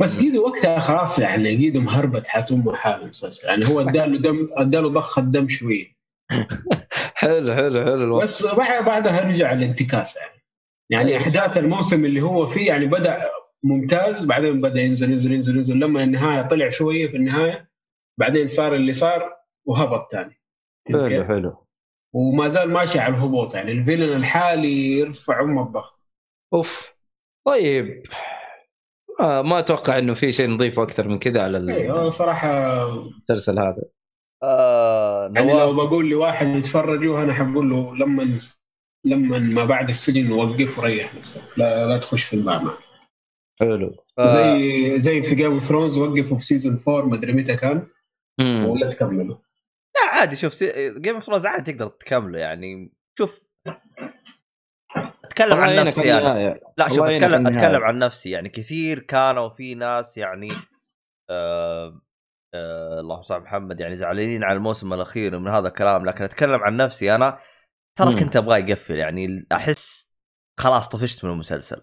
بس 0.00 0.18
جيدو 0.18 0.44
وقتها 0.44 0.78
خلاص 0.78 1.18
يعني 1.18 1.56
جيدو 1.56 1.80
مهربت 1.80 2.26
حتم 2.26 2.74
حال 2.74 3.02
المسلسل 3.02 3.48
يعني 3.48 3.68
هو 3.68 3.80
اداله 3.80 4.18
دم 4.18 4.48
اداله 4.52 4.88
ضخ 4.88 5.18
الدم 5.18 5.48
شوية. 5.48 5.96
حلو 7.14 7.54
حلو 7.54 7.84
حلو 7.84 7.94
الوصف. 7.94 8.46
بس 8.46 8.54
بعد 8.54 8.84
بعدها 8.84 9.28
رجع 9.28 9.52
الانتكاسه 9.52 10.20
يعني. 10.20 10.42
يعني 10.90 11.08
أيوة. 11.10 11.20
أحداث 11.22 11.58
الموسم 11.58 12.04
اللي 12.04 12.20
هو 12.20 12.46
فيه 12.46 12.68
يعني 12.68 12.86
بدأ 12.86 13.30
ممتاز 13.64 14.24
بعدين 14.24 14.60
بدأ 14.60 14.80
ينزل 14.80 15.10
ينزل 15.10 15.32
ينزل 15.32 15.56
ينزل. 15.56 15.78
لما 15.78 16.02
النهاية 16.02 16.42
طلع 16.42 16.68
شوية 16.68 17.08
في 17.08 17.16
النهاية 17.16 17.70
بعدين 18.18 18.46
صار 18.46 18.74
اللي 18.74 18.92
صار 18.92 19.36
وهبط 19.66 20.12
ثاني 20.12 20.40
حلو 20.88 21.24
حلو. 21.24 21.66
وما 22.14 22.48
زال 22.48 22.70
ماشي 22.70 22.98
على 22.98 23.14
الهبوط 23.14 23.54
يعني. 23.54 23.72
الفيلن 23.72 24.16
الحالي 24.16 24.98
يرفع 24.98 25.40
ام 25.40 25.58
الضغط 25.58 26.06
أوف. 26.54 26.94
طيب. 27.46 28.02
آه 29.20 29.42
ما 29.42 29.58
أتوقع 29.58 29.98
إنه 29.98 30.14
في 30.14 30.32
شيء 30.32 30.50
نضيفه 30.50 30.82
أكثر 30.82 31.08
من 31.08 31.18
كذا 31.18 31.42
على 31.42 31.74
أيوه 31.74 32.08
صراحة 32.08 32.82
المسلسل 32.88 33.58
هذا. 33.58 33.82
آه 34.42 35.32
يعني 35.34 35.52
لو 35.52 35.74
بقول 35.74 36.10
لواحد 36.10 36.46
يتفرج 36.46 37.06
وأنا 37.06 37.32
حقول 37.32 37.70
له 37.70 37.96
لما 37.96 38.38
لما 39.04 39.38
ما 39.38 39.64
بعد 39.64 39.88
السجن 39.88 40.32
وقف 40.32 40.78
وريح 40.78 41.14
نفسك 41.14 41.42
لا 41.56 41.86
لا 41.86 41.98
تخش 41.98 42.24
في 42.24 42.36
المعمعة 42.36 42.78
حلو. 43.60 44.04
آه 44.18 44.26
زي 44.26 44.98
زي 44.98 45.22
في 45.22 45.34
Game 45.34 45.52
of 45.52 45.62
Thrones 45.62 45.98
وقفوا 45.98 46.38
في 46.38 46.44
season 46.44 46.78
4 46.88 47.04
مدري 47.08 47.32
متى 47.32 47.56
كان. 47.56 47.86
مم. 48.40 48.66
ولا 48.66 48.92
تكملوا. 48.92 49.36
لا 49.94 50.10
عادي 50.12 50.36
شوف 50.36 50.64
Game 50.98 51.14
of 51.14 51.24
Thrones 51.24 51.46
عادي 51.46 51.72
تقدر 51.72 51.88
تكمله 51.88 52.38
يعني 52.38 52.92
شوف. 53.18 53.46
أتكلم 55.40 55.60
عن 55.60 55.76
نفسي 55.76 56.18
النهاية. 56.18 56.60
لا 56.78 56.88
شوف 56.88 57.00
اتكلم. 57.00 57.46
أتكلم 57.46 57.82
عن 57.82 57.98
نفسي. 57.98 58.30
يعني 58.30 58.48
كثير 58.48 58.98
كانوا 58.98 59.48
في 59.48 59.74
ناس 59.74 60.18
يعني 60.18 60.52
آه 61.30 62.00
آه 62.54 63.00
اللهم 63.00 63.22
صل 63.22 63.40
محمد 63.40 63.80
يعني 63.80 63.96
زعلانين 63.96 64.44
على 64.44 64.56
الموسم 64.56 64.92
الأخير 64.92 65.38
من 65.38 65.48
هذا 65.48 65.68
الكلام. 65.68 66.04
لكن 66.04 66.24
أتكلم 66.24 66.60
عن 66.60 66.76
نفسي 66.76 67.14
أنا. 67.14 67.38
ترى. 67.98 68.14
كنت 68.14 68.36
ابغاه 68.36 68.56
يقفل 68.56 68.96
يعني 68.96 69.46
أحس 69.52 70.12
خلاص 70.60 70.88
طفشت 70.88 71.24
من 71.24 71.30
المسلسل. 71.30 71.82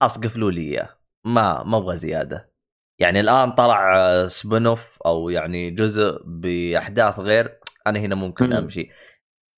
خلاص 0.00 0.18
قفلوا 0.18 0.50
لي 0.50 0.60
إياه. 0.60 0.88
ما 1.26 1.62
ما 1.62 1.76
أبغى 1.76 1.96
زيادة. 1.96 2.52
يعني 3.00 3.20
الآن 3.20 3.52
طلع 3.52 4.26
spin 4.26 4.66
off 4.66 5.02
أو 5.06 5.30
يعني 5.30 5.70
جزء 5.70 6.22
بأحداث 6.24 7.20
غير 7.20 7.58
أنا 7.86 7.98
هنا 7.98 8.14
ممكن 8.14 8.46
مم. 8.46 8.52
أمشي. 8.52 8.90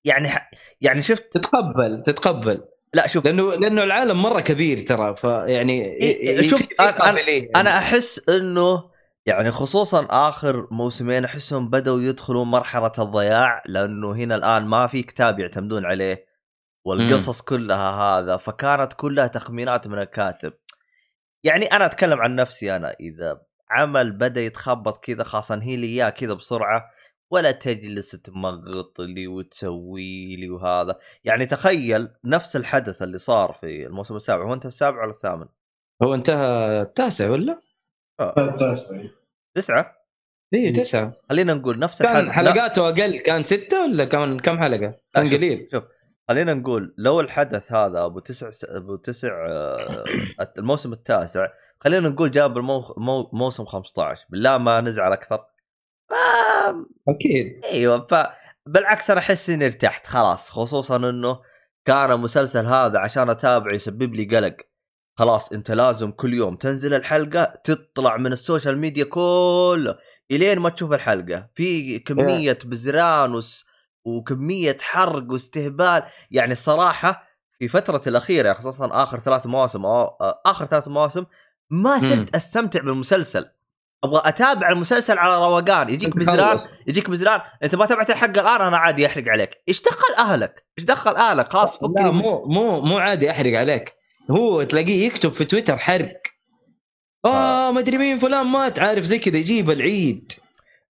يعني 0.07 0.29
ح... 0.29 0.51
يعني 0.81 1.03
شفت 1.03 1.33
تتقبل 1.33 2.03
تتقبل. 2.07 2.65
لا 2.95 3.07
شوف. 3.07 3.25
لأنه 3.25 3.55
لأنه 3.55 3.83
العالم 3.83 4.23
مرة 4.23 4.41
كبير 4.41 4.81
ترى 4.81 5.17
فيعني 5.17 5.85
إيه، 6.01 6.49
شوف، 6.49 6.61
ي- 6.63 6.65
أنا- 6.83 6.83
قابلين. 7.01 7.49
أنا 7.57 7.79
أحس 7.79 8.29
إنه 8.29 8.91
يعني 9.27 9.51
خصوصا 9.51 10.07
آخر 10.11 10.69
موسمين 10.71 11.25
أحسهم 11.25 11.71
بدأوا 11.71 12.01
يدخلوا 12.01 12.45
مرحلة 12.45 12.93
الضياع 12.99 13.63
لأنه 13.67 14.13
هنا 14.13 14.35
الآن 14.35 14.65
ما 14.65 14.87
في 14.87 15.03
كتاب 15.03 15.39
يعتمدون 15.41 15.85
عليه 15.87 16.27
والقصص 16.85 17.41
كلها 17.43 17.91
هذا 17.91 18.37
فكانت 18.37 18.93
كلها 18.93 19.27
تخمينات 19.27 19.89
من 19.89 19.99
الكاتب. 19.99 20.53
يعني 21.45 21.67
أنا 21.67 21.85
أتكلم 21.87 22.21
عن 22.21 22.37
نفسي 22.37 22.77
أنا 22.77 22.95
إذا 23.01 23.41
عمل 23.71 24.13
بدأ 24.13 24.41
يتخبط 24.41 25.05
كذا 25.05 25.23
خلاص 25.25 25.53
انهي 25.53 25.77
لي 25.77 25.87
إياه 25.87 26.11
كذا 26.11 26.33
بسرعة 26.35 26.91
ولا 27.31 27.51
تجلس 27.51 28.11
تمغط 28.11 29.01
لي 29.01 29.27
وتسوي 29.27 30.37
لي 30.37 30.51
وهذا. 30.51 30.99
يعني 31.25 31.47
تخيل 31.47 32.09
نفس 32.25 32.57
الحدث 32.57 33.03
اللي 33.03 33.19
صار 33.19 33.53
في 33.53 33.87
الموسم 33.87 34.17
السابع. 34.17 34.45
هو 34.45 34.55
انت 34.55 34.67
السابع 34.67 35.03
ولا 35.03 35.11
الثامن؟ 35.11 35.47
هو 36.03 36.15
انتهى 36.15 36.83
التاسع 36.83 37.31
ولا؟ 37.31 37.61
تسعة؟ 39.57 39.93
إيه 40.55 40.73
تسعة. 40.73 41.17
خلينا 41.31 41.55
نقول 41.55 41.79
نفس 41.79 42.03
كان 42.03 42.27
الحدث. 42.27 42.47
لا، 42.47 42.53
حلقاته 42.53 42.89
أقل 42.89 43.19
كان 43.19 43.45
ستة 43.45 43.83
ولا 43.83 44.05
كان 44.05 44.41
كم 44.41 44.59
حلقة؟ 44.59 44.81
لا، 44.87 45.01
كان 45.15 45.25
شوف- 45.25 45.35
قليل. 45.35 45.69
شوف 45.73 45.85
خلينا 46.29 46.55
نقول 46.55 46.95
لو 46.99 47.21
الحدث 47.21 47.73
هذا 47.73 48.05
أبو 48.05 48.19
تسع 48.19 48.51
س... 48.51 48.65
أبو 48.65 48.97
تسع 48.97 49.47
آه، 49.49 50.05
الموسم 50.59 50.93
التاسع 50.93 51.49
خلينا 51.81 52.09
نقول 52.09 52.31
جاب 52.31 52.59
المو... 52.59 52.95
مو... 52.97 53.31
موسم 53.33 53.65
15 53.65 54.27
بالله 54.31 54.59
ما 54.59 54.81
نزعل 54.81 55.13
أكثر. 55.13 55.45
أكيد. 57.09 57.65
أيوه 57.65 58.07
ف 58.07 58.15
بالعكس 58.67 59.11
أنا 59.11 59.21
أحس 59.21 59.51
إني 59.51 59.67
ارتحت 59.67 60.07
خلاص 60.07 60.51
خصوصا 60.51 60.97
إنه 60.97 61.41
كان 61.85 62.11
المسلسل 62.11 62.67
هذا 62.67 62.99
عشان 62.99 63.31
أتابعه 63.31 63.75
يسبب 63.75 64.15
لي 64.15 64.25
قلق. 64.25 64.57
خلاص 65.19 65.53
أنت 65.53 65.71
لازم 65.71 66.11
كل 66.11 66.35
يوم 66.35 66.57
تنزل 66.57 66.95
الحلقة 66.95 67.45
تطلع 67.45 68.17
من 68.17 68.33
ال 68.33 68.39
social 68.39 68.79
media 68.79 69.05
كله 69.05 69.99
إلين 70.31 70.59
ما 70.59 70.69
تشوف 70.69 70.93
الحلقة. 70.93 71.51
في 71.55 71.99
كمية 71.99 72.59
بزران 72.65 73.35
وس 73.35 73.67
وكمية 74.05 74.77
حرق 74.81 75.33
واستهبال. 75.33 76.03
يعني 76.31 76.53
الصراحه 76.53 77.29
في 77.59 77.69
فترة 77.69 78.03
الأخيرة 78.07 78.53
خصوصا 78.53 79.03
آخر 79.03 79.19
ثلاث 79.19 79.47
مواسم 79.47 79.83
آخر 80.47 80.65
ثلاث 80.65 80.89
مواسم 80.89 81.25
ما 81.71 81.99
صرت 81.99 82.35
أستمتع 82.35 82.81
بالمسلسل. 82.81 83.51
أبغى 84.05 84.23
اتابع 84.25 84.69
المسلسل 84.69 85.19
على 85.19 85.37
روقان. 85.47 85.89
يجيك 85.91 86.23
خلص. 86.23 86.65
يجيك 86.87 87.11
بزران 87.11 87.41
انت 87.63 87.75
ما 87.75 87.87
تابعت 87.87 88.11
الحلقة 88.11 88.41
الآن 88.41 88.61
أنا 88.61 88.77
عادي 88.77 89.07
أحرق 89.07 89.29
عليك. 89.29 89.51
إيش 89.69 89.83
دخل 89.83 90.15
أهلك؟ 90.19 90.67
إيش 90.79 90.85
دخل 90.85 91.17
أهلك؟ 91.17 91.53
خلاص 91.53 91.83
لا 91.83 91.89
فكني 91.89 92.11
مو 92.11 92.45
مو 92.47 92.81
مو 92.81 92.99
عادي 92.99 93.31
أحرق 93.31 93.59
عليك. 93.59 93.93
هو 94.31 94.63
تلاقيه 94.63 95.07
يكتب 95.07 95.29
في 95.29 95.45
تويتر 95.45 95.77
حرق. 95.77 96.21
آه. 97.25 97.71
ما 97.73 97.81
أدري 97.81 97.99
مين 97.99 98.19
فلان 98.19 98.47
مات. 98.47 98.79
عارف 98.79 99.05
زي 99.05 99.19
كذا 99.19 99.37
يجيب 99.37 99.71
العيد. 99.71 100.33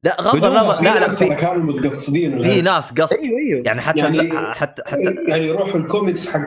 لا 0.02 0.16
غض 0.20 0.44
النظر. 0.44 0.82
لا 0.82 1.00
لا 1.00 1.08
في 1.08 1.28
كانوا 1.28 1.62
متقصدين 1.64 2.42
في 2.42 2.62
ناس 2.62 2.92
قصد. 2.92 3.16
أيوه 3.16 3.38
أيوه. 3.38 3.62
يعني 3.66 3.80
حتى 3.80 3.98
يعني- 3.98 4.54
حتى 4.54 4.82
حتى 4.86 5.14
يعني 5.28 5.46
يروحوا 5.46 5.80
الكوميكس 5.80 6.28
حق 6.28 6.40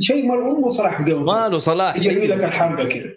شيء 0.00 0.26
ما 0.26 0.34
له 0.34 0.68
صلاح 0.68 1.00
قبل. 1.00 1.24
ما 1.26 1.48
له 1.48 1.58
صلاح. 1.58 1.96
يجي 1.96 2.26
لك 2.26 2.44
الحلقة 2.44 2.84
كذا. 2.84 3.16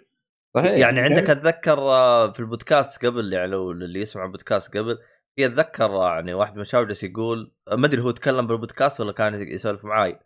صحيح 0.56 0.78
يعني 0.78 1.00
عندك 1.00 1.30
أتذكر 1.30 1.78
آه، 1.78 2.32
في 2.32 2.40
البودكاست 2.40 3.06
قبل 3.06 3.32
يعني 3.32 3.46
لو 3.46 3.70
اللي 3.70 4.00
يسمع 4.00 4.24
البودكاست 4.24 4.76
قبل 4.76 4.98
في 5.36 5.46
أتذكر 5.46 5.90
آه، 5.90 6.14
يعني 6.14 6.34
واحد 6.34 6.54
من 6.54 6.60
الشباب 6.60 6.86
جالس 6.86 7.04
يقول 7.04 7.54
آه، 7.68 7.76
ما 7.76 7.86
أدري 7.86 8.02
هو 8.02 8.10
تكلم 8.10 8.46
بالبودكاست 8.46 9.00
ولا 9.00 9.12
كان 9.12 9.34
يسولف 9.34 9.84
معاي 9.84 10.18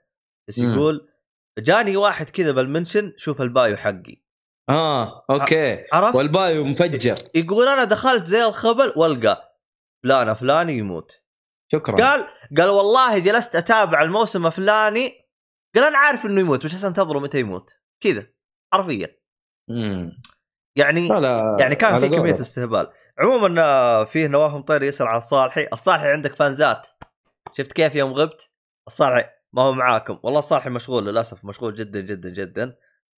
بس. 0.49 0.59
يقول 0.59 1.09
جاني 1.59 1.97
واحد 1.97 2.31
كذا 2.31 2.53
بال 2.53 2.66
mention 2.66 3.13
شوف 3.17 3.43
ال 3.43 3.51
bio 3.51 3.77
حقي. 3.77 4.23
آه 4.69 5.27
أوكي. 5.31 5.85
عرفت؟ 5.93 6.17
وال 6.17 6.36
bio 6.36 6.65
مفجر. 6.65 7.29
يقول 7.35 7.69
أنا 7.69 7.85
دخلت 7.85 8.27
زي 8.27 8.45
الخبل 8.45 8.93
وألقى 8.97 9.61
فلان 10.05 10.35
فلاني 10.35 10.73
يموت. 10.73 11.23
شكرا. 11.73 11.97
قال 11.97 12.29
قال 12.57 12.69
والله 12.69 13.19
جلست 13.19 13.57
أتابع 13.57 14.03
الموسم 14.03 14.47
الفلاني 14.47 15.13
قال 15.75 15.85
أنا 15.85 15.99
عارف 15.99 16.27
إنه 16.27 16.41
يموت 16.41 16.65
بس 16.65 16.85
انتظره 16.85 17.19
متى 17.19 17.41
يموت. 17.41 17.79
كذا 18.03 18.27
حرفيا. 18.75 19.17
يعني 20.77 21.09
يعني 21.61 21.75
كان 21.75 21.99
في 21.99 22.09
كمية. 22.09 22.35
استهبال. 22.35 22.87
عموما 23.19 23.63
آه، 23.65 24.05
فيه 24.05 24.27
نواف 24.27 24.55
مطير 24.55 24.83
يسأل 24.83 25.07
عن 25.07 25.17
الصالحي 25.17 25.69
الصالحي 25.73 26.09
عندك 26.13 26.35
فانزات 26.35 26.87
شفت 27.53 27.73
كيف 27.73 27.95
يوم 27.95 28.13
غبت؟ 28.13 28.51
الصالحي 28.87 29.25
ما 29.53 29.63
هو 29.63 29.73
معاكم. 29.73 30.19
والله 30.23 30.39
الصالحي 30.39 30.71
مشغول 30.71 31.07
للأسف 31.07 31.45
مشغول 31.45 31.75
جدا 31.75 32.01
جدا 32.01 32.31
جدا. 32.31 32.65
إن 32.65 32.73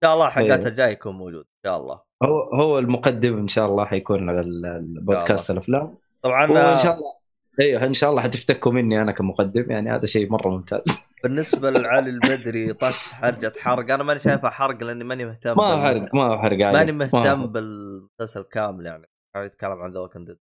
شاء 0.05 0.15
الله 0.15 0.29
حلقات 0.29 0.61
إيه. 0.61 0.69
الجاي 0.69 0.93
يكون 0.93 1.15
موجود 1.15 1.45
إن 1.45 1.71
شاء 1.71 1.77
الله. 1.77 2.01
هو 2.23 2.43
هو 2.63 2.79
المقدم 2.79 3.39
إن 3.39 3.49
شاء 3.49 3.67
الله 3.67 3.85
حيكون 3.85 4.29
على 4.31 4.41
ال- 4.41 4.67
البودكاست 4.67 5.51
الأفلام. 5.51 5.99
طبعا 6.23 6.47
وإن 6.51 6.57
آه، 6.57 6.77
شاء 6.77 6.95
الله 6.95 7.13
أيوه 7.61 7.85
إن 7.85 7.95
شاء 7.95 8.11
الله 8.11 8.23
حتفتكوا 8.23 8.73
مني 8.73 9.03
أنا 9.03 9.13
كمقدم 9.13 9.71
يعني 9.71 9.91
هذا 9.91 10.07
شيء 10.07 10.31
مرة 10.31 10.49
ممتاز. 10.49 10.83
بالنسبة 11.23 11.71
لعلي 11.71 12.11
البدري 12.11 12.73
طش 12.73 13.13
حرجة 13.13 13.53
حرق. 13.61 13.93
أنا 13.95 14.03
ماني 14.03 14.21
شايفها 14.21 14.51
حرق 14.51 14.83
لأني 14.83 15.05
ماني 15.05 15.25
مهتم 15.25 15.57
ما 15.57 15.83
حرق 15.83 16.15
ما 16.15 16.43
حرق 16.43 16.59
ماني 16.59 16.93
ما 16.93 17.09
مهتم 17.13 17.47
بالمسلسل 17.47 18.43
كامل 18.43 18.87
يعني. 18.87 19.07
قاعد 19.35 19.47
يتكلم 19.47 19.83
عن 19.83 19.93
ذا 19.93 20.01
وكند 20.01 20.39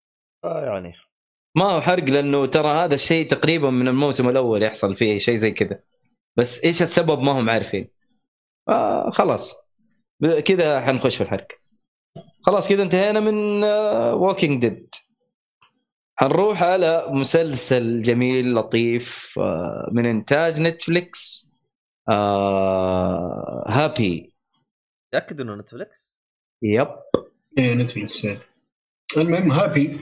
آه 0.45 0.65
يعني. 0.65 0.93
ما 1.57 1.65
هو 1.65 1.81
حرق 1.81 2.05
لأنه 2.05 2.47
ترى 2.47 2.69
هذا 2.69 2.95
الشيء 2.95 3.29
تقريبا 3.29 3.71
من 3.71 3.89
الموسم 3.89 4.29
الأول 4.29 4.63
يحصل 4.63 4.97
فيه 4.97 5.19
شيء 5.19 5.35
زي 5.35 5.51
كذا. 5.51 5.81
بس 6.39 6.65
إيش 6.65 6.83
السبب 6.83 7.21
ما 7.21 7.33
هم 7.33 7.51
عارفين. 7.51 7.89
آه 8.69 9.11
خلاص. 9.11 9.55
كذا 10.45 10.81
حنخش 10.81 11.17
في 11.17 11.23
الحرق. 11.23 11.49
خلاص 12.43 12.69
كذا 12.69 12.83
انتهينا 12.83 13.21
من 13.21 13.65
Walking 14.15 14.61
Dead 14.61 14.95
حنروح 16.17 16.63
على 16.63 17.07
مسلسل 17.09 18.03
جميل 18.03 18.55
لطيف 18.55 19.35
آه، 19.39 19.91
من 19.93 20.07
إنتاج 20.07 20.61
نتفليكس 20.61 21.51
آه 22.09 23.65
Happy 23.69 24.33
تأكد 25.13 25.41
إنه 25.41 25.55
نتفلكس 25.55 26.17
yep. 26.63 26.89
إيه 27.59 27.75
نتفلكس 27.75 28.27
هذا. 28.27 28.45
المهم 29.17 29.53
Happy 29.53 30.01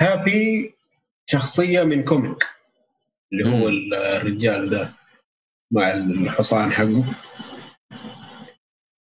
Happy 0.00 0.74
شخصية 1.26 1.82
من 1.82 2.04
comic 2.04 2.46
اللي 3.32 3.44
هو. 3.48 3.68
الرجال 3.68 4.70
ده 4.70 4.92
مع 5.72 5.90
الحصان 5.94 6.72
حقه. 6.72 7.04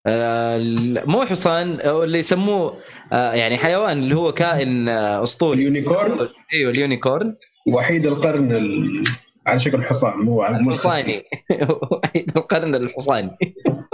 مو 0.08 1.26
حصان 1.26 1.80
أو 1.80 2.04
اللي 2.04 2.20
يسموه 2.20 2.78
آه، 3.14 3.34
يعني 3.34 3.58
حيوان 3.58 4.00
اللي 4.00 4.16
هو 4.16 4.32
كائن 4.32 4.90
آه، 4.90 5.24
أسطوري. 5.24 5.60
ال 5.60 5.67
unicorn؟ 5.67 6.30
أيوه 6.54 6.72
ال 6.72 6.79
unicorn. 6.79 7.36
وحيد 7.74 8.06
القرن 8.06 8.52
ال... 8.52 9.04
على 9.48 9.60
شكل 9.60 9.84
حصان 9.84 10.20
مو 10.20 10.42
على 10.42 10.58
الحصاني. 10.58 11.24
وحيد 11.92 12.32
القرن 12.38 12.76
الحصاني. 12.76 13.38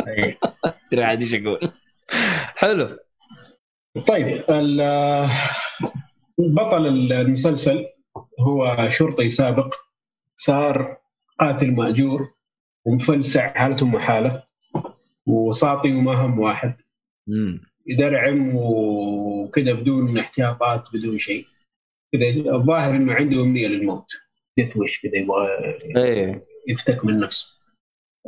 إيه. 0.07 0.39
ادري 0.91 1.03
عاد 1.03 1.21
إيش 1.21 1.35
أقول. 1.35 1.71
حلو. 2.57 2.97
طيب 4.07 4.43
بطل 6.37 6.87
المسلسل 6.87 7.85
هو 8.39 8.87
شرطي 8.89 9.29
سابق 9.29 9.75
صار 10.35 10.97
قاتل 11.39 11.71
مأجور 11.71 12.33
ومفلسع 12.85 13.53
حالته 13.53 13.85
محالة. 13.85 14.43
وساطي 15.27 15.93
وما 15.95 16.13
هم 16.13 16.39
واحد 16.39 16.75
يدرعم 17.87 18.51
وكذا 18.55 19.73
بدون 19.73 20.17
احتياطات 20.17 20.89
بدون 20.93 21.17
شيء. 21.17 21.45
كذا 22.13 22.55
الظاهر 22.55 22.95
إنه 22.95 23.13
عنده 23.13 23.41
أمنية 23.41 23.67
للموت. 23.67 24.05
ديث 24.57 24.77
ويش 24.77 25.01
كذا 25.01 25.17
يبغى 25.17 25.47
إيه. 25.97 26.45
يفتك 26.67 27.05
من 27.05 27.19
نفسه. 27.19 27.47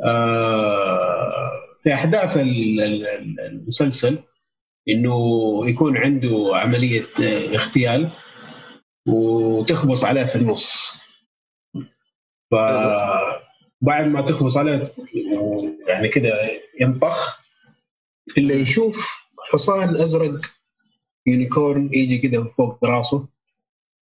آه 0.04 1.50
في 1.82 1.94
أحداث 1.94 2.36
ال- 2.36 2.80
ال- 2.80 3.06
ال- 3.06 3.40
المسلسل 3.40 4.18
إنه 4.88 5.16
يكون 5.68 5.96
عنده 5.96 6.50
عملية 6.54 7.06
اغتيال 7.54 8.10
وتخبص 9.08 10.04
عليه 10.04 10.24
في 10.24 10.36
النص. 10.36 10.92
فبعد 13.82 14.06
ما 14.06 14.20
تخبص 14.20 14.56
عليه 14.56 14.94
يعني 15.88 16.08
كذا 16.08 16.32
ينطخ. 16.80 17.48
اللي 18.38 18.54
يشوف 18.54 19.26
حصان 19.52 20.00
أزرق 20.00 20.40
يونيكورن 21.26 21.90
يجي 21.92 22.18
كذا 22.18 22.44
فوق 22.44 22.84
راسه 22.84 23.28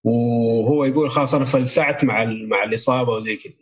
وهو 0.03 0.86
يقول 0.86 1.09
خلاص 1.09 1.36
أنا 1.36 1.45
فلسعت 1.45 2.03
مع 2.03 2.23
مع 2.23 2.63
الإصابة 2.63 3.11
وزي 3.11 3.36
كذا 3.36 3.53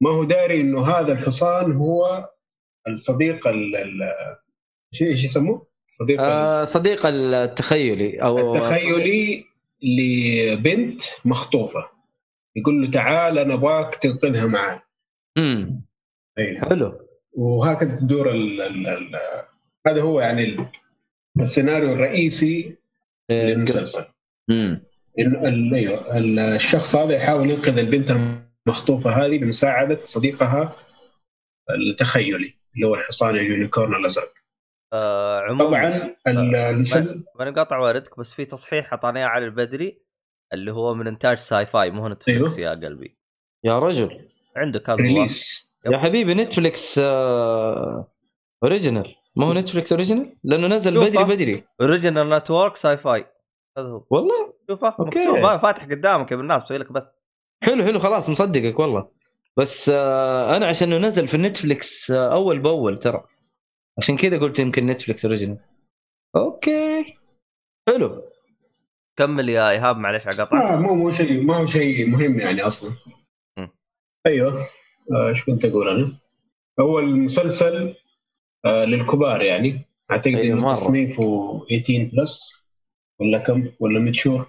ما 0.00 0.10
هو 0.10 0.24
داري 0.24 0.60
إنه 0.60 0.86
هذا 0.86 1.12
الحصان 1.12 1.72
هو 1.72 2.30
الصديق 2.88 3.46
ال 3.46 3.72
شو 4.92 5.04
إيش 5.04 5.24
يسموه؟ 5.24 5.66
صديق 5.86 6.20
آه 6.20 6.64
صديق 6.64 7.06
التخيلي 7.06 8.22
أو 8.22 8.54
التخيلي 8.54 9.44
لبنت 9.82 11.00
مخطوفة. 11.24 11.88
يقول 12.56 12.82
له 12.82 12.90
تعال 12.90 13.38
أنا 13.38 13.54
أبغاك 13.54 13.94
تنقذها 13.94 14.46
معي 14.46 14.80
امم. 15.38 15.82
حلو. 16.38 17.08
وهكذا 17.32 17.96
تدور 18.00 18.30
ال 18.30 18.60
ال 18.62 18.86
ال 18.86 19.10
هذا 19.86 20.02
هو 20.02 20.20
يعني 20.20 20.44
ال- 20.44 20.66
السيناريو 21.40 21.92
الرئيسي 21.92 22.76
للمسلسل. 23.30 24.04
امم 24.50 24.84
أيوه 25.74 26.18
ال- 26.18 26.38
الشخص 26.38 26.96
هذا 26.96 27.14
يحاول 27.14 27.50
ينقذ 27.50 27.78
البنت 27.78 28.16
المخطوفة 28.66 29.10
هذه 29.10 29.38
بمساعدة 29.38 30.00
صديقها 30.04 30.76
التخيلي 31.70 32.54
اللي 32.74 32.86
هو 32.86 32.94
الحصان 32.94 33.36
ال 33.36 33.43
unicorn 33.43 33.94
الأزرق. 33.94 34.32
آه 34.92 35.40
عموما 35.40 35.64
طبعا 35.64 36.14
ال- 36.26 36.54
المسلسل 36.56 37.24
ماني 37.38 37.50
واردك 37.72 38.18
بس 38.18 38.34
في 38.34 38.44
تصحيح 38.44 38.92
اعطاني 38.92 39.22
علي 39.24 39.44
البدري 39.44 40.02
اللي 40.52 40.72
هو 40.72 40.94
من 40.94 41.06
إنتاج 41.06 41.36
Syfy 41.36 41.90
مو 41.90 42.08
نتفلكس 42.08 42.58
أيوه. 42.58 42.70
يا 42.70 42.76
قلبي. 42.88 43.16
يا 43.64 43.78
رجل. 43.78 44.28
عندك 44.56 44.90
هذا 44.90 45.02
release 45.02 45.62
يا 45.86 45.98
حبيبي 45.98 46.34
نتفليكس 46.34 46.98
آه 46.98 48.12
original 48.62 49.14
ما 49.36 49.46
هو 49.46 49.52
نتفليكس 49.52 49.92
original 49.92 50.36
لأنه 50.44 50.66
نزل. 50.66 51.00
بدري 51.00 51.24
بدري. 51.24 51.64
original 51.80 52.30
network 52.30 52.76
Syfy 52.76 53.26
هذا 53.78 53.88
هو. 53.88 54.06
والله؟ 54.10 54.54
شوفه. 54.70 54.96
مكتوب. 54.98 55.38
ما 55.38 55.58
فاتح 55.58 55.84
قدامك 55.84 56.30
يا 56.30 56.36
ابن 56.36 56.42
الناس 56.44 56.62
مسوي 56.62 56.78
لك 56.78 56.92
بث. 56.92 57.06
حلو 57.62 57.84
حلو 57.84 57.98
خلاص 57.98 58.30
مصدقك 58.30 58.78
والله. 58.78 59.08
بس 59.56 59.88
آه 59.94 60.56
أنا 60.56 60.66
عشان 60.66 60.92
إنه 60.92 61.06
نزل 61.06 61.28
في 61.28 61.34
النتفليكس 61.34 62.10
آه 62.10 62.32
أول 62.32 62.58
بأول 62.58 62.98
ترى. 62.98 63.24
عشان 63.98 64.16
كذا 64.16 64.38
قلت 64.38 64.58
يمكن 64.58 64.86
نتفليكس 64.86 65.24
original 65.24 65.58
أوكي. 66.36 67.04
حلو. 67.88 68.22
كمل 69.16 69.48
يا 69.48 69.70
إيهاب 69.70 69.96
معلش 69.96 70.28
اقطعك 70.28 70.52
آه 70.52 70.76
مو 70.76 70.94
مو 70.94 71.10
شيء 71.10 71.42
ما 71.42 71.56
هو 71.56 71.66
شيء 71.66 72.10
مهم 72.10 72.38
يعني 72.38 72.62
أصلا. 72.62 72.90
أيوه. 74.26 74.54
آه، 75.12 75.28
إيش 75.28 75.44
كنت 75.44 75.64
أقول 75.64 75.88
أنا؟ 75.88 76.18
هو 76.80 76.98
المسلسل 76.98 77.94
آه 78.64 78.84
للكبار 78.84 79.42
يعني. 79.42 79.80
أعتقد 80.10 80.34
أيوة، 80.34 80.58
إنه. 80.58 80.74
تصنيفه 80.74 81.22
18 81.68 82.10
plus 82.16 82.62
ولا 83.20 83.38
كم؟ 83.38 83.68
ولا 83.80 84.00
mature 84.00 84.46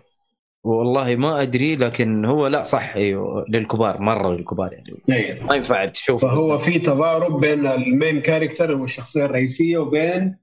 والله 0.63 1.15
ما 1.15 1.41
أدري 1.41 1.76
لكن 1.76 2.26
هو 2.26 2.47
لا 2.47 2.63
صح. 2.63 2.95
أيوه 2.95 3.45
للكبار 3.49 4.01
مرة 4.01 4.36
للكبار 4.36 4.74
يعني. 4.74 4.84
أيوه. 5.09 5.45
ما 5.45 5.55
ينفع 5.55 5.86
تشوفه 5.86 6.28
فهو 6.28 6.57
في 6.57 6.80
تضارب 6.80 7.39
بين 7.39 7.67
ال 7.68 7.78
main 7.78 8.22
character 8.22 8.72
والشخصية 8.76 9.26
الرئيسية 9.26 9.78
وبين 9.78 10.38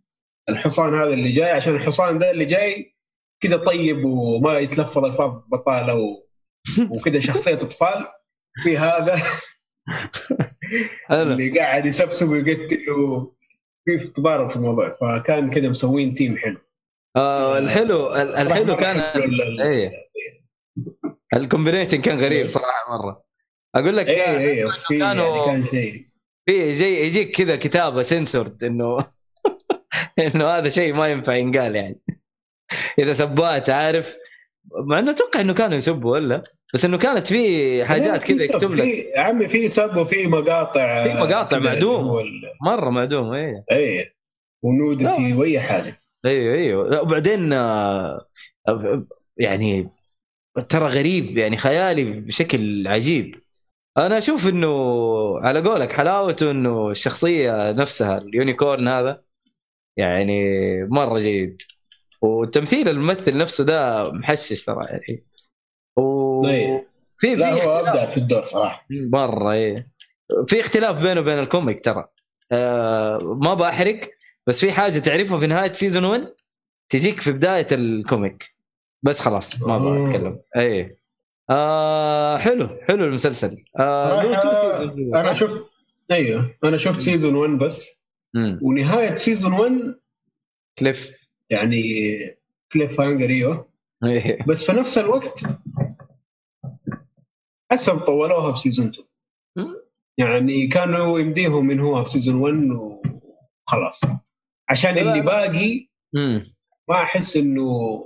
الحصان 0.48 0.94
هذا 0.94 1.10
اللي 1.10 1.30
جاي 1.30 1.50
عشان 1.50 1.74
الحصان 1.74 2.18
ده 2.18 2.30
اللي 2.30 2.44
جاي 2.44 2.94
كذا 3.40 3.56
طيب 3.56 4.04
وما 4.04 4.58
يتلفظ 4.58 5.04
ألفاظ 5.04 5.32
بطالة 5.52 5.94
و... 5.94 6.22
وكذا 6.96 7.18
شخصية 7.18 7.54
أطفال. 7.54 8.06
في 8.62 8.78
هذا. 8.78 9.22
اللي 11.10 11.58
قاعد 11.58 11.86
يسبسب 11.86 12.28
ويقتل 12.28 12.90
وفي 12.90 14.12
تضارب 14.14 14.50
في 14.50 14.56
الموضوع 14.56 14.90
فكان 14.92 15.50
كذا 15.50 15.68
مسوين 15.68 16.14
team 16.14 16.36
حلو. 16.36 16.58
آه 17.16 17.58
الحلو 17.58 18.14
الحلو 18.14 18.76
كان 18.76 19.00
إيه. 19.60 19.92
ال 21.34 21.40
combination 21.40 22.00
كان 22.00 22.18
غريب 22.18 22.32
إيه. 22.40 22.46
صراحة 22.46 22.98
مرة. 22.98 23.24
أقول 23.74 23.96
لك 23.96 24.08
إيه 24.08 24.14
كان- 24.16 24.36
إيه 24.38 24.70
في 24.70 24.98
كانوا- 24.98 25.24
يعني 25.36 25.44
كان 25.46 25.64
شيء. 25.64 26.06
في 26.46 26.52
يجي 26.70 27.00
يجيك 27.00 27.36
كذا 27.36 27.56
كتابة 27.56 28.02
سنسورد 28.02 28.64
إنه 28.64 29.08
إنه 30.34 30.46
هذا 30.48 30.68
شيء 30.68 30.94
ما 30.94 31.08
ينفع 31.08 31.34
ينقال 31.34 31.76
يعني. 31.76 32.00
إذا 32.98 33.12
سبات 33.12 33.70
عارف 33.70 34.16
مع 34.86 34.98
إنه 34.98 35.10
أتوقع 35.10 35.40
إنه 35.40 35.54
كانوا 35.54 35.76
يسبوا 35.76 36.12
ولا 36.12 36.42
بس 36.74 36.84
إنه 36.84 36.98
كانت 36.98 37.26
في 37.26 37.84
حاجات 37.84 38.24
كذا 38.24 38.44
يكتب 38.44 38.70
لك. 38.70 38.82
في 38.82 39.00
يا 39.00 39.20
عمي 39.20 39.48
في 39.48 39.68
سب 39.68 39.96
وفي 39.96 40.26
مقاطع 40.26 41.02
في 41.02 41.14
مقاطع 41.14 41.58
معدوم. 41.58 42.22
مرة 42.66 42.90
معدوم 42.90 43.32
إيه. 43.32 43.64
إيه. 43.72 44.14
و 44.62 44.71
nudity. 44.71 45.32
واي 45.32 45.60
حاجة 45.60 46.02
أيوه 46.24 46.54
أيوه 46.54 46.88
لا 46.88 47.00
وبعدين 47.00 47.52
آه، 47.52 48.26
يعني 49.36 49.88
ترى 50.68 50.86
غريب 50.86 51.38
يعني 51.38 51.56
خيالي 51.56 52.04
بشكل 52.04 52.88
عجيب. 52.88 53.40
أنا 53.98 54.18
أشوف 54.18 54.48
إنه 54.48 54.68
على 55.42 55.60
قولك 55.68 55.92
حلاوته 55.92 56.50
إنه 56.50 56.90
الشخصية 56.90 57.70
نفسها 57.72 58.18
ال 58.18 58.27
unicorn 58.27 58.88
هذا 58.88 59.22
يعني 59.96 60.42
مرة 60.84 61.18
جيد. 61.18 61.62
وتمثيل 62.22 62.88
الممثل 62.88 63.38
نفسه 63.38 63.64
ده 63.64 64.04
محشش 64.12 64.64
ترى 64.64 64.80
يعني. 64.86 65.24
و 65.96 66.46
أيه. 66.46 66.88
في 67.18 67.34
لا 67.34 67.54
في 67.60 67.66
هو 67.66 67.70
اختلاف. 67.70 67.86
أبدع 67.88 68.06
في 68.06 68.16
الدور 68.16 68.44
صراحة. 68.44 68.86
مرة 68.90 69.52
إيه. 69.52 69.76
في 70.46 70.60
اختلاف 70.60 70.96
بينه 70.98 71.20
وبين 71.20 71.38
الكوميك 71.38 71.84
ترى. 71.84 72.04
آه 72.52 73.18
ما 73.22 73.54
بحرق 73.54 74.00
بس 74.46 74.60
في 74.60 74.72
حاجة 74.72 74.98
تعرفها 74.98 75.38
في 75.40 75.46
نهاية 75.46 75.72
season 75.72 76.04
1 76.04 76.34
تجيك 76.88 77.20
في 77.20 77.32
بداية 77.32 77.66
ال 77.72 77.84
comic. 77.84 78.54
بس 79.02 79.20
خلاص 79.20 79.62
ما 79.62 79.74
آه. 79.74 80.04
بتكلم 80.04 80.40
اي 80.56 80.96
آه 81.50 82.36
حلو 82.38 82.68
حلو 82.88 83.04
المسلسل. 83.04 83.64
آه 83.78 84.22
هو، 84.22 84.40
صراحة 84.40 85.20
أنا؟ 85.20 85.32
شفت 85.32 85.64
أيوه 86.10 86.54
أنا 86.64 86.76
شفت 86.76 87.00
season 87.00 87.34
1 87.34 87.50
بس. 87.58 88.02
مم. 88.34 88.58
ونهاية 88.62 89.14
season 89.14 89.52
1 89.52 89.94
cliff. 90.78 91.28
يعني 91.50 91.82
cliffhanger 92.72 93.30
أيوه. 93.30 93.66
بس 94.48 94.64
في 94.64 94.72
نفس 94.72 94.98
الوقت 94.98 95.42
حسب 97.72 97.98
طولوها 97.98 98.52
في 98.52 98.58
season 98.58 98.86
2 98.86 99.06
مم. 99.58 99.76
يعني 100.18 100.66
كانوا 100.66 101.18
يمديهم 101.18 101.66
من 101.66 101.80
هو 101.80 102.04
في 102.04 102.10
season 102.10 102.34
1 102.34 102.54
وخلاص 102.54 104.00
عشان 104.70 104.98
اللي 104.98 105.20
لا. 105.20 105.24
باقي 105.24 105.88
مم. 106.14 106.54
ما 106.88 106.94
أحس 106.94 107.36
إنه 107.36 107.62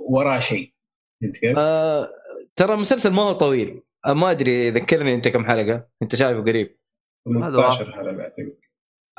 وراه 0.09 0.39
شيء. 0.39 0.73
فهمت 1.21 1.37
كيف؟ 1.37 1.57
آه 1.57 2.09
ترى 2.55 2.73
المسلسل 2.73 3.13
ما 3.13 3.23
هو 3.23 3.33
طويل. 3.33 3.81
آه 4.05 4.13
ما 4.13 4.31
أدري 4.31 4.71
ذكرني 4.71 5.15
أنت 5.15 5.27
كم 5.27 5.45
حلقة. 5.45 5.87
أنت 6.01 6.15
شايفه 6.15 6.41
قريب. 6.41 6.79
18 7.27 7.91
حلقه 7.91 8.21
اعتقد 8.21 8.57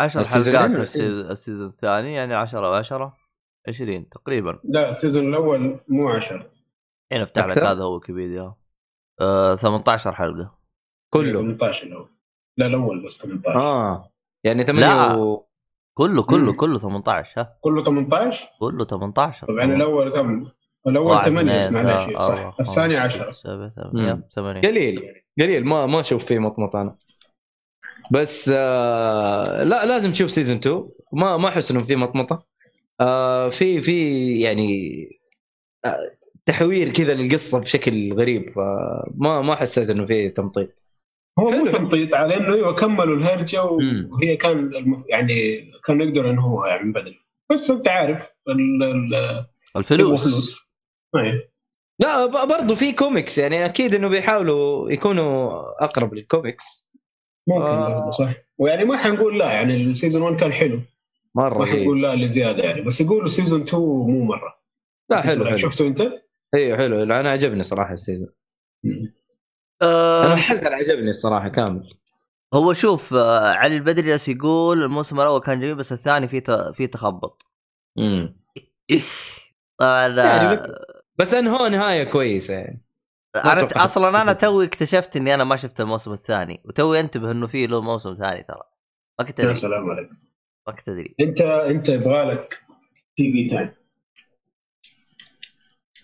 10 0.00 0.20
السيزونين 0.20 0.60
حلقات 0.60 0.70
ولا 0.76 1.32
السيزون, 1.32 1.68
الثاني 1.68 2.14
يعني 2.14 2.34
10 2.34 2.82
و10 2.82 3.12
20 3.68 4.08
تقريبا. 4.08 4.60
لا 4.64 4.90
السيزون 4.90 5.28
الأول 5.28 5.80
مو 5.88 6.08
10 6.08 6.50
هنا 7.12 7.22
افتح 7.22 7.46
لك؟ 7.46 7.58
هذا 7.58 7.82
هو 7.82 7.94
ويكيبيديا 7.94 8.54
آه 9.20 9.54
18 9.54 10.12
حلقة. 10.12 10.58
كله. 11.10 11.32
18 11.40 11.86
الأول 11.86 12.08
لا 12.56 12.66
الأول 12.66 13.04
بس 13.04 13.18
18 13.18 13.60
آه. 13.60 14.12
يعني 14.44 14.64
ثمانية 14.64 15.08
لا. 15.08 15.14
و... 15.14 15.46
كله 15.94 16.22
كله 16.22 16.50
مم. 16.52 16.56
كله 16.56 16.78
18 16.78 17.40
ها. 17.40 17.58
كله 17.60 17.84
18 17.84 18.48
كله 18.60 18.84
18 18.84 19.46
طبعا 19.46 19.64
الأول 19.64 20.10
كم؟ 20.10 20.46
الأول 20.86 21.06
واحد، 21.10 21.24
8 21.24 21.58
اثنين، 21.58 21.76
اسمع 21.86 21.98
شيء 21.98 22.20
أربعة، 22.20 22.50
صح 22.50 22.56
الثاني 22.60 23.00
خمسة، 23.00 23.20
10 23.22 23.32
سبعة 23.32 23.54
مم. 23.54 23.70
ثمانية 23.70 24.28
ثمانية. 24.34 24.60
قليل 24.60 25.22
قليل. 25.38 25.64
ما 25.64 25.86
ما 25.86 26.00
أشوف 26.00 26.24
فيه 26.24 26.38
مطمط 26.38 26.76
أنا. 26.76 26.96
بس 28.10 28.50
آه 28.54 29.62
لا 29.62 29.86
لازم 29.86 30.10
تشوف 30.10 30.30
سيزون 30.30 30.56
2 30.56 30.88
ما 31.12 31.36
ما 31.36 31.48
أحس 31.48 31.70
انه 31.70 31.80
في 31.80 31.96
مطمطه 31.96 32.46
آه 33.00 33.48
في 33.48 33.80
في 33.80 34.40
يعني 34.40 35.08
آه 35.84 36.15
تحوير 36.46 36.88
كذا 36.92 37.14
للقصة 37.14 37.58
بشكل 37.58 38.12
غريب 38.14 38.52
ما 39.16 39.40
ما 39.42 39.54
حسيت 39.56 39.90
إنه 39.90 40.04
في 40.04 40.28
تمطيط 40.28 40.68
هو 41.38 41.50
مو. 41.50 41.66
تمطيط 41.66 42.14
على 42.14 42.36
إنه 42.36 42.54
إيوه 42.54 42.72
كملوا 42.74 43.16
الهرجة. 43.16 43.62
وهي 43.64 44.36
كان 44.36 44.58
المف... 44.58 45.04
يعني 45.08 45.60
كان 45.84 46.00
يقدر 46.00 46.30
إنه 46.30 46.66
يعني 46.66 46.82
من 46.84 46.92
بدري 46.92 47.18
بس 47.52 47.70
أنت 47.70 47.88
عارف 47.88 48.30
ال... 48.48 48.82
ال... 48.82 49.44
الفلوس 49.76 50.22
فلوس 50.28 50.70
أي. 51.16 51.48
لا 52.00 52.26
ب- 52.26 52.48
برضو 52.48 52.74
في 52.74 52.92
كوميكس 52.92 53.38
يعني 53.38 53.64
أكيد 53.64 53.94
إنه 53.94 54.08
بيحاولوا 54.08 54.90
يكونوا 54.90 55.50
أقرب 55.84 56.14
للكوميكس 56.14 56.88
ممكن 57.48 57.62
آه. 57.62 57.98
برضه 57.98 58.10
صح 58.10 58.32
ويعني 58.58 58.84
ما 58.84 58.96
حنقول 58.96 59.38
لا 59.38 59.52
يعني 59.52 59.76
ال 59.76 59.83
season 59.83 60.22
1 60.22 60.36
كان 60.36 60.52
حلو 60.52 60.80
مرة 61.34 61.58
ما 61.58 61.64
هي. 61.66 61.70
حنقول 61.70 62.02
لا 62.02 62.16
لزيادة 62.16 62.62
يعني 62.64 62.80
بس 62.82 63.00
يقولوا 63.00 63.28
season 63.28 63.62
2 63.62 63.82
مو 63.82 64.24
مرة 64.24 64.56
لا 65.10 65.20
حلو 65.22 65.44
حلو 65.44 65.56
شفته 65.56 65.86
أنت؟ 65.86 66.12
أيوه 66.54 66.78
حلو. 66.78 67.02
أنا 67.02 67.30
عجبني 67.30 67.62
صراحة 67.62 67.92
ال 67.92 67.97
season. 67.97 68.28
أنا 69.82 70.32
آه. 70.32 70.36
حزن 70.36 70.66
عجبني 70.66 71.10
الصراحه 71.10 71.48
كامل. 71.48 71.90
هو 72.54 72.72
شوف 72.72 73.14
آه 73.14 73.52
علي 73.52 73.76
البدري 73.76 74.06
جالس 74.06 74.28
يقول 74.28 74.82
الموسم 74.82 75.20
الأول 75.20 75.40
كان 75.40 75.60
جميل 75.60 75.74
بس 75.74 75.92
الثاني 75.92 76.28
فيه 76.28 76.38
ت- 76.38 76.70
فيه 76.74 76.86
تخبط. 76.86 77.42
امم 77.98 78.36
يعني 79.80 80.20
آه، 80.20 81.02
بس 81.18 81.34
انهوا 81.34 81.68
نهاية 81.68 82.04
كويسة 82.04 82.54
يعني. 82.54 82.82
أنا 83.36 83.68
أصلا 83.84 84.22
أنا. 84.22 84.32
توي 84.32 84.64
اكتشفت 84.66 85.16
إني 85.16 85.34
أنا 85.34 85.44
ما 85.44 85.56
شفت 85.56 85.80
الموسم 85.80 86.12
الثاني 86.12 86.60
وتوي 86.64 87.00
أنتبه 87.00 87.30
إنه 87.30 87.46
فيه 87.46 87.66
له 87.66 87.82
موسم 87.82 88.14
ثاني 88.14 88.42
ترى. 88.42 88.62
ما 89.20 89.24
كنت 89.26 89.38
يا 89.38 89.44
أدري. 89.44 89.54
سلام 89.54 89.90
عليك. 89.90 90.10
ما 90.68 90.72
كنت 90.74 90.88
أدري. 90.88 91.14
أنت 91.20 91.40
أنت 91.40 91.88
يبغالك 91.88 92.62
تي 93.16 93.32
في 93.32 93.48
تايم 93.48 93.72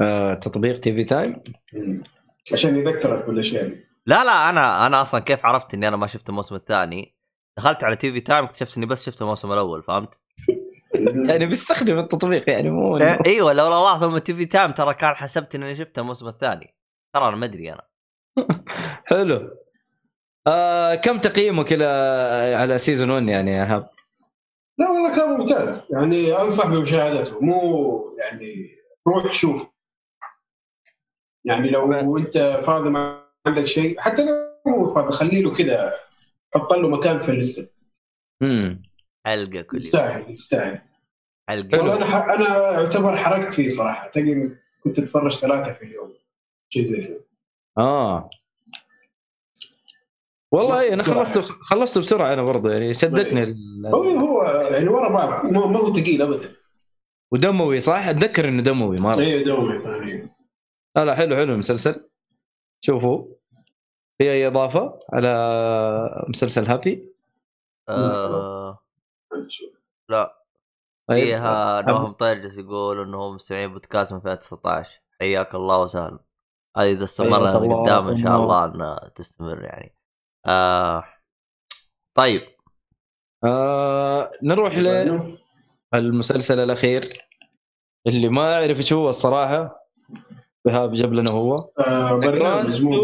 آه 0.01 0.35
تطبيق 0.35 0.81
TV 0.81 1.05
Time 1.05 1.43
عشان 2.53 2.77
يذكرك 2.77 3.27
بالاشياء 3.27 3.69
دي 3.69 3.93
لا 4.07 4.25
لا 4.25 4.51
أنا 4.51 4.87
أنا 4.87 5.03
أصلا 5.03 5.21
كيف 5.21 5.47
عرفت 5.47 5.75
إني 5.75 5.89
أنا 5.89 5.97
ما 5.97 6.07
شفت 6.07 6.29
الموسم 6.29 6.55
الثاني؟ 6.55 7.17
دخلت 7.59 7.85
على 7.85 7.97
TV 7.97 8.21
Time 8.21 8.45
اكتشفت 8.45 8.77
إني 8.77 8.87
بس 8.87 9.07
شفت 9.07 9.23
الموسم 9.23 9.53
الأول 9.53 9.83
فهمت؟ 9.83 10.21
يعني 11.29 11.47
بيستخدم 11.47 11.99
التطبيق 11.99 12.51
يعني 12.51 12.71
مو 12.71 12.97
إيه، 12.97 13.19
أيوه 13.27 13.53
لو 13.53 13.67
الله 13.67 14.01
ثم 14.01 14.19
TV 14.19 14.45
Time 14.45 14.73
ترى 14.73 14.95
كان 14.95 15.15
حسبت 15.15 15.55
إني 15.55 15.75
شفت 15.75 15.99
الموسم 15.99 16.27
الثاني. 16.27 16.75
ترى 17.15 17.29
أنا 17.29 17.37
ما 17.37 17.47
أدري 17.47 17.73
أنا. 17.73 17.83
حلو. 19.11 19.51
آه 20.47 20.95
كم 20.95 21.19
تقييمك 21.19 21.73
إلى 21.73 21.85
على 22.59 22.79
season 22.79 23.11
1 23.11 23.29
يعني 23.29 23.51
إيهاب؟ 23.51 23.91
لا 24.79 24.91
والله 24.91 25.17
كان 25.17 25.31
ممتاز. 25.31 25.83
يعني 25.91 26.41
انصح 26.41 26.67
بمشاهدته. 26.67 27.41
مو 27.41 28.17
يعني 28.19 28.69
روح 29.09 29.33
شوف 29.33 29.72
يعني 31.45 31.71
لو 31.71 32.19
أنت 32.19 32.61
فاضي 32.65 32.91
ما 32.91 33.25
عندك 33.47 33.65
شيء 33.65 34.01
حتى 34.01 34.25
لو 34.25 34.33
مو 34.67 34.95
فاضي 34.95 35.13
خلي 35.13 35.43
له 35.43 35.55
كذا 35.55 35.93
حط 36.55 36.73
له 36.73 36.89
مكان 36.89 37.19
في 37.19 37.29
الليسته 37.29 37.69
امم 38.43 38.83
حلقه 39.27 39.61
كل 39.63 39.77
يستاهل 39.77 40.31
يستاهل. 40.33 40.81
حلقه 41.51 41.79
والله 41.79 41.97
أنا 41.97 42.05
ح... 42.05 42.15
أنا 42.17 42.75
اعتبر 42.79 43.17
حركت 43.17 43.55
فيه 43.55 43.69
صراحة. 43.69 44.09
تقريبا 44.09 44.57
كنت 44.85 44.99
أتفرج 44.99 45.33
ثلاثة 45.39 45.73
في 45.73 45.83
اليوم 45.85 46.15
شيء 46.69 46.83
زي 46.83 47.01
كذا. 47.01 47.21
آه. 47.79 48.31
والله 50.53 50.81
اي 50.81 50.95
أنا. 50.95 51.03
خلصت 51.03 51.39
خلصت 51.39 51.99
بسرعة 51.99 52.33
أنا 52.33 52.43
برضه 52.43 52.73
يعني 52.73 52.95
شدتني 52.95 53.43
ال- 53.43 53.87
هو 53.87 54.03
هو 54.03 54.43
يعني 54.71 54.89
ورا 54.89 55.09
بعض 55.09 55.45
ما 55.53 55.79
هو 55.79 55.93
ثقيل 55.95 56.23
ابدا. 56.23 56.53
ودموي 57.33 57.81
صح؟ 57.81 58.09
أتذكر 58.09 58.49
إنه 58.49 58.63
دموي 58.63 58.97
مرة. 59.01 59.19
أيوه 59.19 59.43
كان 59.43 59.93
أيوة. 59.93 60.02
لا 60.97 61.05
لا 61.05 61.15
حلو 61.15 61.37
حلو 61.37 61.53
المسلسل 61.53 62.11
شوفوا 62.85 63.35
في 64.19 64.31
اي 64.31 64.47
إضافة 64.47 64.99
على 65.13 66.25
مسلسل 66.29 66.65
هابي؟ 66.65 67.15
آه. 67.89 68.79
لا. 70.09 70.43
طيب 71.09 71.25
فيها 71.25 71.83
نواف 71.83 72.09
مطير 72.09 72.35
جالس 72.39 72.59
يقول 72.59 73.03
إنه 73.03 73.33
مستمعين 73.33 73.73
بودكاست 73.73 74.13
من 74.13 74.19
2019 74.19 75.01
حياك 75.21 75.55
الله 75.55 75.83
وسهلا. 75.83 76.19
هذه 76.77 76.93
إذا 76.93 77.05
استمرنا 77.05 77.59
قدام 77.59 78.09
إن 78.09 78.17
شاء 78.17 78.37
الله. 78.37 78.65
الله 78.65 78.97
ان 78.97 79.13
تستمر 79.13 79.65
يعني. 79.65 79.97
آه 80.47 81.05
طيب. 82.15 82.43
آه 83.45 84.33
نروح 84.43 84.75
للمسلسل 85.95 86.59
الأخير. 86.59 87.29
اللي 88.07 88.29
ما 88.29 88.55
أعرف 88.55 88.79
إيش 88.79 88.93
هو 88.93 89.09
الصراحة. 89.09 89.82
إيهاب 90.65 90.93
جاب 90.93 91.13
لنا 91.13 91.31
هو. 91.31 91.71
آه 91.79 92.17
برنامج 92.17 92.83
مو 92.83 92.95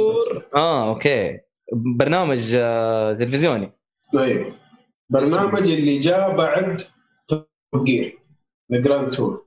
آه 0.54 0.88
أوكي. 0.88 1.38
برنامج 1.72 2.54
آه 2.54 3.12
تلفزيوني. 3.14 3.72
أيوه 4.18 4.54
برنامج 5.10 5.68
اللي 5.68 5.98
جاء 5.98 6.36
بعد 6.36 6.82
Top 7.28 7.84
Gear 7.84 8.18
The 8.72 8.80
Grand 8.80 9.10
Tour 9.10 9.46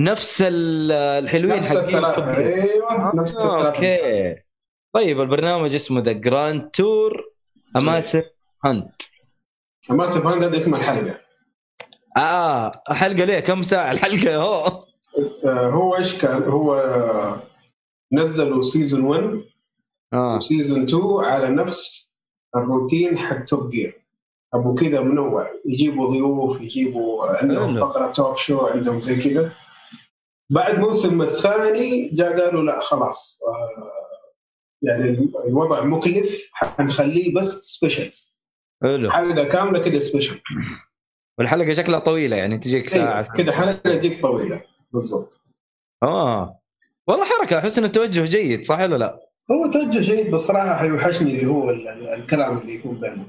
نفس 0.00 0.42
ال- 0.42 0.92
الحلوين 0.92 1.56
نفس 1.56 1.68
حقين 1.68 1.78
الثلاثة. 1.84 2.14
Top 2.14 2.34
Gear. 2.44 2.62
أيوه 2.72 3.16
نفس 3.16 3.36
آه 3.36 3.58
الثلاثة. 3.58 3.76
أوكي. 3.76 4.42
طيب 4.94 5.20
البرنامج 5.20 5.74
اسمه 5.74 6.00
The 6.00 6.12
Grand 6.12 6.70
Tour 6.70 7.24
A 7.76 7.82
Massive 7.82 8.24
Hunt 8.64 9.02
Massive 9.90 10.26
Hunt 10.26 10.44
هذا 10.44 10.56
اسم 10.56 10.74
الحلقة. 10.74 11.18
آه 12.16 12.82
حلقة 12.90 13.24
ليه؟ 13.24 13.40
كم 13.40 13.62
ساعة؟ 13.62 13.90
الحلقة 13.92 14.36
هو 14.36 14.80
آه 15.44 15.70
هو 15.70 15.96
إيش 15.96 16.18
كان؟ 16.18 16.42
هو 16.42 16.74
آه، 16.74 17.42
نزلوا 18.12 18.62
season 18.62 19.04
1 19.04 19.42
آه. 20.12 20.36
و 20.36 20.43
season 20.43 20.82
2 20.82 21.02
على 21.20 21.48
نفس 21.48 22.08
الروتين 22.56 23.18
حق 23.18 23.44
Top 23.44 23.68
Gear 23.68 24.04
أبو 24.54 24.74
كذا 24.74 25.00
منوع 25.00 25.50
يجيبوا 25.66 26.10
ضيوف 26.10 26.60
يجيبوا 26.60 27.26
عندهم. 27.26 27.80
فقرة 27.80 28.12
talk 28.12 28.38
show 28.38 28.66
عندهم 28.66 29.02
زي 29.02 29.16
كذا. 29.16 29.52
بعد 30.50 30.74
الموسم 30.74 31.22
الثاني 31.22 32.08
جاء 32.08 32.40
قالوا 32.40 32.62
لا 32.62 32.80
خلاص 32.80 33.40
آه 33.42 34.08
يعني 34.82 35.30
الوضع 35.46 35.84
مكلف 35.84 36.50
حنخليه 36.52 37.34
بس 37.34 37.46
specials 37.46 38.36
حلو. 38.82 39.10
حلقة 39.10 39.44
كاملة 39.44 39.78
كذا 39.82 39.98
سبيشل 39.98 40.40
والحلقة 41.38 41.72
شكلها 41.72 41.98
طويلة 41.98 42.36
يعني 42.36 42.58
تجيك 42.58 42.88
ساعة 42.88 43.12
أيوة، 43.12 43.22
ساعة. 43.22 43.36
كذا 43.36 43.52
حلقة 43.52 43.94
تجيك 43.96 44.22
طويلة. 44.22 44.62
بالضبط. 44.92 45.42
آه. 46.02 46.60
والله 47.08 47.24
حركة 47.24 47.58
أحس 47.58 47.78
انه 47.78 47.88
توجه 47.88 48.24
جيد 48.24 48.64
صح 48.64 48.80
ولا 48.80 48.96
لا؟ 48.96 49.20
هو 49.50 49.70
توجه 49.70 49.98
جيد 50.00 50.30
بس 50.30 50.40
صراحة 50.40 50.76
حيوحشني 50.76 51.30
اللي 51.30 51.46
هو 51.46 51.70
ال- 51.70 51.88
ال- 51.88 52.08
الكلام 52.08 52.58
اللي 52.58 52.74
يكون 52.74 53.00
بينهم. 53.00 53.26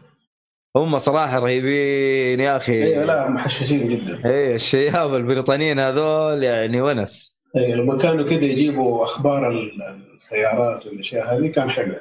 هم 0.75 0.97
صراحة 0.97 1.39
رهيبين 1.39 2.39
يا 2.39 2.57
أخي. 2.57 2.83
أيوه 2.83 3.05
لا 3.05 3.29
محششين 3.29 3.87
جدا. 3.89 4.29
إيه 4.29 4.55
الشياب 4.55 5.15
البريطانيين 5.15 5.79
هذول 5.79 6.43
يعني 6.43 6.81
ونس. 6.81 7.35
إيه، 7.55 7.75
لما 7.75 7.97
كانوا 7.97 8.25
كده 8.25 8.45
يجيبوا 8.45 9.03
أخبار 9.03 9.51
ال- 9.51 9.81
السيارات 10.13 10.85
والأشياء 10.85 11.37
هذه 11.37 11.47
كان 11.47 11.69
حلو. 11.69 11.95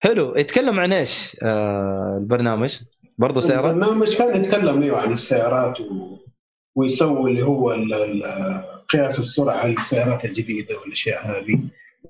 حلو. 0.00 0.36
يتكلم 0.36 0.80
عن 0.80 0.92
إيش 0.92 1.36
آه 1.42 2.18
البرنامج؟ 2.20 2.78
برضو 3.18 3.40
سيارات؟ 3.40 3.74
البرنامج 3.74 4.16
كان 4.16 4.36
يتكلم 4.36 4.82
أيوه 4.82 4.98
عن 4.98 5.12
السيارات 5.12 5.80
و... 5.80 6.16
ويسوي 6.76 7.30
اللي 7.30 7.42
هو. 7.42 7.76
قياس 8.88 9.18
السرعة 9.18 9.66
للسيارات 9.66 10.24
الجديدة 10.24 10.78
والأشياء 10.78 11.26
هذه 11.26 11.60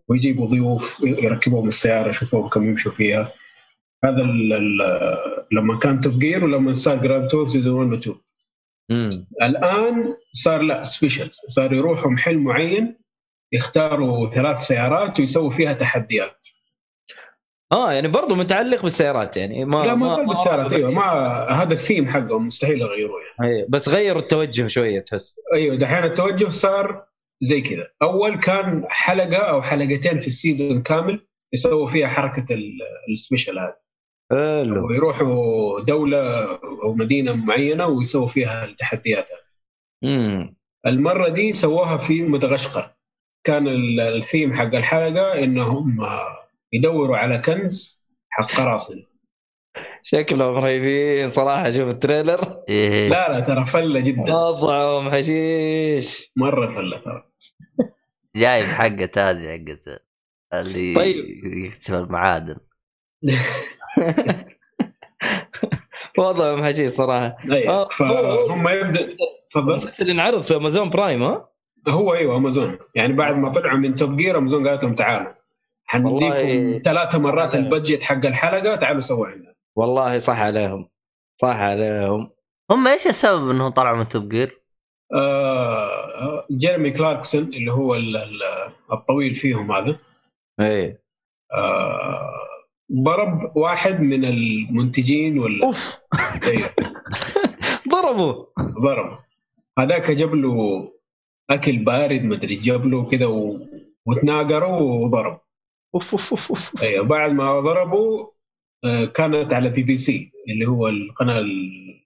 ويجيبوا 0.09 0.47
ضيوف 0.47 1.01
يركبوهم 1.05 1.69
السياره 1.69 2.09
يشوفوهم 2.09 2.49
كم 2.49 2.69
يمشوا 2.69 2.93
فيها 2.93 3.33
هذا. 4.05 4.23
لما 5.53 5.79
كان 5.83 6.01
Top 6.01 6.19
Gear 6.19 6.45
ولما 6.45 6.73
صار 6.73 6.97
جراند 6.97 7.29
تور 7.29 7.49
سيزون 7.49 7.93
1 7.93 7.93
و 7.93 7.97
2 7.97 8.17
مم. 8.91 9.09
الآن 9.43 10.15
صار 10.33 10.63
لا 10.63 10.83
specials 10.83 11.41
صار 11.49 11.73
يروحوا 11.73 12.11
محل 12.11 12.39
معين 12.39 12.99
يختاروا 13.53 14.27
ثلاث 14.27 14.59
سيارات 14.59 15.21
ويسووا 15.21 15.51
فيها 15.51 15.73
تحديات 15.73 16.47
آه 17.73 17.93
يعني 17.93 18.09
برضو 18.09 18.35
متعلق 18.35 18.83
بالسيارات 18.83 19.37
يعني 19.37 19.65
ما 19.65 19.77
لا 19.87 19.95
ما 19.95 20.09
صار 20.15 20.25
بالسيارات 20.25 20.73
أيوه. 20.73 20.91
ما 20.91 21.03
هذا 21.51 21.73
الثيم 21.73 22.07
حقهم 22.09 22.47
مستحيل 22.47 22.81
يغيروه 22.81 23.21
يعني. 23.21 23.53
أيوة. 23.55 23.67
بس 23.69 23.89
غيروا 23.89 24.21
التوجه 24.23 24.67
شوية 24.67 25.01
تحس. 25.01 25.41
أيوه 25.55 25.75
دحين 25.77 26.05
التوجه 26.05 26.49
صار 26.49 27.05
زي 27.41 27.61
كذا. 27.61 27.89
أول 28.03 28.37
كان 28.37 28.85
حلقة 28.89 29.37
أو 29.37 29.63
حلقتين 29.63 30.19
في 30.19 30.27
ال 30.27 30.34
season 30.34 30.81
كامل 30.83 31.27
يسووا 31.55 31.87
فيها 31.87 32.07
حركة 32.09 32.55
ال- 32.55 32.79
ال 33.11 33.17
special 33.17 33.59
هذا. 33.59 33.77
حلو. 34.31 34.89
ويروحوا 34.89 35.81
دولة 35.81 36.45
أو 36.83 36.95
مدينة 36.95 37.33
معينة 37.35 37.87
ويسووا 37.87 38.27
فيها 38.27 38.65
التحديات. 38.65 39.31
امم 40.05 40.57
المرة 40.87 41.29
دي 41.29 41.53
سووها 41.53 41.97
في 41.97 42.23
مدغشقر 42.23 42.91
كان 43.47 43.69
ال- 43.69 44.01
الثيم 44.01 44.53
حق 44.53 44.75
الحلقة 44.75 45.39
إنهم 45.45 45.97
يدوروا 46.73 47.17
على 47.17 47.39
كنز 47.39 48.07
حق 48.31 48.53
قراصنه 48.57 49.03
شكلهم 50.03 50.55
رهيبين 50.55 51.31
صراحة 51.31 51.71
شوف 51.71 51.89
التريلر. 51.89 52.63
إيه. 52.69 53.09
لا 53.09 53.33
لا 53.33 53.41
ترى 53.41 53.65
فلة 53.65 54.01
جدا. 54.01 54.35
وضعهم 54.35 55.11
حشيش. 55.11 56.33
مرة 56.37 56.67
فلة 56.67 56.99
ترى. 56.99 57.25
جايب 58.37 58.65
حقة 58.65 59.31
هذه 59.31 59.59
حقة 59.59 59.99
اللي 60.55 60.95
طيب. 60.95 61.45
يكتشف 61.45 61.95
المعادن. 61.95 62.57
وضعهم 66.19 66.65
حشيش 66.65 66.91
صراحة. 66.91 67.37
أيوه 67.53 67.75
آه، 67.75 67.89
فهم 67.89 68.69
يبدأ 68.69 69.17
تفضل. 69.51 69.71
المسلسل 69.71 70.09
ينعرض 70.09 70.41
في 70.43 70.57
Amazon 70.57 70.91
Prime 70.91 71.23
ها؟ 71.23 71.49
هو 71.89 72.15
أيوه 72.15 72.37
أمازون. 72.37 72.79
يعني 72.95 73.13
بعد 73.13 73.37
ما 73.39 73.53
طلعوا 73.53 73.79
من 73.79 73.97
Top 73.97 74.17
Gear 74.17 74.39
Amazon 74.39 74.69
قالت 74.69 74.83
لهم 74.83 74.95
تعالوا. 74.95 75.33
حنديكم 75.87 76.81
ثلاثة 76.85 77.19
مرات 77.19 77.55
ال 77.55 77.61
budget 77.61 78.03
حق 78.03 78.27
الحلقة 78.27 78.75
تعالوا 78.77 79.01
سووا 79.01 79.27
عندنا 79.27 79.55
والله 79.77 80.19
صح 80.19 80.41
عليهم. 80.41 80.89
صح 81.41 81.57
عليهم. 81.57 82.31
هم 82.71 82.87
إيش 82.89 83.07
السبب 83.07 83.51
إنهم 83.51 83.69
طلعوا 83.71 83.97
من 83.97 84.09
Top 84.09 84.29
Gear؟ 84.29 84.63
آه 85.15 86.47
جيرمي 86.51 86.91
كلاركسون 86.91 87.43
اللي 87.43 87.73
هو 87.73 87.95
ال- 87.95 88.17
ال- 88.17 88.73
الطويل 88.93 89.35
فيهم 89.35 89.73
هذا. 89.73 89.99
إيه. 90.61 91.03
آه 91.55 92.33
ضرب 93.03 93.57
واحد 93.57 94.01
من 94.01 94.25
المنتجين 94.25 95.39
ولا 95.39 95.67
أوف. 95.67 95.99
أيوه، 96.47 96.69
ضربوا. 97.93 98.45
ضرب 98.83 99.19
هذاك 99.79 100.11
جاب 100.11 100.35
له 100.35 100.89
أكل 101.51 101.79
بارد 101.79 102.23
مدري 102.23 102.55
جاب 102.55 102.87
له 102.87 103.05
كذا 103.11 103.27
و... 103.27 103.59
وتناقروا 104.07 104.81
وضرب. 105.05 105.41
اوف 105.95 106.13
اوف 106.13 106.31
اوف 106.31 106.51
اوف 106.51 106.83
أيوه 106.83 107.05
بعد 107.07 107.33
ما 107.33 107.61
ضربوا 107.61 108.27
آه، 108.85 109.05
كانت 109.05 109.53
على 109.53 109.69
بي 109.69 109.83
بي 109.83 109.97
سي 109.97 110.33
اللي 110.49 110.67
هو 110.67 110.89
القناة 110.89 111.39
ال- 111.39 112.05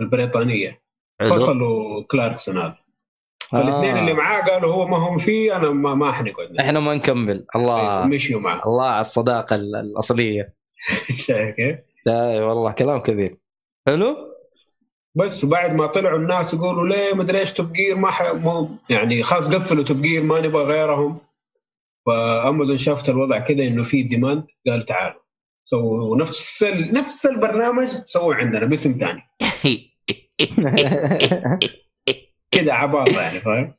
البريطانية. 0.00 0.82
حلو. 1.20 1.34
فصلوا 1.34 2.02
كلاركسون 2.02 2.58
هذا. 2.58 2.78
فالاثنين 3.50 3.96
آه. 3.96 4.00
اللي 4.00 4.12
معاه 4.14 4.40
قالوا 4.42 4.72
هو 4.74 4.86
ما 4.86 4.96
هم 4.96 5.18
فيه 5.18 5.56
أنا 5.56 5.70
ما, 5.70 5.94
ما 5.94 6.12
حنقعد 6.12 6.56
إحنا 6.60 6.80
ما 6.80 6.94
نكمل. 6.94 7.46
الله 7.56 8.04
مشيوا 8.06 8.40
معاه 8.40 8.62
الله 8.66 8.84
على 8.86 9.00
الصداقة 9.00 9.56
ال- 9.56 9.76
الأصلية. 9.76 10.54
شايف 11.26 11.56
كيف؟ 11.56 11.78
لا 12.06 12.44
والله 12.44 12.72
كلام 12.72 13.00
كبير. 13.00 13.34
حلو؟ 13.86 14.16
بس 15.14 15.44
وبعد 15.44 15.74
ما 15.74 15.86
طلعوا 15.86 16.18
الناس 16.18 16.54
يقولوا 16.54 16.88
ليه 16.88 17.14
مدري 17.14 17.38
إيش 17.38 17.52
Top 17.52 17.72
Gear 17.72 17.96
ما, 17.96 18.10
ح... 18.10 18.22
ما 18.34 18.78
يعني 18.90 19.22
خلاص 19.22 19.54
قفلوا 19.54 19.84
Top 19.84 20.02
Gear 20.02 20.22
ما 20.22 20.40
نبغى 20.40 20.64
غيرهم. 20.64 21.18
فأمازون 22.06 22.76
شافت 22.76 23.08
الوضع 23.08 23.38
كذا 23.38 23.66
إنه 23.66 23.82
في 23.82 24.02
demand 24.02 24.44
قالوا 24.68 24.84
تعالوا 24.84 25.20
سووا 25.64 26.16
نفس 26.16 26.62
ال... 26.62 26.94
نفس 26.94 27.26
البرنامج 27.26 27.88
سووا 28.04 28.34
عندنا 28.34 28.66
باسم 28.66 28.92
ثاني 28.92 29.22
كذا 32.50 32.72
عباطة 32.72 33.20
يعني 33.20 33.40
فاهم؟ 33.40 33.74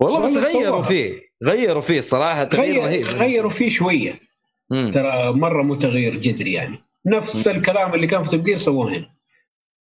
والله 0.00 0.20
بس 0.20 0.36
غيروا. 0.54 0.82
فيه 0.82 1.20
غيروا 1.44 1.80
فيه 1.80 1.98
الصراحه 1.98 2.44
تغيير 2.44 2.74
غير 2.74 2.84
رهيب 2.84 3.04
غيروا 3.04 3.50
فيه 3.50 3.68
شوية 3.68 4.20
مم. 4.70 4.90
ترى 4.90 5.32
مرة 5.32 5.62
مو 5.62 5.74
تغيير 5.74 6.16
جذري 6.16 6.52
يعني 6.52 6.78
نفس 7.06 7.48
الكلام 7.48 7.94
اللي 7.94 8.06
كان 8.06 8.22
في 8.22 8.30
Top 8.30 8.44
Gear 8.44 8.56
سووه 8.56 8.96
هنا 8.96 9.10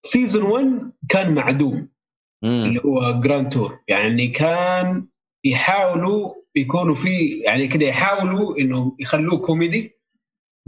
season 0.03 0.43
1 0.43 0.93
كان 1.09 1.35
معدوم 1.35 1.89
مم. 2.43 2.65
اللي 2.65 2.81
هو 2.85 3.21
Grand 3.21 3.53
Tour 3.53 3.79
يعني 3.89 4.29
كان 4.29 5.07
يحاولوا 5.45 6.35
يكونوا 6.57 6.95
في 6.95 7.29
يعني 7.29 7.69
كده 7.69 7.87
يحاولوا 7.87 8.59
إنهم 8.59 8.97
يخلوه 9.01 9.39
كوميدي 9.39 10.01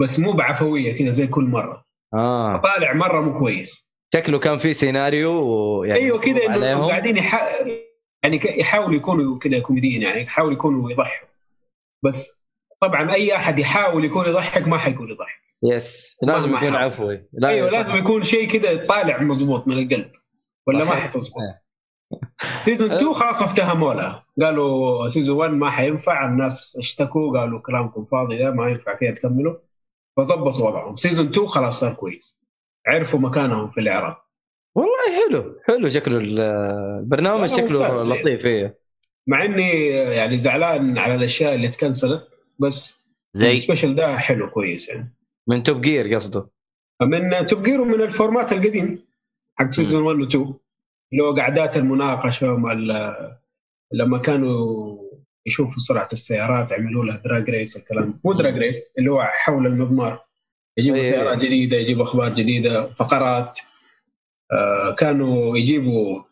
بس 0.00 0.18
مو 0.18 0.32
بعفوية 0.32 0.98
كده 0.98 1.10
زي 1.10 1.26
كل 1.26 1.44
مرة. 1.44 1.84
آه. 2.14 2.56
طالع 2.56 2.92
مرة 2.92 3.20
مو 3.20 3.38
كويس. 3.38 3.88
شكله 4.14 4.38
كان 4.38 4.58
في 4.58 4.72
سيناريو 4.72 5.32
ويعني 5.32 6.00
أيوه 6.00 6.18
كده 6.18 6.34
مفروض 6.34 6.50
إنه 6.56 6.66
عليهم. 6.66 6.84
قاعدين 6.84 7.16
يح... 7.16 7.58
يعني 8.24 8.40
يحاولوا 8.44 8.94
يكونوا 8.94 9.38
كده 9.38 9.58
كوميديين 9.58 10.02
يعني 10.02 10.22
يحاولوا 10.22 10.54
يكونوا 10.54 10.90
يضحكوا. 10.90 11.28
بس 12.04 12.44
طبعا 12.80 13.12
أي 13.14 13.36
أحد 13.36 13.58
يحاول 13.58 14.04
يكون 14.04 14.26
يضحك 14.26 14.68
ما 14.68 14.78
حيكون 14.78 15.10
يضحك. 15.10 15.44
yes 15.64 16.16
لازم 16.22 16.48
يكون 16.48 16.58
حاول. 16.58 16.76
عفوي. 16.76 17.28
لا 17.32 17.48
أيوه. 17.48 17.70
لازم 17.70 17.96
يكون 17.96 18.22
شيء 18.22 18.48
كده 18.48 18.86
طالع 18.86 19.22
مضبوط 19.22 19.68
من 19.68 19.78
القلب. 19.78 20.12
ولا 20.66 20.78
ما 20.78 20.90
صحيح. 20.90 21.04
حتزبط 21.04 21.34
season 22.58 22.92
2 22.92 23.12
خلاص 23.12 23.42
افتهموا 23.42 23.94
لها 23.94 24.24
قالوا 24.40 25.08
season 25.08 25.36
1 25.36 25.50
ما 25.52 25.70
حينفع 25.70 26.26
الناس 26.26 26.76
اشتكوا 26.78 27.38
قالوا 27.40 27.60
كلامكم 27.60 28.04
فاضي 28.04 28.38
ده 28.38 28.50
ما 28.50 28.68
ينفع 28.68 28.94
كده 28.94 29.10
تكملوا. 29.10 29.54
فظبطوا 30.16 30.66
وضعهم. 30.68 30.96
season 30.96 31.26
2 31.28 31.46
خلاص 31.46 31.80
صار 31.80 31.92
كويس. 31.94 32.40
عرفوا 32.86 33.20
مكانهم 33.20 33.70
في 33.70 33.80
الإعراب. 33.80 34.16
والله 34.74 35.26
حلو 35.28 35.60
حلو 35.66 35.88
شكله 35.88 36.18
ال- 36.18 36.40
البرنامج 37.00 37.48
شكله. 37.48 38.02
لطيف 38.02 38.44
إيه. 38.46 38.78
مع 39.26 39.44
إني 39.44 39.86
يعني 39.88 40.38
زعلان 40.38 40.98
على 40.98 41.14
الأشياء 41.14 41.54
اللي 41.54 41.68
تكنسلت 41.68 42.28
بس 42.58 43.06
زي؟ 43.32 43.52
ال 43.52 43.57
special 43.58 43.94
ده 43.94 44.16
حلو 44.16 44.50
كويس 44.50 44.88
يعني. 44.88 45.14
من 45.48 45.62
Top 45.62 45.80
Gear 45.80 46.14
قصده. 46.14 46.48
من 47.02 47.46
Top 47.46 47.63
Gear 47.63 47.86
من 47.86 48.00
ال 48.02 48.09
format 48.09 48.52
القديم 48.52 49.04
حق 49.58 49.70
season 49.70 50.02
1 50.02 50.20
و 50.20 50.24
2 50.24 50.54
اللي 51.14 51.24
هو 51.24 51.34
قعدات 51.34 51.76
المناقشة 51.76 52.56
مع 52.56 52.72
لما 53.92 54.18
كانوا 54.18 54.98
يشوفوا 55.46 55.82
سرعة 55.82 56.08
السيارات 56.12 56.70
يعملوا 56.70 57.04
لها 57.04 57.16
drag 57.16 57.50
race 57.50 57.76
الكلام 57.76 58.20
مو 58.24 58.32
drag 58.32 58.58
race 58.58 58.94
اللي 58.98 59.10
هو 59.10 59.22
حول 59.22 59.66
المضمار. 59.66 60.24
يجيبوا 60.78 60.98
أي- 61.02 61.04
سيارات 61.04 61.38
جديدة 61.44 61.76
يجيبوا 61.76 62.02
أخبار 62.02 62.34
جديدة 62.34 62.92
فقرات. 62.94 63.60
آه، 64.52 64.94
كانوا 64.94 65.56
يجيبوا 65.58 66.22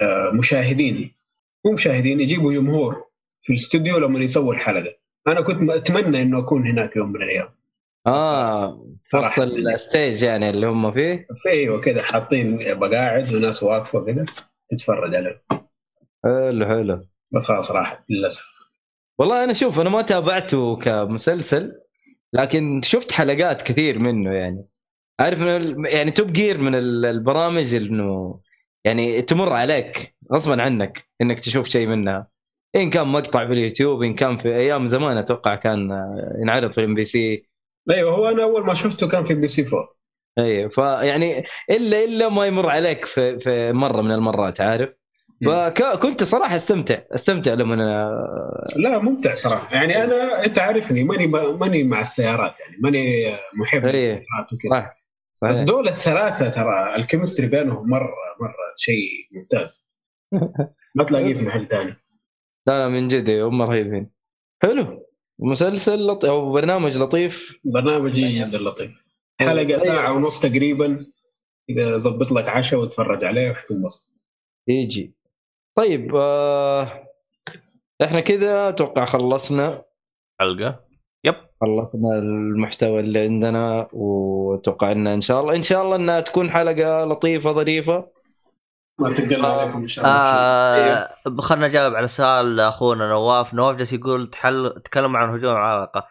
آه، 0.00 0.30
مشاهدين. 0.30 1.12
مو 1.66 1.72
مشاهدين 1.72 2.20
يجيبوا 2.20 2.52
جمهور 2.52 3.04
في 3.40 3.50
الاستوديو 3.50 3.98
لما 3.98 4.18
يسووا 4.20 4.54
الحلقة. 4.54 4.94
أنا 5.28 5.40
كنت 5.40 5.70
أتمنى 5.70 6.22
إنه 6.22 6.38
أكون 6.38 6.66
هناك 6.66 6.96
يوم 6.96 7.08
من 7.12 7.22
الأيام. 7.22 7.48
آه 8.06 8.86
وسط. 9.14 9.38
ال 9.40 9.54
stage 9.54 10.22
يعني 10.22 10.50
اللي 10.50 10.66
هم 10.66 10.92
فيه. 10.92 11.26
في 11.42 11.48
أيوه 11.48 11.80
كذا 11.80 12.02
حاطين 12.02 12.58
مقاعد 12.78 13.34
وناس 13.34 13.62
واقفة 13.62 14.04
كذا 14.04 14.24
تتفرج 14.68 15.14
عليه 15.14 15.42
حلو 16.24 16.66
حلو. 16.66 17.06
بس 17.32 17.44
خلاص 17.46 17.70
راحت 17.70 18.04
للأسف. 18.10 18.54
والله 19.18 19.44
أنا 19.44 19.52
شوف 19.52 19.80
أنا 19.80 19.90
ما 19.90 20.02
تابعته 20.02 20.76
كمسلسل 20.76 21.72
لكن 22.32 22.80
شفت 22.84 23.12
حلقات 23.12 23.62
كثير 23.62 23.98
منه 23.98 24.32
يعني. 24.32 24.64
عارف 25.20 25.40
من 25.40 25.48
ال- 25.48 25.86
يعني 25.94 26.10
Top 26.10 26.32
Gear 26.32 26.58
من 26.58 26.74
ال- 26.74 27.06
البرامج 27.06 27.74
إنه 27.74 28.40
يعني 28.84 29.22
تمر 29.22 29.52
عليك 29.52 30.16
غصبا 30.32 30.62
عنك 30.62 31.04
إنك 31.20 31.40
تشوف 31.40 31.68
شيء 31.68 31.86
منها. 31.86 32.28
إن 32.76 32.90
كان 32.90 33.06
مقطع 33.06 33.46
في 33.46 33.52
اليوتيوب 33.52 34.02
إن 34.02 34.14
كان 34.14 34.36
في 34.36 34.48
أيام 34.56 34.86
زمان 34.86 35.16
أتوقع 35.16 35.54
كان 35.54 35.92
آه، 35.92 36.36
ينعرض 36.42 36.70
في 36.72 36.78
الام 36.78 36.94
بي 36.94 37.04
سي. 37.04 37.46
أيوه 37.90 38.12
هو 38.12 38.28
أنا 38.28 38.42
أول 38.42 38.66
ما 38.66 38.74
شفته 38.74 39.08
كان 39.08 39.24
في 39.24 39.34
بي 39.34 39.46
سي 39.46 39.62
4 39.66 39.88
أيوه 40.38 40.68
فيعني 40.68 41.44
إلا 41.70 42.04
إلا 42.04 42.28
ما 42.28 42.46
يمر 42.46 42.68
عليك 42.70 43.04
في 43.04 43.38
في 43.38 43.72
مرة 43.72 44.02
من 44.02 44.10
المرات 44.12 44.60
عارف؟ 44.60 44.90
وك- 45.46 45.98
كنت 46.02 46.22
صراحة 46.24 46.56
استمتع 46.56 46.98
استمتع 47.14 47.54
لما 47.54 47.74
أنا 47.74 48.10
لا 48.76 48.98
ممتع 48.98 49.34
صراحة. 49.34 49.74
يعني 49.74 50.04
أنا 50.04 50.44
أنت 50.44 50.58
عارفني 50.58 51.04
ماني 51.04 51.26
ماني 51.26 51.84
مع 51.84 52.00
السيارات 52.00 52.60
يعني 52.60 52.76
ماني 52.80 53.24
محب 53.60 53.84
إيه. 53.86 53.92
للسيارات 53.92 54.52
وكذا. 54.52 54.70
صح 54.80 54.96
بس 55.48 55.56
صحيح 55.56 55.66
دول 55.66 55.88
الثلاثه 55.88 56.50
ترى 56.50 56.96
الكيمستري 56.96 57.46
بينهم 57.46 57.90
مرة 57.90 58.14
مرة 58.40 58.54
شيء 58.76 59.08
ممتاز. 59.32 59.88
ما 60.96 61.04
تلاقيه 61.04 61.34
في 61.34 61.42
محل 61.42 61.66
ثاني 61.66 61.90
لا 62.66 62.78
لا 62.78 62.88
من 62.88 63.08
جد 63.08 63.30
هم 63.30 63.62
رهيبين. 63.62 64.10
حلو. 64.62 65.03
مسلسل 65.38 66.06
لطيف 66.06 66.30
أو 66.30 66.52
برنامج 66.52 66.96
لطيف. 66.98 67.58
برنامج 67.64 68.12
جدا 68.12 68.58
لطيف 68.58 69.04
حلقة 69.40 69.78
ساعة 69.78 70.12
ونص 70.12 70.40
تقريبا. 70.40 71.06
إذا 71.70 71.98
ظبط 71.98 72.32
لك 72.32 72.48
عشاء 72.48 72.80
وتفرج 72.80 73.24
عليه 73.24 73.50
وحتنبسط 73.50 74.10
يجي. 74.68 75.14
طيب 75.76 76.16
آه 76.16 76.82
إحنا 78.02 78.20
كذا 78.20 78.68
أتوقع 78.68 79.04
خلصنا. 79.04 79.84
حلقة. 80.40 80.84
يب. 81.24 81.34
خلصنا 81.60 82.18
المحتوى 82.18 83.00
اللي 83.00 83.18
عندنا 83.18 83.86
وأتوقع 83.94 84.92
ان 84.92 85.06
إن 85.06 85.20
شاء 85.20 85.40
الله 85.40 85.56
إن 85.56 85.62
شاء 85.62 85.82
الله 85.82 85.96
إنها 85.96 86.20
تكون 86.20 86.50
حلقة 86.50 87.04
لطيفة 87.04 87.52
ظريفة. 87.52 88.08
ما 88.98 89.14
تقل 89.14 89.46
عليكم 89.46 89.78
إن 89.78 89.88
شاء 89.88 90.04
الله. 90.04 90.16
آه 90.16 91.08
خلنا 91.40 91.66
نجاوب 91.66 91.94
على 91.94 92.08
سؤال 92.08 92.60
أخونا 92.60 93.08
نواف. 93.08 93.54
نواف 93.54 93.76
جالس 93.76 93.92
يقول 93.92 94.26
تحل 94.26 94.74
تكلم 94.84 95.16
عن 95.16 95.30
هجوم 95.30 95.52
العمالقة. 95.52 96.08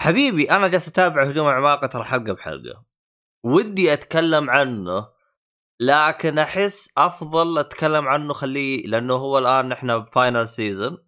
حبيبي 0.00 0.50
أنا 0.50 0.68
جالس 0.68 0.88
أتابع 0.88 1.22
هجوم 1.22 1.48
العمالقة 1.48 1.86
ترى 1.86 2.04
حلقة 2.04 2.32
بحلقة. 2.32 2.84
ودي 3.44 3.92
أتكلم 3.92 4.50
عنه 4.50 5.08
لكن 5.80 6.38
أحس 6.38 6.92
أفضل 6.98 7.58
أتكلم 7.58 8.08
عنه 8.08 8.32
خليه 8.32 8.86
لأنه 8.86 9.14
هو 9.14 9.38
الآن 9.38 9.68
نحن 9.68 9.98
ب 9.98 10.06
final 10.06 10.48
season 10.48 10.98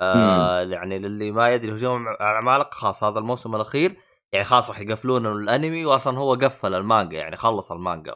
آه 0.00 0.60
يعني 0.60 0.98
للي 0.98 1.30
ما 1.32 1.54
يدري 1.54 1.72
هجوم 1.72 2.08
العمالقة 2.08 2.74
خلاص 2.74 3.04
هذا 3.04 3.18
الموسم 3.18 3.54
الأخير. 3.54 3.96
يعني 4.32 4.44
خلاص 4.44 4.68
راح 4.70 4.80
يقفلون 4.80 5.26
الأنمي 5.26 5.84
واصلا 5.84 6.18
هو 6.18 6.34
قفل 6.34 6.74
المانجا 6.74 7.18
يعني 7.18 7.36
خلص 7.36 7.72
المانجا. 7.72 8.14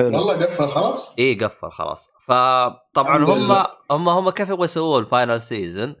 والله 0.00 0.44
قفل 0.46 0.68
خلاص. 0.70 1.14
إيه، 1.18 1.32
اي 1.40 1.44
قفل 1.44 1.70
خلاص. 1.70 2.10
فطبعا 2.20 3.24
هم. 3.24 3.52
هم 3.90 4.08
هم 4.08 4.30
كيف 4.30 4.48
يبغوا 4.48 4.64
يسووا 4.64 5.00
ال 5.00 5.07
final 5.07 5.40
season 5.40 5.96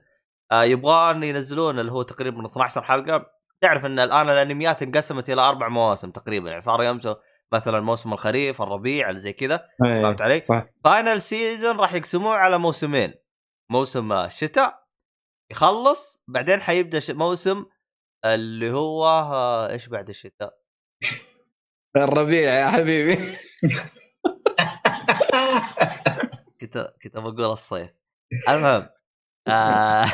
آه 0.52 0.64
يبغون 0.64 1.24
ينزلون 1.24 1.78
اللي 1.78 1.92
هو 1.92 2.02
تقريبا 2.02 2.46
12 2.46 2.82
حلقة. 2.82 3.26
تعرف 3.60 3.84
إن 3.86 3.98
الآن 3.98 4.28
الأنميات 4.30 4.82
انقسمت 4.82 5.30
إلى 5.30 5.40
أربع 5.40 5.68
مواسم 5.68 6.10
تقريبا. 6.10 6.48
يعني 6.48 6.60
صار 6.60 6.82
يمشوا 6.82 7.14
مثلا 7.52 7.80
موسم 7.80 8.12
الخريف 8.12 8.62
الربيع 8.62 9.08
اللي 9.08 9.20
زي 9.20 9.32
كذا. 9.32 9.68
إيه، 9.84 10.02
فهمت 10.02 10.22
علي؟ 10.22 10.40
صح 10.40 10.64
final 10.84 11.20
season 11.22 11.80
راح 11.80 11.94
يقسموه 11.94 12.34
على 12.34 12.58
موسمين. 12.58 13.14
موسم 13.70 14.12
الشتاء 14.12 14.84
يخلص 15.50 16.22
بعدين 16.28 16.60
حيبدأ 16.60 17.00
ش- 17.00 17.10
موسم 17.10 17.64
اللي 18.24 18.72
هو 18.72 19.06
آه، 19.06 19.70
إيش 19.70 19.88
بعد 19.88 20.08
الشتاء؟ 20.08 20.54
الربيع 21.96 22.54
يا 22.54 22.70
حبيبي. 22.70 23.18
كنت 26.60 26.94
كنت 27.02 27.16
بقول 27.16 27.44
الصيف. 27.44 27.90
المهم 28.48 28.88
آه 29.48 30.04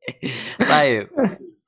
طيب 0.70 1.08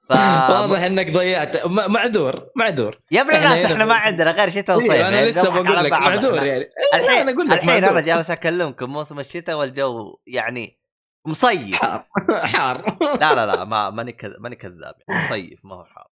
ف 0.08 0.12
واضح 0.50 0.82
إنك 0.82 1.10
ضيعت. 1.10 1.66
معذور 1.66 2.50
معذور. 2.56 3.00
يا 3.10 3.20
ابن 3.20 3.30
الناس 3.30 3.64
إحنا 3.72 3.84
ما 3.84 3.94
عندنا 3.94 4.30
غير 4.30 4.48
شتاء 4.48 4.76
وصيف. 4.76 4.90
إيه، 4.90 5.08
أنا 5.08 5.16
يعني 5.16 5.30
لسه 5.30 5.62
بقول 5.62 5.84
لك 5.84 5.92
معذور. 5.92 6.44
يعني. 6.44 6.70
الحين 6.94 7.20
أنا 7.20 7.32
أقول 7.32 7.48
لك 7.48 7.52
الحين 7.52 7.84
أنا. 7.84 8.00
جالس 8.00 8.30
أكلمكم 8.30 8.90
موسم 8.90 9.20
الشتاء 9.20 9.58
والجو 9.58 10.18
يعني 10.26 10.80
مصيف. 11.26 11.76
حار 11.76 12.06
حار. 12.30 12.96
لا 13.20 13.34
لا 13.34 13.46
لا 13.46 13.64
ما 13.64 13.90
ماني 13.90 14.12
كذ... 14.12 14.30
ماني 14.38 14.56
كذاب 14.56 14.94
يعني 15.08 15.20
مصيف 15.26 15.64
ما 15.64 15.74
هو 15.74 15.84
حار. 15.84 16.08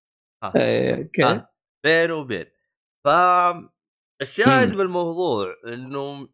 إيه، 0.55 0.95
أوكي. 0.97 1.45
بين 1.83 2.11
وبين 2.11 2.45
ف 3.03 3.07
الشاهد 4.21 4.71
مم. 4.71 4.77
بالموضوع 4.77 5.55
إنه 5.67 6.27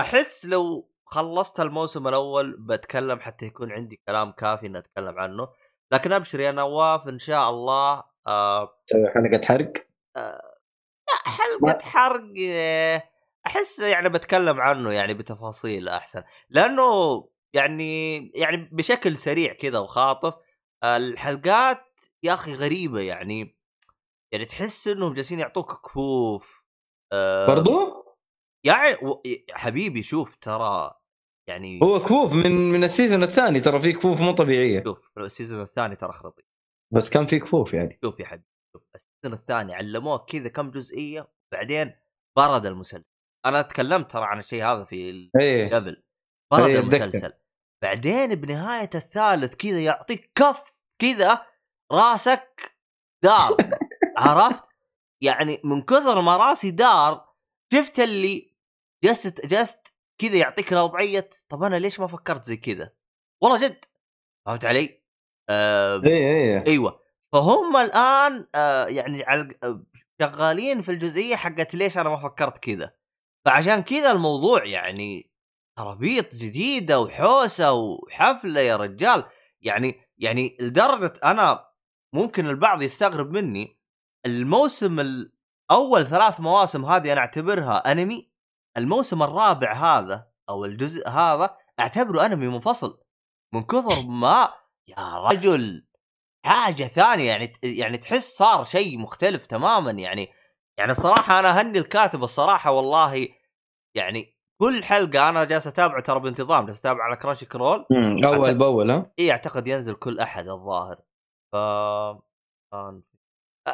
أحس 0.00 0.46
لو 0.46 0.90
خلصت 1.04 1.60
الموسم 1.60 2.08
الأول 2.08 2.56
بتكلم 2.58 3.20
حتى 3.20 3.46
يكون 3.46 3.72
عندي 3.72 4.00
كلام 4.08 4.32
كافي 4.32 4.66
إني 4.66 4.78
أتكلم 4.78 5.18
عنه 5.18 5.48
لكن 5.92 6.12
ابشر 6.12 6.40
يا 6.40 6.50
نواف 6.50 7.08
إن 7.08 7.18
شاء 7.18 7.50
الله 7.50 8.04
آه. 8.26 8.82
تسوي 8.86 9.10
حلقة 9.10 9.40
حرق؟ 9.48 9.72
حلقة 11.24 11.78
حرق 11.82 12.32
آه، 12.50 13.02
أحس 13.46 13.78
يعني 13.78 14.08
بتكلم 14.08 14.60
عنه 14.60 14.92
يعني 14.92 15.14
بتفاصيل 15.14 15.88
أحسن 15.88 16.22
لأنه 16.50 16.84
يعني 17.52 18.16
يعني 18.34 18.68
بشكل 18.72 19.16
سريع 19.16 19.52
كذا 19.52 19.78
وخاطف 19.78 20.34
آه، 20.82 20.96
الحلقات 20.96 21.86
يا 22.22 22.34
أخي 22.34 22.54
غريبة 22.54 23.00
يعني. 23.00 23.59
يعني 24.34 24.44
تحس 24.44 24.88
إنهم 24.88 25.12
جالسين 25.12 25.38
يعطوك 25.38 25.86
كفوف 25.86 26.64
آه، 27.12 27.46
برضو؟ 27.46 28.04
يعني 28.66 28.94
و- 29.02 29.22
حبيبي 29.52 30.02
شوف 30.02 30.36
ترى 30.36 30.94
يعني 31.48 31.80
هو 31.82 32.00
كفوف 32.00 32.32
من 32.32 32.52
من 32.72 32.84
ال 32.84 32.89
season 32.89 33.22
الثاني 33.22 33.60
ترى 33.60 33.80
في 33.80 33.92
كفوف 33.92 34.20
مو 34.20 34.32
طبيعية. 34.32 34.84
شوف 34.84 35.10
ال 35.18 35.24
season 35.24 35.62
الثاني 35.62 35.96
ترى 35.96 36.12
خرطي. 36.12 36.42
بس 36.94 37.10
كان 37.10 37.26
في 37.26 37.38
كفوف 37.38 37.74
يعني. 37.74 37.98
شوف 38.04 38.20
يا 38.20 38.26
حبيبي 38.26 38.46
شوف 38.76 38.82
ال 38.94 39.00
season 39.00 39.38
الثاني 39.38 39.74
علموك 39.74 40.30
كذا 40.30 40.48
كم 40.48 40.70
جزئية 40.70 41.32
بعدين 41.54 41.94
برد 42.38 42.66
المسلسل. 42.66 43.04
أنا 43.46 43.62
تكلمت 43.62 44.10
ترى 44.10 44.24
عن 44.24 44.38
الشيء 44.38 44.64
هذا 44.64 44.84
في 44.84 45.30
إيه. 45.40 45.74
قبل. 45.74 46.02
برد 46.52 46.70
أتذكر. 46.70 47.04
المسلسل. 47.04 47.32
بعدين 47.84 48.34
بنهاية 48.34 48.90
الثالث 48.94 49.54
كذا 49.54 49.80
يعطيك 49.80 50.32
كف 50.34 50.62
كذا 51.02 51.46
راسك 51.92 52.76
دار. 53.24 53.56
عرفت؟ 54.20 54.64
يعني 55.22 55.60
من 55.64 55.82
كثر 55.82 56.20
ما 56.20 56.36
راسي 56.36 56.70
دار 56.70 57.34
شفت 57.72 58.00
اللي 58.00 58.54
جست 59.04 59.46
جست 59.46 59.94
كذا 60.18 60.36
يعطيك 60.36 60.72
وضعيه 60.72 61.30
طب 61.48 61.62
أنا 61.62 61.76
ليش 61.76 62.00
ما 62.00 62.06
فكرت 62.06 62.44
زي 62.44 62.56
كذا؟ 62.56 62.92
والله 63.42 63.66
جد 63.66 63.84
فهمت 64.46 64.64
علي؟ 64.64 65.02
آه 65.48 66.02
إيه 66.04 66.34
إيه 66.34 66.64
أيوه 66.66 67.00
فهم 67.32 67.76
الآن 67.76 68.46
آه 68.54 68.86
يعني 68.86 69.24
شغالين 70.20 70.82
في 70.82 70.90
الجزئية 70.92 71.36
حقت 71.36 71.74
ليش 71.74 71.98
أنا 71.98 72.08
ما 72.08 72.16
فكرت 72.28 72.58
كذا 72.58 72.94
فعشان 73.46 73.82
كذا 73.82 74.12
الموضوع 74.12 74.64
يعني 74.64 75.30
ترابيط 75.78 76.34
جديدة 76.34 77.00
وحوسة 77.00 77.72
وحفلة 77.72 78.60
يا 78.60 78.76
رجال 78.76 79.24
يعني 79.60 80.00
يعني 80.18 80.56
لدرجة 80.60 81.12
أنا 81.24 81.70
ممكن 82.14 82.46
البعض 82.46 82.82
يستغرب 82.82 83.30
مني 83.30 83.79
الموسم 84.26 85.00
الأول 85.00 86.06
ثلاث 86.06 86.40
مواسم 86.40 86.84
هذه 86.84 87.12
أنا 87.12 87.20
أعتبرها 87.20 87.92
أنمي. 87.92 88.30
الموسم 88.76 89.22
الرابع 89.22 89.72
هذا 89.72 90.30
أو 90.48 90.64
الجزء 90.64 91.08
هذا 91.08 91.56
أعتبره 91.80 92.26
أنمي 92.26 92.48
منفصل. 92.48 93.00
من 93.54 93.62
كثر 93.62 94.02
ما 94.02 94.52
يا 94.88 95.18
رجل 95.18 95.86
حاجة 96.46 96.84
ثانية 96.84 97.28
يعني 97.28 97.52
يعني 97.62 97.98
تحس 97.98 98.36
صار 98.36 98.64
شيء 98.64 98.98
مختلف 98.98 99.46
تماما. 99.46 99.90
يعني 99.90 100.28
يعني 100.78 100.92
الصراحه 100.92 101.38
أنا 101.38 101.60
هني 101.60 101.78
الكاتب 101.78 102.22
الصراحة 102.22 102.70
والله. 102.70 103.28
يعني 103.96 104.30
كل 104.62 104.84
حلقة 104.84 105.28
أنا 105.28 105.44
جالس 105.44 105.66
أتابعه 105.66 106.00
ترى 106.02 106.20
بانتظام 106.20 106.66
جالس 106.66 106.78
اتابع 106.78 107.04
على 107.04 107.16
Crunchyroll 107.16 107.86
أول 108.24 108.46
حتى- 108.46 108.50
بأول 108.50 108.90
ها؟ 108.90 109.12
إي 109.18 109.30
أعتقد 109.32 109.68
ينزل 109.68 109.94
كل 109.94 110.20
أحد 110.20 110.48
الظاهر. 110.48 110.96
ف 111.52 111.56
كان- 111.56 113.02
Watchmen. 113.02 113.09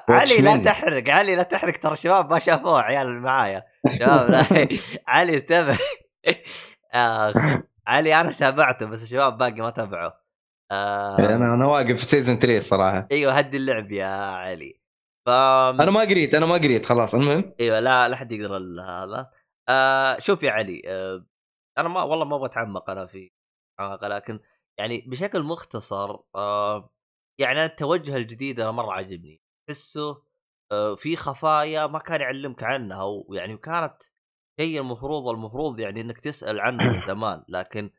علي 0.09 0.36
لا 0.38 0.57
تحرق 0.57 1.09
علي 1.11 1.36
لا 1.36 1.42
تحرق 1.42 1.76
ترى 1.76 1.97
شباب 1.97 2.30
ما 2.32 2.38
شافوه 2.38 2.80
عيال 2.82 3.07
اللي 3.07 3.20
معايا. 3.20 3.64
شباب 3.99 4.30
لا. 4.30 4.44
علي 5.09 5.36
انتبه. 5.36 5.78
آه، 6.94 7.32
علي 7.86 8.20
أنا 8.20 8.32
تابعته 8.32 8.86
بس 8.86 9.03
الشباب 9.03 9.38
باقي 9.38 9.61
ما 9.61 9.70
تابعوا 9.70 10.11
آه، 10.72 11.18
أنا 11.18 11.55
أنا 11.55 11.66
واقف 11.66 11.97
في 11.97 12.05
season 12.05 12.38
3 12.38 12.57
الصراحه 12.57 13.09
أيوه 13.12 13.32
هدي 13.32 13.57
اللعب 13.57 13.92
يا 13.92 14.07
علي. 14.16 14.80
ف 15.26 15.28
أنا 15.28 15.90
ما 15.90 16.01
قريت 16.01 16.34
أنا 16.34 16.47
ما 16.47 16.55
قريت 16.55 16.86
خلاص 16.86 17.14
المهم. 17.14 17.55
أيوه 17.61 17.80
لا 17.80 18.09
لا 18.09 18.16
حد 18.16 18.32
يقرأ 18.32 18.57
ال- 18.57 18.80
هذا. 18.80 19.30
آه 19.68 20.18
شوف 20.18 20.42
يا 20.42 20.51
علي 20.51 20.82
آه 20.86 21.26
أنا 21.78 21.88
ما 21.88 22.03
والله 22.03 22.24
ما 22.24 22.36
أبغى 22.36 22.47
أتعمق 22.47 22.90
أنا 22.90 23.07
في 23.07 23.30
لكن 24.03 24.40
يعني 24.78 25.05
بشكل 25.07 25.42
مختصر 25.42 26.16
آه 26.34 26.90
يعني 27.40 27.64
التوجه 27.64 28.16
الجديد 28.16 28.61
أنا 28.61 28.70
مرة 28.70 28.92
عجبني 28.92 29.42
تحسه 29.76 30.22
آه 30.72 30.94
في 30.94 31.16
خفايا 31.16 31.86
ما 31.86 31.98
كان 31.98 32.20
يعلمك 32.20 32.62
عنها 32.62 33.02
ويعني 33.02 33.56
كانت 33.56 34.02
شيء 34.60 34.80
المفروض 34.80 35.28
المفروض 35.28 35.80
يعني 35.80 36.00
إنك 36.00 36.20
تسأل 36.20 36.60
عنه 36.60 36.92
من 36.92 37.00
زمان 37.10 37.42
لكن 37.48 37.90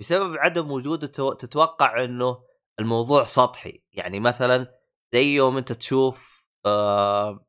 بسبب 0.00 0.36
عدم 0.38 0.70
وجوده 0.70 1.06
تو- 1.06 1.32
تتوقع 1.32 2.04
إنه 2.04 2.44
الموضوع 2.80 3.24
سطحي. 3.24 3.82
يعني 3.92 4.20
مثلا 4.20 4.74
زي 5.14 5.34
يوم 5.34 5.56
أنت 5.56 5.72
تشوف 5.72 6.48
آه 6.66 7.46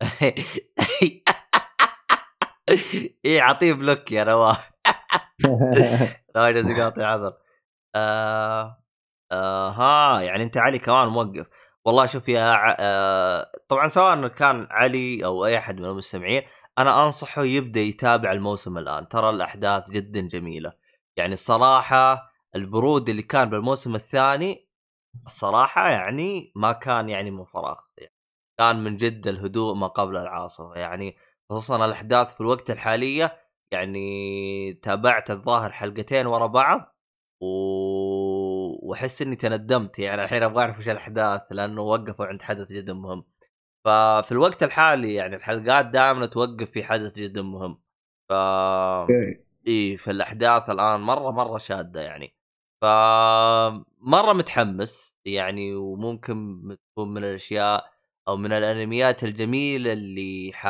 إيه 3.24 3.42
عطيه 3.42 3.72
بلوك 3.72 4.12
يا 4.12 4.24
نواف. 4.24 4.70
لا 6.34 6.48
يجوز 6.48 6.70
يقاطع 6.70 7.06
عذر. 7.06 7.36
آه 7.94 8.82
آه 9.32 9.70
ها 9.70 10.20
يعني 10.22 10.44
أنت 10.44 10.56
علي 10.56 10.78
كمان 10.78 11.08
موقف. 11.08 11.46
والله 11.86 12.06
شوف 12.06 12.28
يا 12.28 12.40
ع- 12.42 12.76
آه 12.80 13.52
طبعا 13.68 13.88
سواء 13.88 14.28
كان 14.28 14.66
علي 14.70 15.24
أو 15.24 15.46
أي 15.46 15.58
أحد 15.58 15.80
من 15.80 15.84
المستمعين 15.84 16.42
أنا 16.78 17.04
أنصحه 17.04 17.42
يبدأ 17.44 17.80
يتابع 17.80 18.32
الموسم 18.32 18.78
الآن. 18.78 19.08
ترى 19.08 19.30
الأحداث 19.30 19.90
جدا 19.90 20.20
جميلة. 20.20 20.72
يعني 21.16 21.32
الصراحة 21.32 22.30
البرود 22.54 23.08
اللي 23.08 23.22
كان 23.22 23.50
بالموسم 23.50 23.94
الثاني 23.94 24.68
الصراحة 25.26 25.88
يعني 25.88 26.52
ما 26.56 26.72
كان 26.72 27.08
يعني 27.08 27.30
من 27.30 27.44
فراغ. 27.44 27.76
يعني 27.98 28.14
كان 28.58 28.84
من 28.84 28.96
جد 28.96 29.26
الهدوء 29.28 29.74
ما 29.74 29.86
قبل 29.86 30.16
العاصفة. 30.16 30.74
يعني 30.74 31.16
خصوصا 31.50 31.84
الأحداث 31.86 32.34
في 32.34 32.40
الوقت 32.40 32.70
الحالية 32.70 33.38
يعني 33.72 34.72
تابعت 34.82 35.30
الظاهر 35.30 35.70
حلقتين 35.72 36.26
ورا 36.26 36.46
بعض 36.46 36.96
و... 37.42 37.46
وأحس 38.86 39.22
إني 39.22 39.36
تندمت 39.36 39.98
يعني 39.98 40.24
الحين 40.24 40.42
أبغى 40.42 40.62
أعرف 40.62 40.78
وش 40.78 40.88
الأحداث 40.88 41.42
لأنه 41.50 41.82
وقفوا 41.82 42.26
عند 42.26 42.42
حدث 42.42 42.72
جدا 42.72 42.92
مهم. 42.92 43.24
ففي 43.84 44.32
الوقت 44.32 44.62
الحالي 44.62 45.14
يعني 45.14 45.36
الحلقات 45.36 45.86
دائما 45.86 46.26
توقف 46.26 46.70
في 46.70 46.84
حدث 46.84 47.18
جدا 47.18 47.42
مهم. 47.42 47.82
ف 48.28 48.32
إي 49.68 49.96
في 49.96 50.10
الاحداث 50.10 50.70
الآن 50.70 51.00
مرة 51.00 51.30
مرة 51.30 51.58
شادة 51.58 52.00
يعني. 52.00 52.34
ف 52.82 52.84
مره 54.00 54.32
متحمس 54.32 55.16
يعني 55.24 55.74
وممكن 55.74 56.62
تكون 56.92 57.14
من 57.14 57.24
الأشياء 57.24 57.90
أو 58.28 58.36
من 58.36 58.52
الأنميات 58.52 59.24
الجميلة 59.24 59.92
اللي 59.92 60.52
ح 60.54 60.66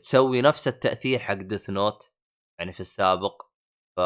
تسوي 0.00 0.42
نفس 0.42 0.68
التأثير 0.68 1.18
حق 1.18 1.34
Death 1.34 1.70
Note 1.70 2.12
يعني 2.58 2.72
في 2.72 2.80
السابق. 2.80 3.42
ف 3.96 4.00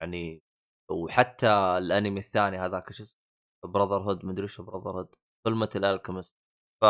يعني 0.00 0.42
وحتى 0.90 1.48
الأنمي 1.78 2.20
الثاني 2.20 2.58
هذاك 2.58 2.92
شو 2.92 3.02
اسمه؟ 3.02 3.20
Brotherhood 3.64 4.24
مدري 4.24 4.44
وش 4.44 4.60
Brotherhood 4.60 5.14
Fullmetal 5.46 5.70
Alchemist 5.76 6.36
ف 6.80 6.84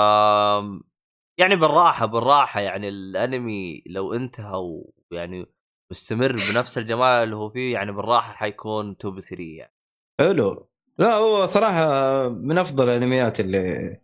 يعني 1.41 1.57
بالراحة 1.57 2.07
بالراحة 2.07 2.61
يعني 2.61 2.89
الأنمي 2.89 3.83
لو 3.87 4.15
انتهى 4.15 4.83
ويعني 5.11 5.47
مستمر 5.91 6.33
بنفس 6.33 6.79
الجمال 6.79 7.23
اللي 7.23 7.37
هو 7.37 7.51
فيه 7.51 7.75
يعني 7.75 7.93
بالراحة 7.93 8.33
حيكون 8.33 8.91
2 8.91 9.15
ب 9.15 9.21
3 9.21 9.43
يعني. 9.43 9.75
حلو. 10.21 10.69
لا 10.99 11.15
هو 11.15 11.47
صراحة 11.47 11.89
من 12.29 12.59
أفضل 12.59 12.89
الأنميات 12.89 13.41
اللي 13.41 14.01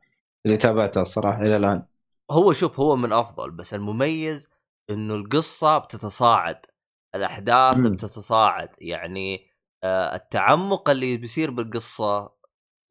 اللي 0.47 0.57
تابعتها 0.57 1.01
الصراحه 1.01 1.43
إلى 1.43 1.57
الآن. 1.57 1.87
هو 2.31 2.53
شوف 2.53 2.81
هو 2.81 2.97
من 2.97 3.13
أفضل 3.13 3.51
بس 3.51 3.75
المميز 3.75 4.51
إنه 4.91 5.15
القصة 5.15 5.79
بتتصاعد 5.79 6.67
الأحداث 7.15 7.79
مم. 7.79 7.93
بتتصاعد 7.93 8.69
يعني 8.79 9.35
آه، 9.37 9.50
التعمق 9.85 10.91
اللي 10.91 11.17
بيصير 11.17 11.51
بالقصة 11.51 12.33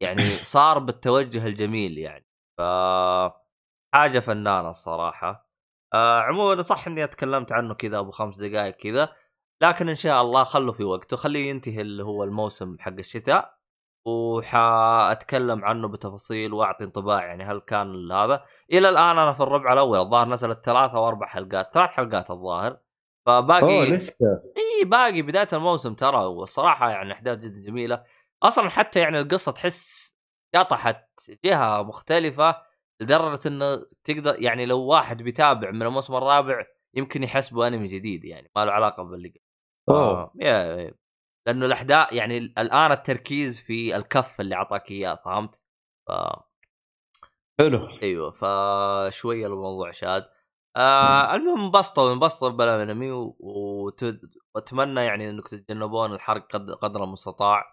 يعني 0.02 0.22
صار 0.44 0.78
بالتوجه 0.78 1.46
الجميل 1.46 1.98
يعني. 1.98 2.26
ف 2.58 2.62
حاجة 3.94 4.18
فنانة 4.20 4.70
الصراحة. 4.70 5.50
آه 5.94 6.20
عموما 6.20 6.62
صح 6.62 6.86
إني 6.86 7.04
اتكلمت 7.04 7.52
عنه 7.52 7.74
كذا 7.74 7.98
أبو 7.98 8.10
خمس 8.10 8.38
دقائق 8.40 8.76
كذا 8.76 9.12
لكن 9.62 9.88
إن 9.88 9.94
شاء 9.94 10.22
الله 10.22 10.44
خلوا 10.44 10.72
في 10.74 10.84
وقته. 10.84 11.16
خليه 11.16 11.50
ينتهي 11.50 11.80
اللي 11.80 12.04
هو 12.04 12.24
الموسم 12.24 12.76
حق 12.80 12.92
الشتاء 12.92 13.58
وحأتكلم 14.06 15.64
عنه 15.64 15.88
بتفاصيل 15.88 16.52
وأعطي 16.52 16.84
انطباع 16.84 17.26
يعني 17.26 17.44
هل 17.44 17.60
كان 17.60 18.12
هذا. 18.12 18.44
إلى 18.72 18.88
الآن 18.88 19.18
أنا 19.18 19.32
في 19.32 19.40
الربع 19.42 19.72
الأول 19.72 19.98
الظاهر 19.98 20.28
نزلت 20.28 20.64
ثلاث 20.64 20.90
أو 20.90 21.08
أربع 21.08 21.26
حلقات 21.26 21.74
ثلاث 21.74 21.90
حلقات 21.90 22.30
الظاهر. 22.30 22.78
فباقي 23.30 23.90
لسه 23.90 24.42
إي 24.56 24.84
باقي 24.84 25.22
بداية 25.22 25.48
الموسم 25.52 25.94
ترى 25.94 26.24
والصراحة 26.24 26.90
يعني 26.90 27.12
أحداث 27.12 27.38
جدا 27.38 27.60
جميلة 27.60 28.04
أصلا 28.42 28.68
حتى 28.68 29.00
يعني 29.00 29.18
القصة 29.18 29.52
تحس 29.52 30.14
قطحت 30.54 31.08
جهة 31.44 31.82
مختلفة 31.82 32.62
لدرجة 33.00 33.48
إنه 33.48 33.86
تقدر 34.04 34.42
يعني 34.42 34.66
لو 34.66 34.80
واحد 34.80 35.22
بيتابع 35.22 35.70
من 35.70 35.82
الموسم 35.82 36.14
الرابع 36.14 36.66
يمكن 36.94 37.22
يحسبه 37.22 37.66
أنمي 37.66 37.86
جديد 37.86 38.24
يعني 38.24 38.50
ما 38.56 38.64
له 38.64 38.72
علاقة 38.72 39.02
باللي 39.02 39.28
قبل. 39.28 40.30
يا. 40.40 40.94
لأنه 41.46 41.66
الأحداث 41.66 42.12
يعني 42.12 42.38
الآن 42.38 42.92
التركيز 42.92 43.60
في 43.60 43.96
الكف 43.96 44.40
اللي 44.40 44.54
أعطاك 44.54 44.90
إياه 44.90 45.14
فهمت؟ 45.24 45.60
ف... 46.08 46.12
حلو 47.60 47.88
أيوه 48.02 48.30
فشويه 48.30 49.46
الموضوع 49.46 49.90
شاد 49.90 50.28
آه 50.76 51.34
المهم 51.36 51.60
انبسطوا 51.64 52.12
انبسطوا 52.12 52.48
بالانمي 52.48 53.10
واتمنى 54.54 55.00
يعني 55.00 55.30
انكم 55.30 55.48
تتجنبون 55.48 56.12
الحرق 56.14 56.52
قد 56.52 56.70
قدر 56.70 57.04
المستطاع 57.04 57.64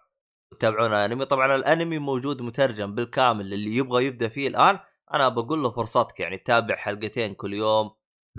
وتتابعون 0.52 0.92
الأنمي. 0.94 1.24
طبعا 1.24 1.54
الأنمي 1.56 1.98
موجود 1.98 2.42
مترجم 2.42 2.94
بالكامل 2.94 3.52
اللي 3.54 3.76
يبغى 3.76 4.04
يبدأ 4.06 4.28
فيه 4.28 4.48
الآن 4.48 4.78
أنا 5.14 5.28
بقول 5.28 5.62
له 5.62 5.70
فرصتك 5.70 6.20
يعني 6.20 6.38
تابع 6.38 6.76
حلقتين 6.76 7.34
كل 7.34 7.54
يوم 7.54 7.90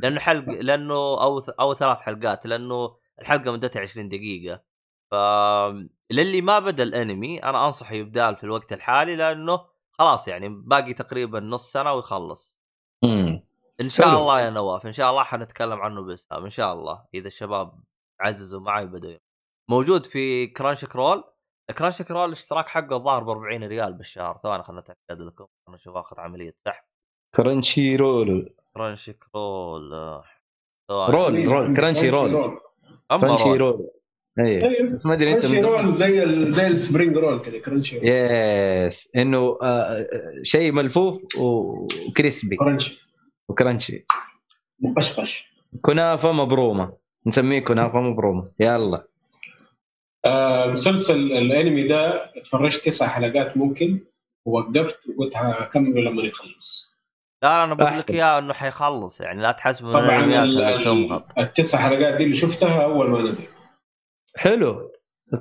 لأنه 0.03 0.19
حلق 0.19 0.45
لأنه 0.67 0.93
أو 0.95 1.41
ث- 1.41 1.55
أو 1.59 1.73
ثلاث 1.73 1.97
حلقات 1.97 2.45
لأنه 2.45 2.95
الحلقة 3.21 3.51
مدتها 3.51 3.81
20 3.81 4.09
دقيقة. 4.09 4.63
ف 5.11 5.15
للي 6.11 6.41
ما 6.41 6.59
بدأ 6.59 6.83
الأنمي 6.83 7.43
أنا 7.43 7.65
انصح 7.65 7.91
يبدأ 7.91 8.33
في 8.33 8.43
الوقت 8.43 8.73
الحالي 8.73 9.15
لأنه 9.15 9.65
خلاص 9.91 10.27
يعني 10.27 10.49
باقي 10.49 10.93
تقريبا 10.93 11.39
نص 11.39 11.71
سنة 11.71 11.93
ويخلص. 11.93 12.59
امم 13.03 13.28
إن 13.81 13.89
شاء 13.89 14.07
حلو. 14.07 14.17
الله 14.19 14.41
يا 14.41 14.49
نواف 14.49 14.85
إن 14.87 14.91
شاء 14.91 15.09
الله 15.11 15.23
حنتكلم 15.23 15.81
عنه 15.81 16.01
باسهام 16.01 16.43
إن 16.43 16.49
شاء 16.49 16.73
الله 16.73 17.05
إذا 17.13 17.27
الشباب 17.27 17.79
عززوا 18.21 18.61
معي 18.61 18.85
بدوا 18.85 19.17
موجود 19.69 20.05
في 20.05 20.47
Crunchyroll 20.47 21.23
Crunchyroll 21.77 22.25
الاشتراك 22.25 22.67
حقه 22.69 22.95
الظاهر 22.95 23.23
ب 23.23 23.29
40 23.29 23.63
ريال 23.63 23.93
بالشهر. 23.93 24.37
ثواني 24.37 24.63
خلنا 24.63 24.79
نتأكد 24.81 25.21
لكم 25.21 25.45
خلنا 25.65 25.75
نشوف 25.75 25.95
آخر 25.95 26.19
عملية 26.19 26.55
سحب. 26.67 26.83
Crunchyroll 27.35 28.55
Crunchyroll 28.75 29.91
roll 30.91 31.45
roll 31.45 31.75
Crunchyroll 31.75 32.59
Crunchyroll 33.11 33.89
اي 34.39 34.63
أيوه 34.63 34.89
بس 34.89 35.05
ما 35.05 35.13
أدري 35.13 35.31
أنت 35.33 35.41
crunchy 35.41 35.61
من 35.61 35.65
roll 35.65 35.93
زي 35.93 36.23
ال... 36.23 36.51
زي 36.53 36.67
ال 36.67 36.74
spring 36.74 37.17
roll 37.17 37.41
كذا 37.41 37.59
crunchy 37.59 37.97
roll 37.99 38.07
yes 38.07 39.09
إنه 39.15 39.57
آه، 39.61 39.65
آه، 39.65 40.07
شيء 40.43 40.71
ملفوف 40.71 41.23
و 41.37 41.54
crispy 41.54 42.55
crunchy 42.55 43.08
و 43.49 43.55
crunchy. 43.55 44.05
مقشقش. 44.79 45.53
كنافة 45.81 46.31
مبرومة. 46.31 46.93
نسميه 47.25 47.59
كنافة 47.59 47.99
مبرومة. 48.01 48.51
يلا. 48.59 49.07
آه، 50.25 50.65
مسلسل 50.65 51.15
الأنمي 51.31 51.87
ده 51.87 52.31
اتفرجت 52.37 52.85
تسع 52.85 53.07
حلقات 53.07 53.57
ممكن 53.57 53.99
ووقفت 54.45 54.99
وقلت 55.09 55.33
هكمله 55.35 56.01
لما 56.01 56.23
يخلص. 56.23 56.89
لا 57.43 57.63
أنا 57.63 57.73
بقول 57.73 57.97
لك. 57.97 58.11
إياه 58.11 58.39
إنه 58.39 58.53
حيخلص 58.53 59.21
يعني 59.21 59.41
لا 59.41 59.51
تحسب 59.51 59.85
من 59.85 59.93
طبعا 59.93 60.81
تمغط. 60.81 61.39
التسع 61.39 61.77
حلقات 61.77 62.13
دي 62.13 62.23
اللي 62.23 62.35
شفتها 62.35 62.83
أول 62.83 63.09
ما 63.09 63.21
نزل. 63.21 63.43
حلو. 64.35 64.91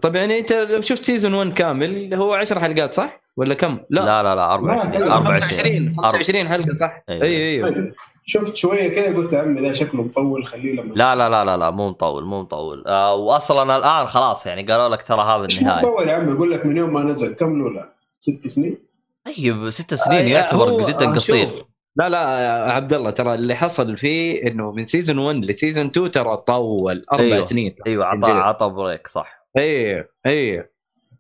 طب 0.03 0.17
يعني 0.17 0.39
أنت 0.39 0.53
لو 0.53 0.81
شفت 0.81 1.05
season 1.05 1.35
1 1.35 1.53
كامل 1.53 2.15
هو 2.15 2.35
10 2.35 2.61
حلقات 2.61 2.95
صح؟ 2.95 3.21
ولا 3.39 3.55
كم؟ 3.55 3.79
لا, 3.91 4.01
لا 4.01 4.23
لا 4.23 4.35
لا 4.35 4.55
24 4.55 4.93
لا، 5.09 5.15
24 5.17 5.41
25 5.41 5.97
25 5.97 6.49
حلقه 6.49 6.75
صح؟ 6.75 7.03
أيوة. 7.09 7.23
أي 7.25 7.37
أيوه. 7.49 7.71
طيب، 7.71 7.93
شفت 8.27 8.57
شوية 8.57 8.89
كذا 8.89 9.17
قلت 9.17 9.33
يا 9.33 9.39
عمي 9.39 9.61
ده 9.61 9.73
شكله 9.73 10.03
مطول 10.03 10.47
خليه 10.47 10.73
لما 10.73 10.95
لا 10.95 11.17
لا 11.17 11.29
لا 11.29 11.45
لا 11.45 11.57
لا 11.57 11.71
مو 11.71 11.89
مطول 11.89 12.25
مو 12.25 12.41
مطول. 12.43 12.85
آه 12.87 13.15
واصلا 13.15 13.77
الآن 13.77 14.07
خلاص 14.07 14.47
يعني 14.47 14.63
قالوا 14.63 14.89
لك 14.89 15.03
ترى 15.03 15.23
هذا 15.23 15.45
النهاية. 15.45 15.87
مطول 15.87 16.09
يا 16.09 16.15
عمي؟ 16.15 16.33
أقول 16.33 16.51
لك 16.53 16.67
من 16.67 16.77
يوم 16.77 16.93
ما 16.93 17.03
نزل 17.05 17.35
كم 17.35 17.59
له 17.63 17.71
لا؟ 17.71 17.89
ست 18.21 18.47
سنين؟ 18.49 18.79
طيب 19.25 19.71
ست 19.71 19.95
سنين 19.95 20.27
آه، 20.27 20.29
يعتبر 20.29 20.71
هو- 20.71 20.87
جدا 20.87 21.09
آه، 21.09 21.13
قصير. 21.13 21.49
لا 21.97 22.09
لا 22.09 22.19
يا 22.41 22.73
عبد 22.73 22.93
الله 22.93 23.11
ترى 23.11 23.35
اللي 23.35 23.55
حصل 23.55 23.97
فيه 23.97 24.43
إنه 24.49 24.73
من 24.73 24.85
season 24.85 25.19
1 25.19 25.37
ل 25.37 25.44
season 25.44 25.87
2 25.87 26.11
ترى 26.11 26.37
طول 26.37 27.03
أربع 27.13 27.25
أيوه. 27.25 27.41
سنين. 27.41 27.75
أيوه 27.87 28.05
عطى. 28.07 28.31
عطى 28.31 28.69
break 28.69 29.07
صح. 29.07 29.47
أيوه 29.59 30.09
أيوه. 30.27 30.69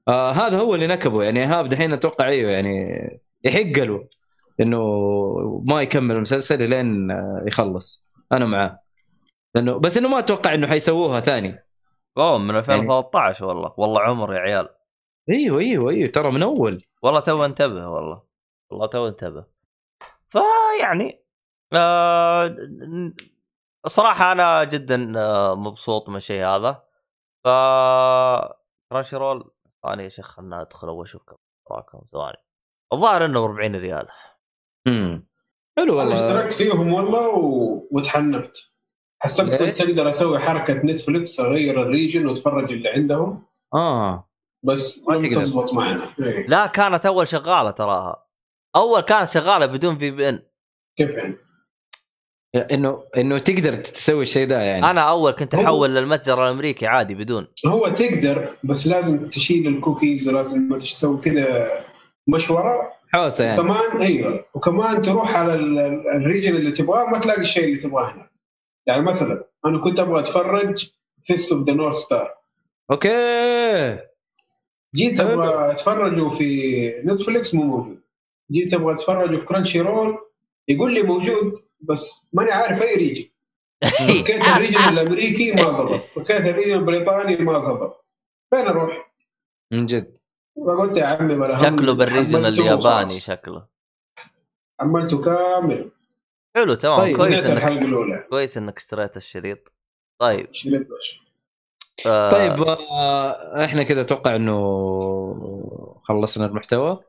آه 0.08 0.30
هذا 0.30 0.58
هو 0.58 0.74
اللي 0.74 0.86
نكبه. 0.86 1.22
يعني 1.22 1.40
إيهاب 1.40 1.66
دحين 1.66 1.92
أتوقع 1.92 2.26
أيوه 2.28 2.50
يعني 2.50 2.84
يحق 3.44 3.84
له 3.84 4.08
إنه 4.60 4.78
ما 5.68 5.82
يكمل 5.82 6.16
المسلسل 6.16 6.68
لين 6.70 7.10
آه، 7.10 7.44
يخلص. 7.46 8.06
أنا 8.32 8.44
معاه. 8.46 8.82
لأنه 9.54 9.78
بس 9.78 9.96
إنه 9.96 10.08
ما 10.08 10.18
أتوقع 10.18 10.54
إنه 10.54 10.66
حيسووها 10.66 11.20
ثاني. 11.20 11.64
أوه 12.18 12.38
من 12.38 12.56
2013 12.56 13.44
والله. 13.46 13.74
والله 13.76 14.00
عمر 14.00 14.34
يا 14.34 14.38
عيال. 14.38 14.68
إيوه 15.30 15.58
إيوه 15.58 15.90
إيوه 15.90 16.08
ترى 16.10 16.32
من 16.32 16.42
أول. 16.42 16.82
والله 17.02 17.20
تو 17.20 17.44
انتبه 17.44 17.88
والله. 17.88 18.22
والله 18.70 18.86
تو 18.86 19.08
انتبه. 19.08 19.44
فيعني 20.30 21.24
آه 21.72 22.56
صراحة 23.86 24.32
أنا 24.32 24.64
جدا 24.64 25.12
آه 25.18 25.54
مبسوط 25.54 26.08
من 26.08 26.16
الشيء 26.16 26.44
هذا. 26.44 26.82
ف 27.44 27.48
Crunchyroll 28.92 29.50
ثواني 29.82 30.04
يا 30.04 30.08
شيخ 30.08 30.26
خلنا 30.26 30.62
أدخل 30.62 30.88
أول 30.88 31.04
أشوف 31.04 31.22
كم 31.22 31.36
اشتراكهم 31.62 32.04
ثواني. 32.12 32.36
الظاهر 32.92 33.24
إنه 33.24 33.40
ب 33.40 33.44
40 33.44 33.76
ريال. 33.76 34.06
امم 34.86 35.28
حلو 35.78 36.00
أنا 36.00 36.10
والله. 36.10 36.14
اشتركت 36.26 36.52
فيهم 36.52 36.92
والله 36.92 37.28
و... 37.28 37.88
وتحنبت. 37.90 38.72
حسبت 39.22 39.54
كنت؟ 39.54 39.82
تقدر 39.82 40.08
أسوي 40.08 40.38
حركة 40.38 40.74
Netflix 40.74 41.40
اغير 41.40 41.82
ال 41.82 41.89
region 41.89 42.26
واتفرج 42.26 42.72
اللي 42.72 42.88
عندهم. 42.88 43.46
آه. 43.74 44.30
بس 44.64 45.08
ما. 45.08 45.28
تزبط 45.34 45.74
معنا. 45.74 46.08
إيه. 46.20 46.46
لا 46.46 46.66
كانت 46.66 47.06
أول 47.06 47.28
شغالة 47.28 47.70
تراها. 47.70 48.26
أول 48.76 49.00
كانت 49.00 49.28
شغالة 49.30 49.66
بدون 49.66 49.98
VPN 49.98 50.42
كيف 50.96 51.10
يعني؟ 51.10 51.36
إنه 52.54 53.02
إنه 53.16 53.38
تقدر 53.38 53.72
تسوي 53.74 54.22
الشيء 54.22 54.46
ده 54.46 54.60
يعني. 54.60 54.90
أنا 54.90 55.00
أول 55.00 55.32
كنت 55.32 55.54
أحول 55.54 55.94
للمتجر 55.94 56.44
الأمريكي 56.46 56.86
عادي 56.86 57.14
بدون. 57.14 57.46
هو 57.66 57.88
تقدر 57.88 58.56
بس 58.64 58.86
لازم 58.86 59.28
تشيل 59.28 59.66
الكوكيز 59.66 60.28
ولازم 60.28 60.58
ما 60.58 60.78
تسوي 60.78 61.20
كذا 61.20 61.70
مشورة. 62.28 62.92
حوسة 63.14 63.44
يعني. 63.44 63.62
كمان 63.62 64.00
أيوه. 64.02 64.44
وكمان 64.54 65.02
تروح 65.02 65.36
على 65.36 65.54
ال- 65.54 65.78
ال- 65.78 66.10
ال 66.10 66.17
region 66.17 66.56
اللي 66.56 66.70
تبغاه 66.72 67.04
ما 67.10 67.18
تلاقي 67.18 67.40
الشيء 67.40 67.64
اللي 67.64 67.76
تبغاه 67.76 68.12
هناك. 68.14 68.30
يعني 68.86 69.02
مثلا 69.02 69.44
أنا 69.66 69.78
كنت 69.78 70.00
أبغى 70.00 70.20
أتفرج 70.20 70.90
Fist 71.22 71.52
of 71.52 71.66
the 71.66 71.72
North 71.74 71.94
Star 71.96 72.34
okay. 72.90 73.98
جيت. 74.94 75.20
أبغى 75.20 75.70
أتفرجه 75.70 76.28
في 76.28 77.02
نتفلكس 77.04 77.54
مو 77.54 77.62
موجود. 77.62 78.00
جيت 78.52 78.74
أبغى 78.74 78.94
أتفرجه 78.94 79.36
في 79.36 79.44
Crunchyroll 79.44 80.18
يقول 80.68 80.94
لي 80.94 81.02
موجود. 81.02 81.54
بس 81.80 82.30
ماني 82.32 82.50
عارف 82.52 82.82
أي 82.82 82.94
region 82.94 83.28
فكيت 84.08 84.48
ال 84.48 84.53
region 84.53 84.80
الأمريكي 84.98 85.52
ما 85.52 85.70
زبط. 85.70 86.00
فكيت 86.00 86.46
ال 86.46 86.50
region 86.50 86.72
البريطاني 86.74 87.36
ما 87.36 87.58
زبط. 87.58 88.04
فين 88.50 88.66
أروح؟ 88.66 89.12
من 89.72 89.86
جد. 89.86 90.18
فقلت 90.66 90.96
يا 90.96 91.06
عمي 91.06 91.34
هم 91.34 91.58
شكله 91.58 91.92
بال 91.94 92.07
region 92.07 92.44
الياباني. 92.46 93.10
شكله. 93.20 93.66
عملته 94.80 95.20
كامل. 95.22 95.90
حلو 96.56 96.74
تمام. 96.74 96.98
طيب، 96.98 97.16
كويس 97.16 97.44
إنك 97.46 98.28
كويس 98.30 98.58
إنك 98.58 98.76
اشتريت 98.76 99.16
الشريط. 99.16 99.72
طيب. 100.20 100.48
شريت 100.54 100.88
باشا 100.88 101.16
آه. 102.06 102.30
طيب 102.30 102.62
آه 102.62 103.64
إحنا 103.64 103.82
كذا 103.82 104.00
أتوقع 104.00 104.36
إنه 104.36 104.58
خلصنا 106.02 106.46
المحتوى. 106.46 107.00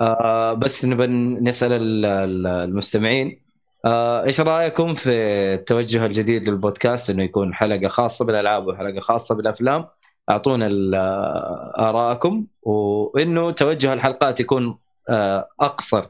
آه 0.00 0.52
بس 0.54 0.84
نبى 0.84 1.06
نسأل 1.42 1.72
ال- 1.72 2.04
ال- 2.06 2.46
المستمعين 2.46 3.42
إيش 3.86 4.40
رأيكم 4.40 4.94
في 4.94 5.10
التوجه 5.54 6.06
الجديد 6.06 6.48
للبودكاست 6.48 7.10
إنه 7.10 7.22
يكون 7.22 7.54
حلقة 7.54 7.88
خاصة 7.88 8.24
بالألعاب 8.24 8.66
وحلقة 8.66 9.00
خاصة 9.00 9.34
بالأفلام؟ 9.34 9.86
أعطونا 10.30 10.68
آه، 10.94 11.72
آرائكم 11.88 12.46
وإنه 12.62 13.50
توجه 13.50 13.92
الحلقات 13.92 14.40
يكون 14.40 14.78
آه 15.10 15.48
أقصر. 15.60 16.04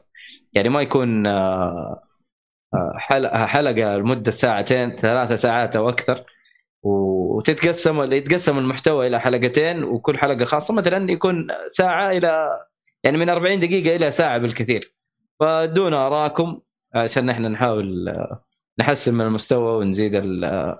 يعني 0.53 0.69
ما 0.69 0.81
يكون 0.81 1.27
آه 1.27 2.03
آه، 2.73 2.93
حلقه 2.97 3.45
حلقة 3.45 3.97
لمدة 3.97 4.31
ساعتين 4.31 4.91
ثلاثة 4.91 5.35
ساعات 5.35 5.75
أو 5.75 5.89
أكثر. 5.89 6.23
وتتقسم 6.83 8.13
يتقسم 8.13 8.57
المحتوى 8.57 9.07
إلى 9.07 9.19
حلقتين 9.19 9.83
وكل 9.83 10.17
حلقة 10.17 10.45
خاصة 10.45 10.73
مثلا 10.73 11.11
يكون 11.11 11.47
ساعة 11.67 12.11
إلى 12.11 12.59
يعني 13.03 13.17
من 13.17 13.29
40 13.29 13.59
دقيقة 13.59 13.95
إلى 13.95 14.11
ساعة 14.11 14.37
بالكثير. 14.37 14.95
فدونا 15.39 16.07
اراءكم 16.07 16.61
عشان 16.95 17.29
إحنا 17.29 17.49
نحاول 17.49 18.13
نحسن 18.79 19.13
من 19.13 19.21
المستوى 19.21 19.77
ونزيد 19.77 20.15
ال- 20.15 20.75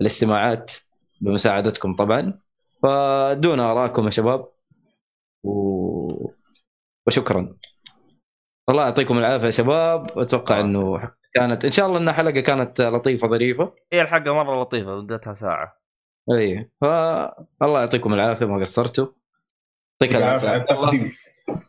الاستماعات 0.00 0.72
بمساعدتكم 1.20 1.96
طبعا. 1.96 2.40
فدونا 2.82 3.72
آراءكم 3.72 4.04
يا 4.04 4.10
شباب 4.10 4.48
و... 5.44 6.32
وشكرا. 7.06 7.56
الله 8.68 8.82
يعطيكم 8.84 9.18
العافية 9.18 9.46
يا 9.46 9.50
شباب. 9.50 10.18
أتوقع 10.18 10.60
إنه 10.60 11.12
كانت 11.34 11.64
إن 11.64 11.70
شاء 11.70 11.86
الله 11.86 11.98
إنها 11.98 12.12
حلقة 12.12 12.40
كانت 12.40 12.80
لطيفة 12.80 13.28
ظريفة. 13.28 13.72
هي 13.92 14.02
الحلقة 14.02 14.32
مرة 14.34 14.62
لطيفة 14.62 14.96
مدتها 14.96 15.34
ساعة. 15.34 15.80
اي 16.36 16.70
فالله 16.80 17.80
يعطيكم 17.80 18.14
العافية 18.14 18.46
ما 18.46 18.60
قصرتوا. 18.60 19.06
يعطيك 20.00 20.16
العافية 20.16 20.48
على 20.48 20.56
العافيه 20.56 20.74
التقديم 20.74 21.12
آه، 21.48 21.60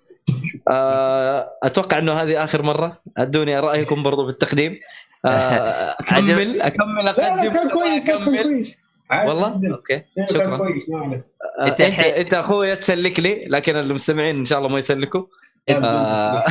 أتوقع 1.64 1.98
إنه 1.98 2.14
هذه 2.14 2.44
آخر 2.44 2.62
مرة. 2.62 3.02
أدوني 3.18 3.60
رأيكم 3.60 4.04
برضو 4.04 4.26
بالتقديم 4.26 4.80
آه، 5.26 5.30
اكمل 6.00 6.62
أكمل 6.62 7.08
أقدم. 7.08 7.54
كان 7.54 7.70
كويس 7.70 8.08
كان 8.08 8.26
كويس. 8.26 8.86
والله. 9.28 9.62
okay. 9.74 9.94
إيه، 9.94 10.26
شكرا. 10.30 10.58
كويس 10.58 10.90
ما 10.90 11.00
عليك. 11.00 11.24
آه، 11.60 11.68
أنت 11.68 11.82
انت 12.00 12.34
اخويا 12.34 12.76
تسلك 12.76 13.20
لي 13.20 13.42
لكن 13.48 13.76
المستمعين 13.76 14.36
إن 14.38 14.46
شاء 14.46 14.58
الله 14.60 14.70
ما 14.70 14.78
يسلكوا. 14.80 15.26
آه. 15.70 16.46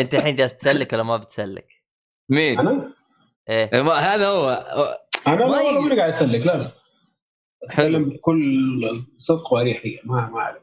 أنت 0.00 0.14
الحين 0.14 0.34
جالس 0.36 0.56
تسلك 0.56 0.92
ولا 0.92 1.02
ما 1.02 1.16
بتسلك؟ 1.16 1.66
مين؟ 2.28 2.58
أنا؟ 2.60 2.92
إيه. 3.48 3.70
آه، 3.72 3.82
ما- 3.82 3.92
هذا 3.94 4.26
هو. 4.28 4.50
أنا 5.26 5.34
ما 5.34 5.40
لا 5.40 5.44
والله 5.44 5.62
يقدر. 5.62 5.80
ماني 5.80 5.96
قاعد 6.00 6.08
اسلك 6.08 6.46
لا 6.46 6.56
لا. 6.56 6.70
أتكلم 7.64 8.04
بكل 8.10 8.80
صدق 9.16 9.52
وأريحية 9.52 9.98
ما 10.04 10.30
ما 10.34 10.40
عليك. 10.40 10.62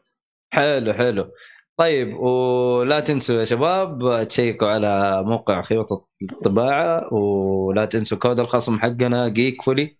حلو 0.54 0.94
حلو. 0.94 1.32
طيب 1.80 2.20
ولا 2.20 3.00
تنسوا 3.00 3.40
يا 3.40 3.44
شباب 3.44 4.28
تشيكوا 4.28 4.68
على 4.68 5.24
موقع 5.24 5.62
خيوط 5.62 6.10
الطباعة 6.22 7.14
ولا 7.14 7.86
تنسوا 7.86 8.18
كود 8.18 8.40
الخصم 8.40 8.80
حقنا 8.80 9.30
GeekFolly 9.30 9.98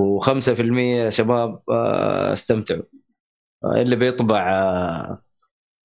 و5% 0.00 0.60
يا 0.78 1.10
شباب 1.10 1.62
آه، 1.70 2.32
استمتعوا. 2.32 2.82
آه، 3.64 3.82
اللي 3.82 3.96
بيطبع 3.96 4.52
آه، 4.52 5.22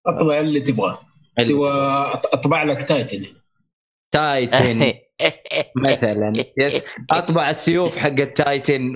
اطبع 0.07 0.39
اللي 0.39 0.59
تبغاه. 0.59 0.99
اللي 1.39 1.53
تبغى 1.53 1.71
أطبع 2.33 2.63
لك 2.63 2.83
Titan. 2.83 3.25
Titan. 4.11 4.93
مثلا 5.91 6.45
yes 6.57 6.83
أطبع 7.11 7.49
السيوف 7.49 7.97
حق 7.97 8.19
ال 8.19 8.32
Titan 8.32 8.93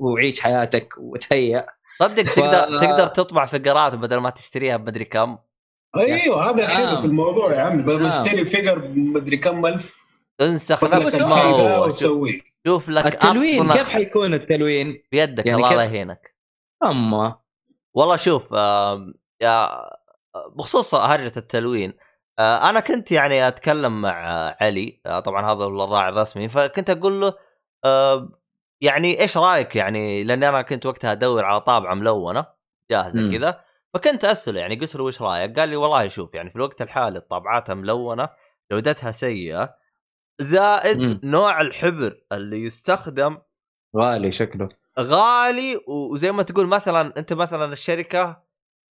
وعيش 0.00 0.40
حياتك 0.40 0.94
وتهيأ. 0.98 1.66
صدق 1.98 2.22
تقدر 2.22 2.78
تقدر 2.78 3.06
تطبع 3.06 3.46
فيقرات 3.46 3.94
بدل 3.94 4.16
ما 4.16 4.30
تشتريها 4.30 4.76
بمدري 4.76 5.04
كم. 5.04 5.38
أيوه 5.96 6.50
هذا 6.50 6.64
الحلو 6.64 6.84
نعم. 6.86 6.96
في 6.96 7.04
الموضوع 7.04 7.52
يا 7.54 7.60
عمي. 7.62 7.82
بدل 7.82 8.02
ما 8.02 8.08
نعم. 8.08 8.24
تشتري 8.24 8.44
figure 8.44 8.88
مدري 8.94 9.36
كم 9.36 9.66
ألف 9.66 10.02
انسخ 10.40 10.84
نفس 10.84 11.20
ما 11.20 11.42
هو. 11.42 11.90
شوف- 12.66 12.88
لك 12.88 13.06
التلوين 13.06 13.72
كيف 13.72 13.88
حيكون 13.90 14.34
التلوين؟ 14.34 15.02
بيدك 15.12 15.46
يعني 15.46 15.64
الله 15.64 15.84
يهينك. 15.84 16.36
أما. 16.84 17.38
والله 17.94 18.16
شوف 18.16 18.54
آم، 18.54 19.14
يا 19.42 19.68
بخصوص 20.56 20.94
هرجة 20.94 21.32
التلوين 21.36 21.92
آه، 22.38 22.70
أنا 22.70 22.80
كنت 22.80 23.12
يعني 23.12 23.48
أتكلم 23.48 24.00
مع 24.02 24.30
آه، 24.48 24.56
علي 24.60 25.00
آه، 25.06 25.20
طبعا 25.20 25.52
هذا 25.52 25.64
هو 25.64 25.84
الراعي 25.84 26.08
الرسمي 26.08 26.48
فكنت 26.48 26.90
أقول 26.90 27.20
له 27.20 27.34
آه، 27.84 28.28
يعني 28.82 29.20
إيش 29.20 29.36
رأيك 29.36 29.76
يعني 29.76 30.24
لأني 30.24 30.48
أنا 30.48 30.62
كنت 30.62 30.86
وقتها 30.86 31.12
أدور 31.12 31.44
على 31.44 31.60
طابعة 31.60 31.94
ملونة 31.94 32.46
جاهزة. 32.90 33.38
كذا 33.38 33.62
فكنت 33.94 34.24
أسأله 34.24 34.60
يعني 34.60 34.76
قلت 34.76 34.96
له 34.96 35.06
إيش 35.06 35.22
رأيك؟ 35.22 35.58
قال 35.58 35.68
لي 35.68 35.76
والله 35.76 36.08
شوف 36.08 36.34
يعني 36.34 36.50
في 36.50 36.56
الوقت 36.56 36.82
الحالي 36.82 37.18
الطابعات 37.18 37.70
ملونة 37.70 38.28
جودتها 38.72 39.10
سيئة 39.10 39.74
زائد 40.40 40.98
مم. 40.98 41.20
نوع 41.24 41.60
الحبر 41.60 42.20
اللي 42.32 42.64
يستخدم 42.64 43.38
غالي 43.96 44.32
شكله 44.32 44.68
غالي 45.00 45.80
وزي 45.88 46.32
ما 46.32 46.42
تقول 46.42 46.66
مثلا 46.66 47.18
أنت 47.18 47.32
مثلا 47.32 47.72
الشركة 47.72 48.42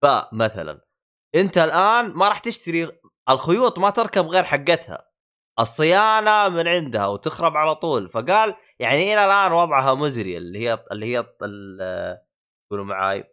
باء 0.04 0.30
مثلا 0.34 0.82
أنت 1.36 1.58
الآن 1.58 2.10
ما 2.10 2.28
راح 2.30 2.40
تشتري 2.40 2.92
الخيوط 3.30 3.80
ما 3.80 3.90
تركب 3.90 4.28
غير 4.28 4.44
حقتها 4.44 5.12
الصيانة 5.60 6.50
من 6.50 6.68
عندها 6.68 7.08
وتخرب 7.08 7.58
على 7.58 7.76
طول 7.76 8.10
فقال 8.10 8.56
يعني 8.82 9.14
إلى 9.14 9.26
الآن 9.26 9.52
وضعها 9.52 9.94
مزري 9.94 10.38
اللي 10.38 10.60
هي 10.70 10.86
اللي 10.92 11.06
هي 11.06 11.26
ال- 11.42 12.18
قولوا 12.72 12.86
معاي 12.86 13.24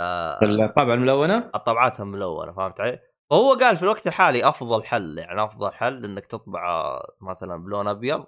آه، 0.00 0.38
الطابعة 0.42 0.94
الملونة؟ 0.94 1.38
الطبعات 1.54 2.00
ملونة 2.00 2.52
فهمت 2.52 2.80
علي؟ 2.80 3.00
فهو 3.30 3.54
قال 3.54 3.76
في 3.76 3.82
الوقت 3.82 4.06
الحالي 4.06 4.48
أفضل 4.48 4.84
حل 4.84 5.18
يعني 5.18 5.44
أفضل 5.44 5.72
حل 5.72 6.04
إنك 6.04 6.26
تطبع 6.26 6.98
مثلا 7.20 7.56
بلون 7.56 7.88
أبيض 7.88 8.26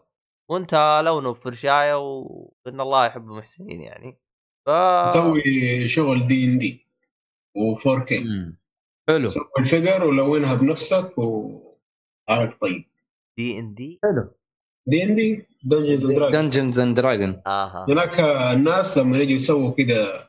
وأنت 0.51 1.03
لونه 1.05 1.31
بفرشاية 1.33 1.95
وإن 1.99 2.81
الله 2.81 3.07
يحب 3.07 3.23
المحسنين 3.31 3.81
يعني. 3.83 4.21
ف 4.67 4.71
سوي 5.09 5.43
شغل 5.89 6.27
D&D 6.27 6.45
و 6.45 6.59
4K 6.59 8.25
حلو. 9.09 9.25
سوي 9.25 9.45
ال 9.59 9.66
figure 9.66 10.05
ولونها 10.05 10.55
بنفسك 10.55 11.19
وعارف 11.19 12.55
طيب. 12.61 12.85
دي 13.39 13.59
ان 13.59 13.75
دي 13.75 14.01
حلو. 14.03 14.35
D&D 14.87 15.03
Dungeons 15.03 16.07
and 16.07 16.15
Dragons 16.15 16.37
Dungeons 16.37 16.81
and 16.81 16.97
Dragon 16.97 17.43
أها 17.47 17.87
هناك 17.89 18.21
الناس 18.21 18.99
لما 18.99 19.19
يجي 19.19 19.35
يسووا 19.35 19.71
كذا 19.71 20.29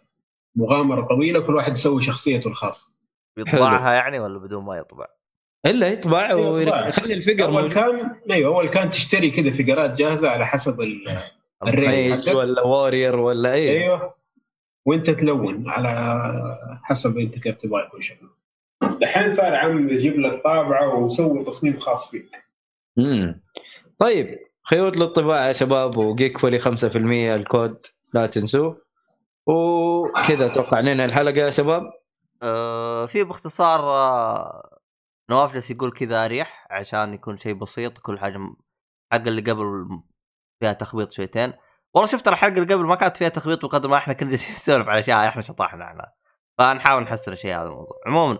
مغامرة 0.55 1.01
طويلة 1.01 1.39
كل 1.39 1.55
واحد 1.55 1.71
يسوي 1.71 2.01
شخصيته 2.01 2.47
الخاصة. 2.47 2.91
يطبعها 3.37 3.93
يعني 3.93 4.19
ولا 4.19 4.39
بدون 4.39 4.63
ما 4.63 4.77
يطبع؟ 4.77 5.05
إلا 5.65 5.87
يطبع. 5.87 6.33
ويخلي 6.33 7.13
ال 7.13 7.18
figure 7.18 7.43
أول 7.43 7.53
موجود. 7.53 7.73
كان 7.73 8.15
أيوه 8.31 8.55
أول 8.55 8.69
كان 8.69 8.89
تشتري 8.89 9.29
كذا 9.29 9.51
فيجرات 9.51 9.93
جاهزة 9.93 10.29
على 10.29 10.45
حسب 10.45 10.81
ال... 10.81 11.19
ال 11.67 11.77
race. 11.77 12.27
ولا 12.27 12.61
warrior 12.61 13.15
ولا 13.15 13.53
أي. 13.53 13.83
أيوه. 13.83 14.13
وأنت 14.85 15.09
تلون 15.09 15.69
على 15.69 16.79
حسب 16.83 17.17
أنت 17.17 17.39
كيف 17.39 17.55
تبغى 17.55 17.83
يكون 17.83 18.01
شكله. 18.01 18.29
دحين 19.01 19.29
صار 19.29 19.55
عم 19.55 19.89
يجيب 19.89 20.19
لك 20.19 20.43
طابعة 20.43 20.95
وسوي 20.95 21.43
تصميم 21.43 21.79
خاص 21.79 22.11
فيك. 22.11 22.31
امم 22.97 23.41
طيب 24.01 24.39
خيوط 24.69 24.97
للطباعة 24.97 25.47
يا 25.47 25.51
شباب 25.51 25.97
و 25.97 26.37
GeekFolly 26.37 26.59
5% 26.59 26.65
الكود 26.95 27.85
لا 28.13 28.25
تنسوه. 28.25 28.81
وكذا 29.47 30.45
أتوقع 30.45 30.79
ننهي 30.79 31.05
الحلقة 31.05 31.37
يا 31.37 31.49
شباب. 31.49 31.83
آه 32.43 33.05
في 33.05 33.23
باختصار 33.23 33.79
آه 33.79 34.79
نواف 35.29 35.53
جالس 35.53 35.71
يقول 35.71 35.91
كذا 35.91 36.25
أريح 36.25 36.67
عشان 36.71 37.13
يكون 37.13 37.37
شيء 37.37 37.53
بسيط 37.53 37.97
كل 37.97 38.19
حاجة 38.19 38.35
الحلقة 38.35 39.29
اللي 39.29 39.41
قبل 39.41 39.87
فيها 40.59 40.73
تخبيط 40.73 41.11
شويتين. 41.11 41.53
والله 41.93 42.09
شفت 42.09 42.27
الحلقة 42.27 42.57
اللي 42.57 42.73
قبل 42.73 42.85
ما 42.85 42.95
كانت 42.95 43.17
فيها 43.17 43.29
تخبيط 43.29 43.65
بقدر 43.65 43.89
ما 43.89 43.97
إحنا 43.97 44.13
كنا 44.13 44.31
نسولف 44.33 44.87
على 44.87 44.99
أشياء 44.99 45.27
إحنا 45.27 45.41
شطحنا 45.41 45.85
عنها 45.85 46.13
فنحاول 46.57 47.03
نحسن 47.03 47.31
الشيء 47.31 47.55
هذا 47.55 47.63
الموضوع. 47.67 47.97
عموما 48.07 48.39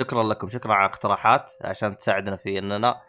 شكرا 0.00 0.22
لكم 0.22 0.48
شكرا 0.48 0.74
على 0.74 0.86
الاقتراحات 0.86 1.52
عشان 1.60 1.96
تساعدنا 1.98 2.36
في 2.36 2.58
إننا 2.58 3.00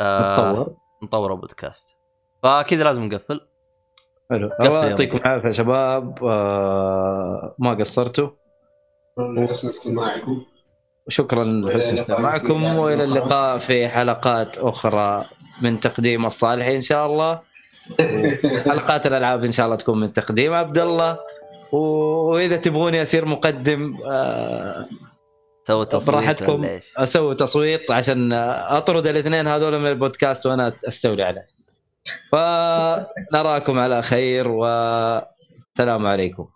آه 0.00 0.76
نطور 1.02 1.32
البودكاست 1.32 1.96
فكذا 2.42 2.84
لازم 2.84 3.04
نقفل. 3.04 3.40
حلو. 4.30 4.50
الله 4.60 4.86
يعطيكم. 4.86 5.18
العافية 5.18 5.46
يا 5.46 5.52
شباب. 5.52 6.24
آه 6.24 7.54
ما 7.58 7.74
قصرتوا. 7.74 8.28
حسن 9.48 9.68
استماعكم 9.68 10.42
شكرا 11.08 11.44
لحسن 11.44 11.94
استماعكم 11.94 12.64
وإلى 12.64 13.04
اللقاء 13.04 13.58
في 13.58 13.88
حلقات 13.88 14.58
أخرى 14.58 15.24
من 15.62 15.80
تقديم 15.80 16.26
الصالحي 16.26 16.76
إن 16.76 16.80
شاء 16.80 17.06
الله. 17.06 17.40
حلقات 18.64 19.06
الألعاب 19.06 19.44
إن 19.44 19.52
شاء 19.52 19.66
الله 19.66 19.76
تكون 19.76 20.00
من 20.00 20.12
تقديم 20.12 20.52
عبد 20.52 20.78
الله. 20.78 21.18
وإذا 21.72 22.56
تبغوني 22.56 23.02
اصير 23.02 23.24
مقدم 23.24 23.98
آه، 24.10 24.88
سوي 25.70 25.86
تصويت 25.86 26.16
براحتكم. 26.16 26.78
أسوي 26.96 27.34
تصويت 27.34 27.90
عشان 27.90 28.32
أطرد 28.32 29.06
الاثنين 29.06 29.48
هذول 29.48 29.78
من 29.78 29.86
البودكاست 29.86 30.46
وأنا 30.46 30.72
أستولي 30.88 31.22
عليه. 31.22 31.46
فنراكم 32.32 33.78
على 33.78 34.02
خير 34.02 34.48
والسلام 34.48 36.06
عليكم. 36.06 36.48